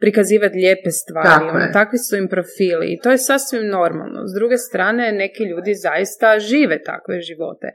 prikazivati 0.01 0.57
lijepe 0.57 0.91
stvari. 0.91 1.49
Ono, 1.51 1.73
takvi 1.73 1.99
su 1.99 2.17
im 2.17 2.29
profili 2.29 2.87
i 2.93 2.99
to 3.03 3.11
je 3.11 3.19
sasvim 3.19 3.67
normalno. 3.69 4.21
S 4.31 4.33
druge 4.39 4.57
strane, 4.57 5.13
neki 5.13 5.43
ljudi 5.45 5.75
zaista 5.75 6.39
žive 6.39 6.83
takve 6.83 7.21
živote. 7.21 7.67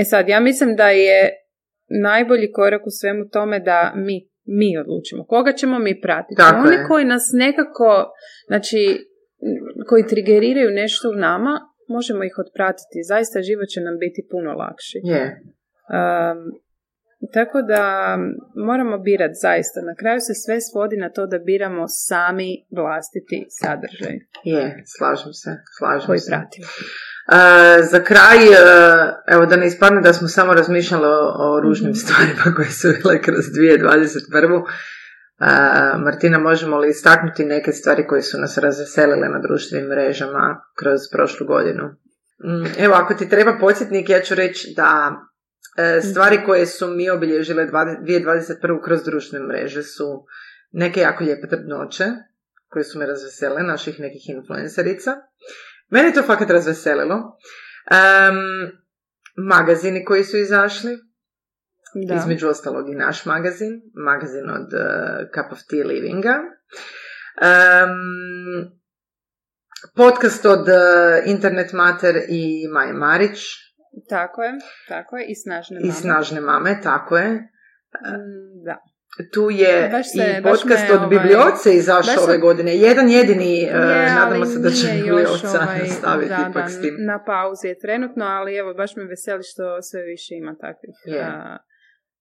E 0.00 0.04
sad, 0.04 0.28
ja 0.28 0.40
mislim 0.40 0.76
da 0.76 0.88
je 0.88 1.30
najbolji 2.02 2.52
korak 2.52 2.82
u 2.86 2.90
svemu 3.00 3.28
tome 3.28 3.60
da 3.60 3.92
mi, 3.96 4.16
mi 4.44 4.78
odlučimo. 4.78 5.26
Koga 5.26 5.52
ćemo 5.52 5.78
mi 5.78 6.00
pratiti? 6.00 6.36
Tako 6.36 6.68
Oni 6.68 6.76
koji 6.88 7.04
nas 7.04 7.24
nekako, 7.34 8.12
znači, 8.46 8.80
koji 9.88 10.06
trigeriraju 10.06 10.70
nešto 10.70 11.10
u 11.10 11.20
nama, 11.28 11.60
možemo 11.88 12.24
ih 12.24 12.36
otpratiti. 12.44 13.06
Zaista 13.12 13.42
život 13.42 13.68
će 13.74 13.80
nam 13.80 13.96
biti 14.04 14.28
puno 14.30 14.50
lakši. 14.62 14.98
Um, 15.04 16.38
tako 17.32 17.62
da 17.62 18.16
moramo 18.54 18.98
birati 18.98 19.34
zaista. 19.42 19.80
Na 19.80 19.94
kraju 20.00 20.20
se 20.20 20.34
sve 20.34 20.60
svodi 20.60 20.96
na 20.96 21.10
to 21.10 21.26
da 21.26 21.38
biramo 21.38 21.84
sami 21.88 22.50
vlastiti 22.70 23.46
sadržaj. 23.60 24.16
Je, 24.44 24.82
slažem 24.96 25.32
se, 25.32 25.50
slažem 25.78 26.06
koji 26.06 26.18
se. 26.18 26.30
pratimo. 26.30 26.66
Uh, 26.66 27.36
za 27.90 28.00
kraj, 28.04 28.38
uh, 28.48 28.54
evo 29.28 29.46
da 29.46 29.56
ne 29.56 29.66
ispadne 29.66 30.00
da 30.00 30.12
smo 30.12 30.28
samo 30.28 30.54
razmišljali 30.54 31.06
o, 31.06 31.60
ružnim 31.62 31.90
mm-hmm. 31.90 32.02
stvarima 32.02 32.44
koje 32.56 32.70
su 32.70 32.88
bile 33.02 33.22
kroz 33.22 33.44
2021. 33.44 34.62
Uh, 34.62 34.66
Martina, 36.04 36.38
možemo 36.38 36.78
li 36.78 36.90
istaknuti 36.90 37.44
neke 37.44 37.72
stvari 37.72 38.06
koje 38.06 38.22
su 38.22 38.40
nas 38.40 38.58
razveselile 38.58 39.28
na 39.28 39.38
društvenim 39.38 39.88
mrežama 39.88 40.60
kroz 40.78 41.00
prošlu 41.12 41.46
godinu? 41.46 41.84
Mm, 42.44 42.84
evo, 42.84 42.94
ako 42.94 43.14
ti 43.14 43.28
treba 43.28 43.58
podsjetnik, 43.60 44.08
ja 44.08 44.20
ću 44.20 44.34
reći 44.34 44.72
da 44.76 45.12
E, 45.12 45.29
stvari 46.10 46.36
mhm. 46.36 46.46
koje 46.46 46.66
su 46.66 46.88
mi 46.88 47.10
obilježile 47.10 47.66
2021. 47.66 48.84
kroz 48.84 49.04
društvene 49.04 49.46
mreže 49.46 49.82
su 49.82 50.26
neke 50.72 51.00
jako 51.00 51.24
lijepe 51.24 51.48
trudnoće 51.48 52.04
koje 52.68 52.84
su 52.84 52.98
me 52.98 53.06
razvesele, 53.06 53.62
naših 53.62 54.00
nekih 54.00 54.28
influencerica. 54.28 55.16
Mene 55.90 56.12
to 56.12 56.22
fakat 56.22 56.50
razveselilo. 56.50 57.14
Um, 57.14 58.70
magazini 59.36 60.04
koji 60.04 60.24
su 60.24 60.36
izašli, 60.36 60.98
da. 62.08 62.14
između 62.14 62.48
ostalog 62.48 62.90
i 62.90 62.94
naš 62.94 63.26
magazin, 63.26 63.82
magazin 63.94 64.50
od 64.50 64.72
uh, 64.72 65.28
Cup 65.34 65.52
of 65.52 65.58
Tea 65.70 65.86
Livinga. 65.86 66.40
Um, 67.42 68.80
podcast 69.96 70.46
od 70.46 70.60
uh, 70.60 71.26
Internet 71.26 71.72
Mater 71.72 72.16
i 72.28 72.68
Maja 72.68 72.92
Marić, 72.92 73.38
tako 74.08 74.42
je, 74.42 74.52
tako 74.88 75.16
je, 75.16 75.26
i 75.26 75.34
snažne 75.34 75.80
mame. 75.80 75.88
I 75.88 75.92
snažne 75.92 76.40
mame, 76.40 76.80
tako 76.82 77.16
je. 77.16 77.30
Mm, 77.30 78.64
da. 78.64 78.78
Tu 79.32 79.50
je 79.50 79.90
se, 80.04 80.38
i 80.38 80.42
podcast 80.42 80.90
od 80.90 80.96
ovaj, 80.96 81.08
Biblioce 81.08 81.74
izašao 81.74 82.24
ove 82.24 82.38
godine. 82.38 82.76
Jedan 82.76 83.08
jedini, 83.08 83.58
je, 83.62 83.72
nadamo 84.14 84.46
se 84.46 84.58
da 84.58 84.70
će 84.70 84.86
Biblioca 84.96 85.48
ovaj, 85.48 85.88
staviti 85.88 86.28
da, 86.28 86.46
ipak 86.50 86.64
da, 86.64 86.68
s 86.68 86.80
tim. 86.80 86.96
Na 86.98 87.24
pauzi 87.24 87.68
je 87.68 87.78
trenutno, 87.78 88.24
ali 88.24 88.56
evo, 88.56 88.74
baš 88.74 88.96
me 88.96 89.04
veseli 89.04 89.42
što 89.42 89.82
sve 89.82 90.02
više 90.02 90.34
ima 90.34 90.54
takvih 90.60 90.96
yeah. 91.06 91.56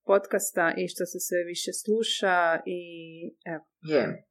podcasta 0.06 0.74
i 0.78 0.88
što 0.88 1.06
se 1.06 1.20
sve 1.28 1.44
više 1.44 1.72
sluša 1.84 2.60
i 2.66 2.82
evo. 3.54 3.64
Je. 3.82 4.24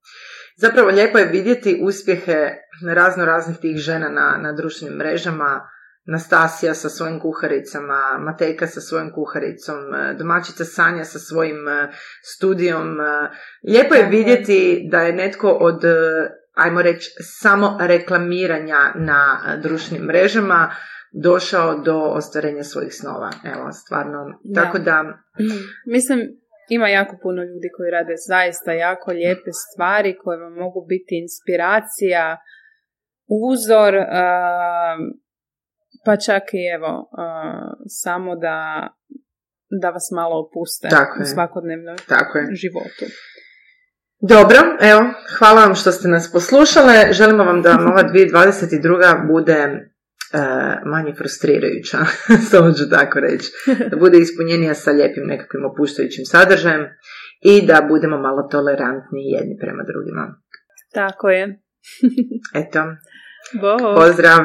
Zapravo 0.57 0.89
lijepo 0.89 1.19
je 1.19 1.33
vidjeti 1.39 1.81
uspjehe 1.83 2.41
razno 2.95 3.25
raznih 3.25 3.57
tih 3.59 3.77
žena 3.77 4.09
na, 4.09 4.39
na 4.43 4.53
društvenim 4.53 4.99
mrežama, 4.99 5.69
Nastasija 6.11 6.75
sa 6.75 6.89
svojim 6.89 7.21
kuharicama, 7.21 8.19
Matejka 8.19 8.67
sa 8.67 8.81
svojom 8.81 9.13
kuharicom, 9.13 9.95
e, 9.95 10.15
domaćica 10.19 10.65
Sanja 10.65 11.05
sa 11.05 11.19
svojim 11.19 11.69
e, 11.69 11.89
studijom. 12.23 13.01
E, 13.01 13.05
lijepo 13.71 13.95
je 13.95 14.07
vidjeti 14.07 14.89
da 14.91 15.01
je 15.01 15.13
netko 15.13 15.51
od, 15.51 15.83
ajmo 16.55 16.83
reći, 16.83 17.11
samo 17.21 17.79
reklamiranja 17.81 18.93
na 18.95 19.41
društvenim 19.63 20.07
mrežama 20.07 20.71
došao 21.13 21.79
do 21.79 21.99
ostvarenja 21.99 22.63
svojih 22.65 22.95
snova. 22.95 23.31
Evo, 23.45 23.73
stvarno. 23.73 24.41
Tako 24.55 24.79
da... 24.79 25.05
Mislim, 25.95 26.21
ima 26.69 26.89
jako 26.89 27.17
puno 27.23 27.43
ljudi 27.43 27.69
koji 27.77 27.91
rade 27.91 28.15
zaista 28.29 28.73
jako 28.73 29.11
lijepe 29.13 29.51
stvari 29.53 30.19
koje 30.25 30.39
vam 30.39 30.53
mogu 30.53 30.87
biti 30.89 31.15
inspiracija, 31.23 32.37
uzor, 33.51 33.95
pa 36.05 36.17
čak 36.17 36.43
i 36.53 36.65
evo, 36.77 37.11
samo 37.87 38.37
da, 38.37 38.89
da 39.83 39.91
vas 39.91 40.09
malo 40.15 40.35
opuste 40.45 40.89
Tako 40.89 41.23
u 41.23 41.25
svakodnevnom 41.25 41.97
Tako 42.09 42.39
je. 42.39 42.45
životu. 42.55 43.05
Dobro, 44.21 44.59
evo, 44.81 45.03
hvala 45.39 45.65
vam 45.65 45.75
što 45.75 45.93
ste 45.93 46.09
nas 46.09 46.33
poslušale. 46.33 47.13
Želimo 47.13 47.45
vam 47.45 47.63
da 47.63 47.71
vam 47.71 47.87
ova 47.87 48.03
2022. 48.13 49.27
bude 49.33 49.59
uh, 50.35 50.91
manje 50.93 51.15
frustrirajuća, 51.15 51.99
samo 52.51 52.73
ću 52.73 52.91
tako 52.91 53.21
reći. 53.21 53.53
Da 53.91 53.97
bude 53.97 54.19
ispunjenija 54.19 54.75
sa 54.75 54.91
lijepim 54.91 55.25
nekakvim 55.27 55.65
opuštajućim 55.65 56.25
sadržajem 56.25 56.87
i 57.41 57.67
da 57.67 57.87
budemo 57.89 58.19
malo 58.19 58.43
tolerantni 58.43 59.31
jedni 59.35 59.57
prema 59.61 59.83
drugima. 59.91 60.35
Tako 60.95 61.29
je. 61.31 61.61
Eto. 62.63 62.81
Bo. 63.61 63.95
Pozdrav. 63.95 64.41